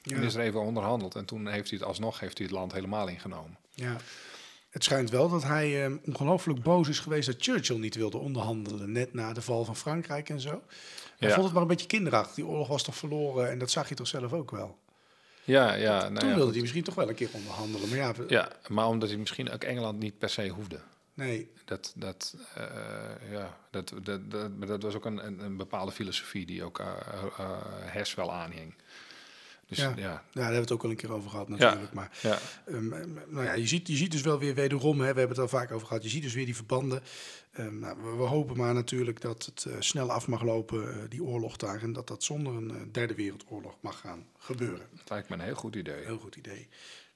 Ja. 0.02 0.16
En 0.16 0.22
is 0.22 0.34
er 0.34 0.40
even 0.40 0.60
onderhandeld. 0.60 1.14
En 1.14 1.24
toen 1.24 1.46
heeft 1.48 1.70
hij 1.70 1.78
het 1.78 1.88
alsnog 1.88 2.20
heeft 2.20 2.38
hij 2.38 2.46
het 2.46 2.56
land 2.56 2.72
helemaal 2.72 3.08
ingenomen. 3.08 3.56
Ja. 3.74 3.96
Het 4.72 4.84
schijnt 4.84 5.10
wel 5.10 5.28
dat 5.28 5.42
hij 5.42 5.84
ehm, 5.84 5.96
ongelooflijk 6.04 6.62
boos 6.62 6.88
is 6.88 6.98
geweest 6.98 7.26
dat 7.26 7.36
Churchill 7.38 7.78
niet 7.78 7.94
wilde 7.94 8.18
onderhandelen. 8.18 8.92
Net 8.92 9.14
na 9.14 9.32
de 9.32 9.42
val 9.42 9.64
van 9.64 9.76
Frankrijk 9.76 10.28
en 10.28 10.40
zo. 10.40 10.62
Hij 11.18 11.28
Ja. 11.28 11.34
vond 11.34 11.44
het 11.44 11.52
maar 11.52 11.62
een 11.62 11.68
beetje 11.68 11.86
kinderachtig. 11.86 12.34
Die 12.34 12.46
oorlog 12.46 12.68
was 12.68 12.82
toch 12.82 12.96
verloren 12.96 13.50
en 13.50 13.58
dat 13.58 13.70
zag 13.70 13.88
je 13.88 13.94
toch 13.94 14.06
zelf 14.06 14.32
ook 14.32 14.50
wel. 14.50 14.78
Ja, 15.44 15.74
ja. 15.74 15.98
Nou 16.08 16.14
Toen 16.18 16.28
ja, 16.28 16.34
wilde 16.34 16.50
hij 16.52 16.60
misschien 16.60 16.82
toch 16.82 16.94
wel 16.94 17.08
een 17.08 17.14
keer 17.14 17.28
onderhandelen. 17.32 17.88
Maar 17.88 17.98
ja, 17.98 18.12
Ja, 18.28 18.48
maar 18.68 18.86
omdat 18.86 19.08
hij 19.08 19.18
misschien 19.18 19.50
ook 19.50 19.64
Engeland 19.64 19.98
niet 19.98 20.18
per 20.18 20.28
se 20.28 20.48
hoefde. 20.48 20.80
nee. 21.14 21.50
Dat, 21.64 21.92
dat, 21.96 22.34
eh, 22.54 22.64
ja, 23.30 23.56
dat, 23.70 23.92
dat, 24.02 24.30
dat, 24.30 24.66
dat 24.66 24.82
was 24.82 24.94
ook 24.94 25.04
een, 25.04 25.42
een, 25.44 25.56
bepaalde 25.56 25.92
filosofie 25.92 26.46
die 26.46 26.64
ook 26.64 26.78
eh 26.78 26.86
eh, 27.38 27.50
Hess 27.80 28.14
wel 28.14 28.32
aanhing. 28.32 28.74
Dus 29.72 29.84
Ja. 29.84 29.94
ja, 29.96 30.22
daar 30.32 30.44
hebben 30.44 30.54
we 30.54 30.60
het 30.60 30.72
ook 30.72 30.84
al 30.84 30.90
een 30.90 30.96
keer 30.96 31.12
over 31.12 31.30
gehad 31.30 31.48
natuurlijk. 31.48 31.92
Maar 31.92 32.18
ja. 32.22 32.38
ehm, 32.66 32.92
ehm, 32.92 33.10
nou 33.28 33.44
ja, 33.44 33.52
je, 33.52 33.66
ziet, 33.66 33.88
je 33.88 33.96
ziet 33.96 34.12
dus 34.12 34.20
wel 34.20 34.38
weer 34.38 34.54
wederom, 34.54 35.00
hè, 35.00 35.12
we 35.12 35.18
hebben 35.18 35.28
het 35.28 35.38
al 35.38 35.58
vaak 35.58 35.72
over 35.72 35.86
gehad, 35.86 36.02
je 36.02 36.08
ziet 36.08 36.22
dus 36.22 36.34
weer 36.34 36.44
die 36.44 36.56
verbanden. 36.56 37.02
Ehm, 37.52 37.78
nou, 37.78 37.96
we, 38.02 38.16
we 38.16 38.22
hopen 38.22 38.56
maar 38.56 38.74
natuurlijk 38.74 39.20
dat 39.20 39.44
het 39.44 39.64
eh, 39.64 39.76
snel 39.78 40.10
af 40.10 40.26
mag 40.28 40.42
lopen, 40.42 40.92
eh, 40.92 40.98
die 41.08 41.22
oorlog 41.22 41.56
daar. 41.56 41.82
En 41.82 41.92
dat 41.92 42.08
dat 42.08 42.22
zonder 42.22 42.54
een 42.54 42.70
eh, 42.70 42.76
derde 42.92 43.14
wereldoorlog 43.14 43.76
mag 43.80 44.00
gaan 44.00 44.26
gebeuren. 44.38 44.86
dat 44.96 45.10
lijkt 45.10 45.28
me 45.28 45.34
een 45.34 45.40
heel 45.40 45.54
goed 45.54 45.76
idee. 45.76 46.04
Heel 46.04 46.18
goed 46.18 46.36
idee. 46.36 46.68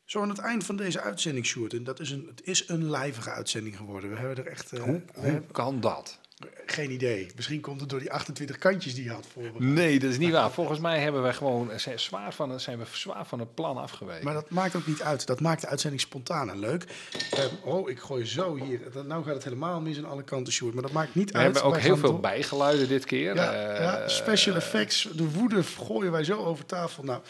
Zo 0.04 0.22
aan 0.22 0.28
het 0.28 0.38
eind 0.38 0.64
van 0.64 0.76
deze 0.76 1.00
uitzending, 1.00 1.46
Sjoerd. 1.46 1.72
En 1.72 1.84
dat 1.84 2.00
is 2.00 2.10
een, 2.10 2.26
het 2.26 2.46
is 2.46 2.68
een 2.68 2.90
lijvige 2.90 3.30
uitzending 3.30 3.76
geworden. 3.76 4.10
We 4.10 4.16
hebben 4.16 4.36
er 4.36 4.50
echt 4.50 4.70
Hoe, 4.70 4.80
hoe 5.14 5.24
hebben 5.24 5.50
kan 5.50 5.80
dat? 5.80 6.18
Geen 6.66 6.90
idee. 6.90 7.30
Misschien 7.36 7.60
komt 7.60 7.80
het 7.80 7.88
door 7.88 7.98
die 7.98 8.12
28 8.12 8.58
kantjes 8.58 8.94
die 8.94 9.04
je 9.04 9.10
had 9.10 9.26
voor. 9.32 9.42
Nee, 9.58 9.98
dat 9.98 10.10
is 10.10 10.18
niet 10.18 10.30
waar. 10.32 10.50
Volgens 10.60 10.78
mij 10.78 11.00
hebben 11.00 11.22
wij 11.22 11.32
gewoon, 11.34 11.70
zijn, 11.76 12.00
zwaar 12.00 12.34
van, 12.34 12.50
het- 12.50 12.62
zijn 12.62 12.78
we 12.78 12.84
zwaar 12.92 13.26
van 13.26 13.38
het 13.40 13.54
plan 13.54 13.76
afgeweken. 13.76 14.24
Maar 14.24 14.34
dat 14.34 14.50
maakt 14.50 14.76
ook 14.76 14.86
niet 14.86 15.02
uit. 15.02 15.26
Dat 15.26 15.40
maakt 15.40 15.60
de 15.60 15.66
uitzending 15.66 16.02
spontaan 16.02 16.50
en 16.50 16.58
leuk. 16.58 16.84
Ehm, 17.30 17.46
oh, 17.64 17.90
ik 17.90 17.98
gooi 17.98 18.26
zo 18.26 18.54
hier. 18.54 18.80
Nou 19.06 19.24
gaat 19.24 19.34
het 19.34 19.44
helemaal 19.44 19.80
mis 19.80 19.98
aan 19.98 20.04
alle 20.04 20.22
kanten, 20.24 20.52
Sjoerd. 20.52 20.74
Maar 20.74 20.82
dat 20.82 20.92
maakt 20.92 21.14
niet 21.14 21.30
we 21.30 21.36
uit. 21.36 21.44
hebben 21.44 21.62
ook 21.62 21.76
heel 21.78 21.96
veel 21.96 22.10
door. 22.10 22.20
bijgeluiden 22.20 22.88
dit 22.88 23.04
keer. 23.04 23.34
Ja, 23.34 23.52
Eh, 23.52 23.80
ja, 23.80 24.08
special 24.08 24.54
effects. 24.56 25.08
De 25.12 25.30
woede 25.30 25.62
gooien 25.62 26.12
wij 26.12 26.24
zo 26.24 26.36
over 26.44 26.66
tafel. 26.66 27.02
Nou, 27.04 27.20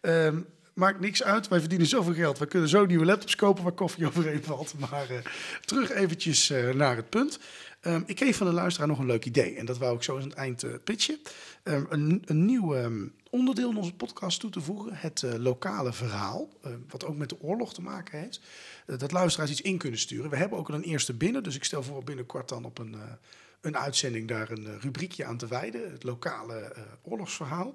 ehm, 0.00 0.36
maakt 0.74 1.00
niks 1.00 1.22
uit. 1.22 1.48
Wij 1.48 1.60
verdienen 1.60 1.86
zoveel 1.86 2.14
geld. 2.14 2.38
We 2.38 2.46
kunnen 2.46 2.68
zo 2.68 2.86
nieuwe 2.86 3.04
laptops 3.04 3.36
kopen 3.36 3.62
waar 3.62 3.72
koffie 3.72 4.06
overheen 4.08 4.42
valt. 4.44 4.74
Maar 4.90 5.06
eh, 5.10 5.16
terug 5.64 5.90
eventjes 5.90 6.50
eh, 6.50 6.68
naar 6.74 6.96
het 6.96 7.08
punt. 7.10 7.38
Ehm, 7.86 8.02
ik 8.06 8.16
kreeg 8.16 8.36
van 8.36 8.46
de 8.46 8.52
luisteraar 8.52 8.88
nog 8.88 8.98
een 8.98 9.06
leuk 9.06 9.24
idee. 9.24 9.54
En 9.56 9.66
dat 9.66 9.78
wou 9.78 9.96
ik 9.96 10.02
zo 10.02 10.16
aan 10.16 10.22
het 10.22 10.32
eind 10.32 10.62
eh, 10.62 10.70
pitchen. 10.84 11.18
Ehm, 11.62 11.84
een, 11.88 12.22
een 12.24 12.44
nieuw 12.44 12.74
ehm, 12.74 13.06
onderdeel 13.30 13.70
in 13.70 13.76
onze 13.76 13.94
podcast 13.94 14.40
toe 14.40 14.50
te 14.50 14.60
voegen. 14.60 14.94
Het 14.94 15.22
eh, 15.22 15.34
lokale 15.34 15.92
verhaal, 15.92 16.48
wat 16.88 17.04
ook 17.04 17.16
met 17.16 17.28
de 17.28 17.40
oorlog 17.40 17.74
te 17.74 17.82
maken 17.82 18.18
heeft. 18.18 18.40
Eh, 18.86 18.98
dat 18.98 19.12
luisteraars 19.12 19.50
iets 19.50 19.60
in 19.60 19.78
kunnen 19.78 19.98
sturen. 19.98 20.30
We 20.30 20.36
hebben 20.36 20.58
ook 20.58 20.68
al 20.68 20.74
een 20.74 20.82
eerste 20.82 21.14
binnen, 21.14 21.42
dus 21.42 21.56
ik 21.56 21.64
stel 21.64 21.82
voor 21.82 22.04
binnenkort 22.04 22.48
dan 22.48 22.64
op 22.64 22.78
een, 22.78 22.96
een 23.66 23.78
uitzending 23.78 24.28
daar 24.28 24.50
een 24.50 24.66
eh, 24.66 24.72
rubriekje 24.80 25.24
aan 25.24 25.36
te 25.36 25.46
wijden. 25.46 25.92
Het 25.92 26.02
lokale 26.02 26.54
eh, 26.54 26.82
oorlogsverhaal. 27.02 27.74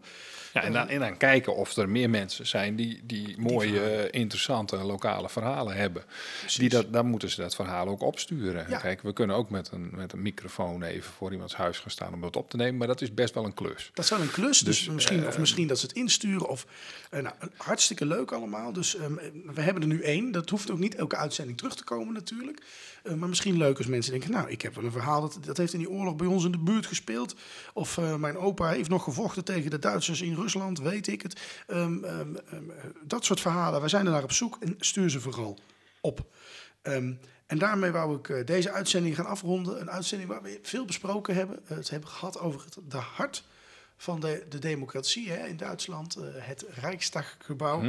Ja, 0.54 0.64
en, 0.64 0.74
dan, 0.74 0.88
en 0.88 1.00
dan 1.00 1.18
kijken 1.18 1.56
of 1.56 1.76
er 1.78 1.90
meer 1.90 2.10
mensen 2.10 2.48
zijn 2.48 2.76
die, 2.76 3.02
die 3.04 3.36
mooie, 3.38 3.80
eh, 3.80 4.20
interessante 4.20 4.76
lokale 4.76 5.30
verhalen 5.30 5.76
hebben. 5.76 6.04
Die 6.58 6.70
dat, 6.70 6.94
dan 6.94 7.06
moeten 7.06 7.30
ze 7.30 7.42
dat 7.42 7.56
verhaal 7.56 7.88
ook 7.88 8.02
opsturen. 8.02 8.66
Ja. 8.70 8.78
Kijk, 8.78 9.02
we 9.02 9.14
kunnen 9.14 9.36
ook 9.36 9.50
met 9.50 9.72
een, 9.72 9.90
met 9.94 10.14
een 10.14 10.22
microfoon 10.22 10.84
even 10.84 11.12
voor 11.12 11.32
iemands 11.32 11.56
huis 11.56 11.80
gaan 11.80 11.92
staan 11.92 12.14
om 12.14 12.22
dat 12.22 12.36
op 12.36 12.50
te 12.50 12.58
nemen. 12.58 12.78
Maar 12.78 12.88
dat 12.88 13.02
is 13.02 13.14
best 13.14 13.34
wel 13.34 13.46
een 13.46 13.54
klus. 13.54 13.92
Dat 13.94 14.04
is 14.04 14.12
wel 14.12 14.22
een 14.22 14.32
klus, 14.32 14.60
dus, 14.60 14.84
Dus, 14.84 14.94
misschien, 14.94 15.22
eh, 15.22 15.28
of 15.28 15.38
misschien 15.38 15.68
dat 15.68 15.80
ze 15.80 15.86
het 15.86 15.96
insturen. 15.96 16.48
Of, 16.48 16.66
eh, 17.10 17.22
nou, 17.22 17.36
hartstikke 17.58 18.06
leuk 18.06 18.32
allemaal. 18.32 18.74
Dus 18.74 18.96
ehm, 18.96 19.14
we 19.54 19.62
hebben 19.62 19.82
er 19.82 19.90
nu 19.90 20.02
één. 20.02 20.32
Dat 20.32 20.50
hoeft 20.50 20.72
ook 20.72 20.80
niet 20.80 20.96
elke 20.96 21.16
uitzending 21.16 21.58
terug 21.58 21.76
te 21.76 21.84
komen 21.84 22.14
natuurlijk. 22.14 22.62
Eh, 23.04 23.14
maar 23.14 23.30
misschien 23.30 23.58
leuk 23.58 23.78
als 23.78 23.88
mensen 23.88 24.12
denken, 24.12 24.32
nou, 24.32 24.50
ik 24.50 24.62
heb 24.62 24.76
wel 24.76 24.84
een 24.84 24.92
verhaal... 24.92 25.22
dat, 25.22 25.38
dat 25.46 25.58
heeft 25.58 25.74
in 25.74 25.80
die 25.80 25.90
oorlog 25.90 26.16
bij 26.16 26.28
ons 26.28 26.46
in 26.46 26.52
de 26.52 26.58
buurt 26.58 26.86
gespeeld. 26.86 27.36
Of 27.74 27.98
eh, 27.98 28.16
mijn 28.16 28.38
opa 28.38 28.70
heeft 28.70 28.90
nog 28.90 29.04
gevochten 29.04 29.44
tegen 29.44 29.70
de 29.70 29.80
Duitsers 29.80 30.22
in 30.22 30.36
Rusland, 30.36 30.80
weet 30.80 31.08
ik 31.08 31.22
het. 31.22 31.42
Ehm, 31.68 32.04
ehm, 32.04 32.36
ehm, 32.36 32.70
eh, 32.70 32.86
dat 33.04 33.26
soort 33.26 33.42
verhalen, 33.42 33.80
wij 33.80 33.90
zijn 33.90 34.06
er 34.06 34.12
naar 34.12 34.24
op 34.24 34.32
zoek 34.32 34.58
en 34.60 34.76
stuur 34.80 35.10
ze 35.10 35.20
vooral 35.20 35.58
op. 36.02 36.26
En 37.52 37.58
daarmee 37.58 37.92
wou 37.92 38.18
ik 38.18 38.30
eh, 38.30 38.46
deze 38.46 38.72
uitzending 38.72 39.16
gaan 39.16 39.26
afronden. 39.26 39.82
Een 39.82 39.92
uitzending 39.92 40.30
waar 40.30 40.42
we 40.42 40.60
veel 40.62 40.86
besproken 40.86 41.36
hebben. 41.36 41.60
Het 41.64 41.90
hebben 41.90 42.10
gehad 42.10 42.40
over 42.40 42.64
het 42.64 42.78
de 42.88 42.98
hart 42.98 43.44
van 43.98 44.20
de, 44.20 44.46
de 44.50 44.60
democratie 44.60 45.30
hè, 45.30 45.48
in 45.48 45.58
Duitsland. 45.58 46.18
het 46.22 46.66
Rijksdaggebouw. 46.70 47.82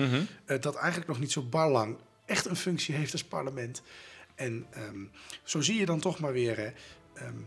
eh, 0.45 0.61
dat 0.61 0.75
eigenlijk 0.75 1.09
nog 1.09 1.21
niet 1.21 1.33
zo 1.33 1.43
bar 1.43 1.71
lang 1.71 1.97
echt 2.25 2.47
een 2.47 2.57
functie 2.57 2.95
heeft 2.95 3.13
als 3.13 3.25
parlement. 3.25 3.83
En 4.35 4.67
ehm, 4.71 5.05
zo 5.43 5.61
zie 5.61 5.79
je 5.79 5.87
dan 5.87 6.01
toch 6.01 6.19
maar 6.19 6.33
weer... 6.33 6.57
Hè, 6.57 6.71
ehm, 7.15 7.39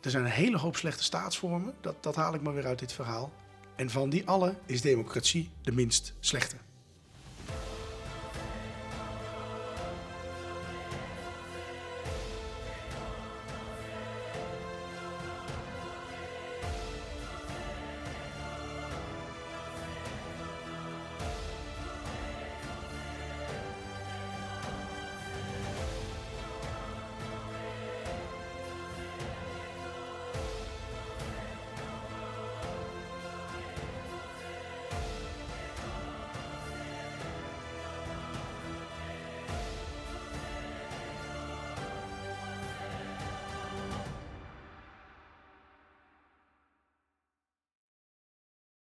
er 0.00 0.10
zijn 0.10 0.24
een 0.24 0.30
hele 0.30 0.58
hoop 0.58 0.76
slechte 0.76 1.02
staatsvormen. 1.02 1.74
Dat, 1.80 2.02
dat 2.02 2.16
haal 2.16 2.34
ik 2.34 2.42
maar 2.42 2.54
weer 2.54 2.66
uit 2.66 2.78
dit 2.78 2.92
verhaal. 2.92 3.32
En 3.76 3.90
van 3.90 4.10
die 4.10 4.26
alle 4.26 4.54
is 4.66 4.80
democratie 4.80 5.50
de 5.62 5.72
minst 5.72 6.14
slechte. 6.20 6.56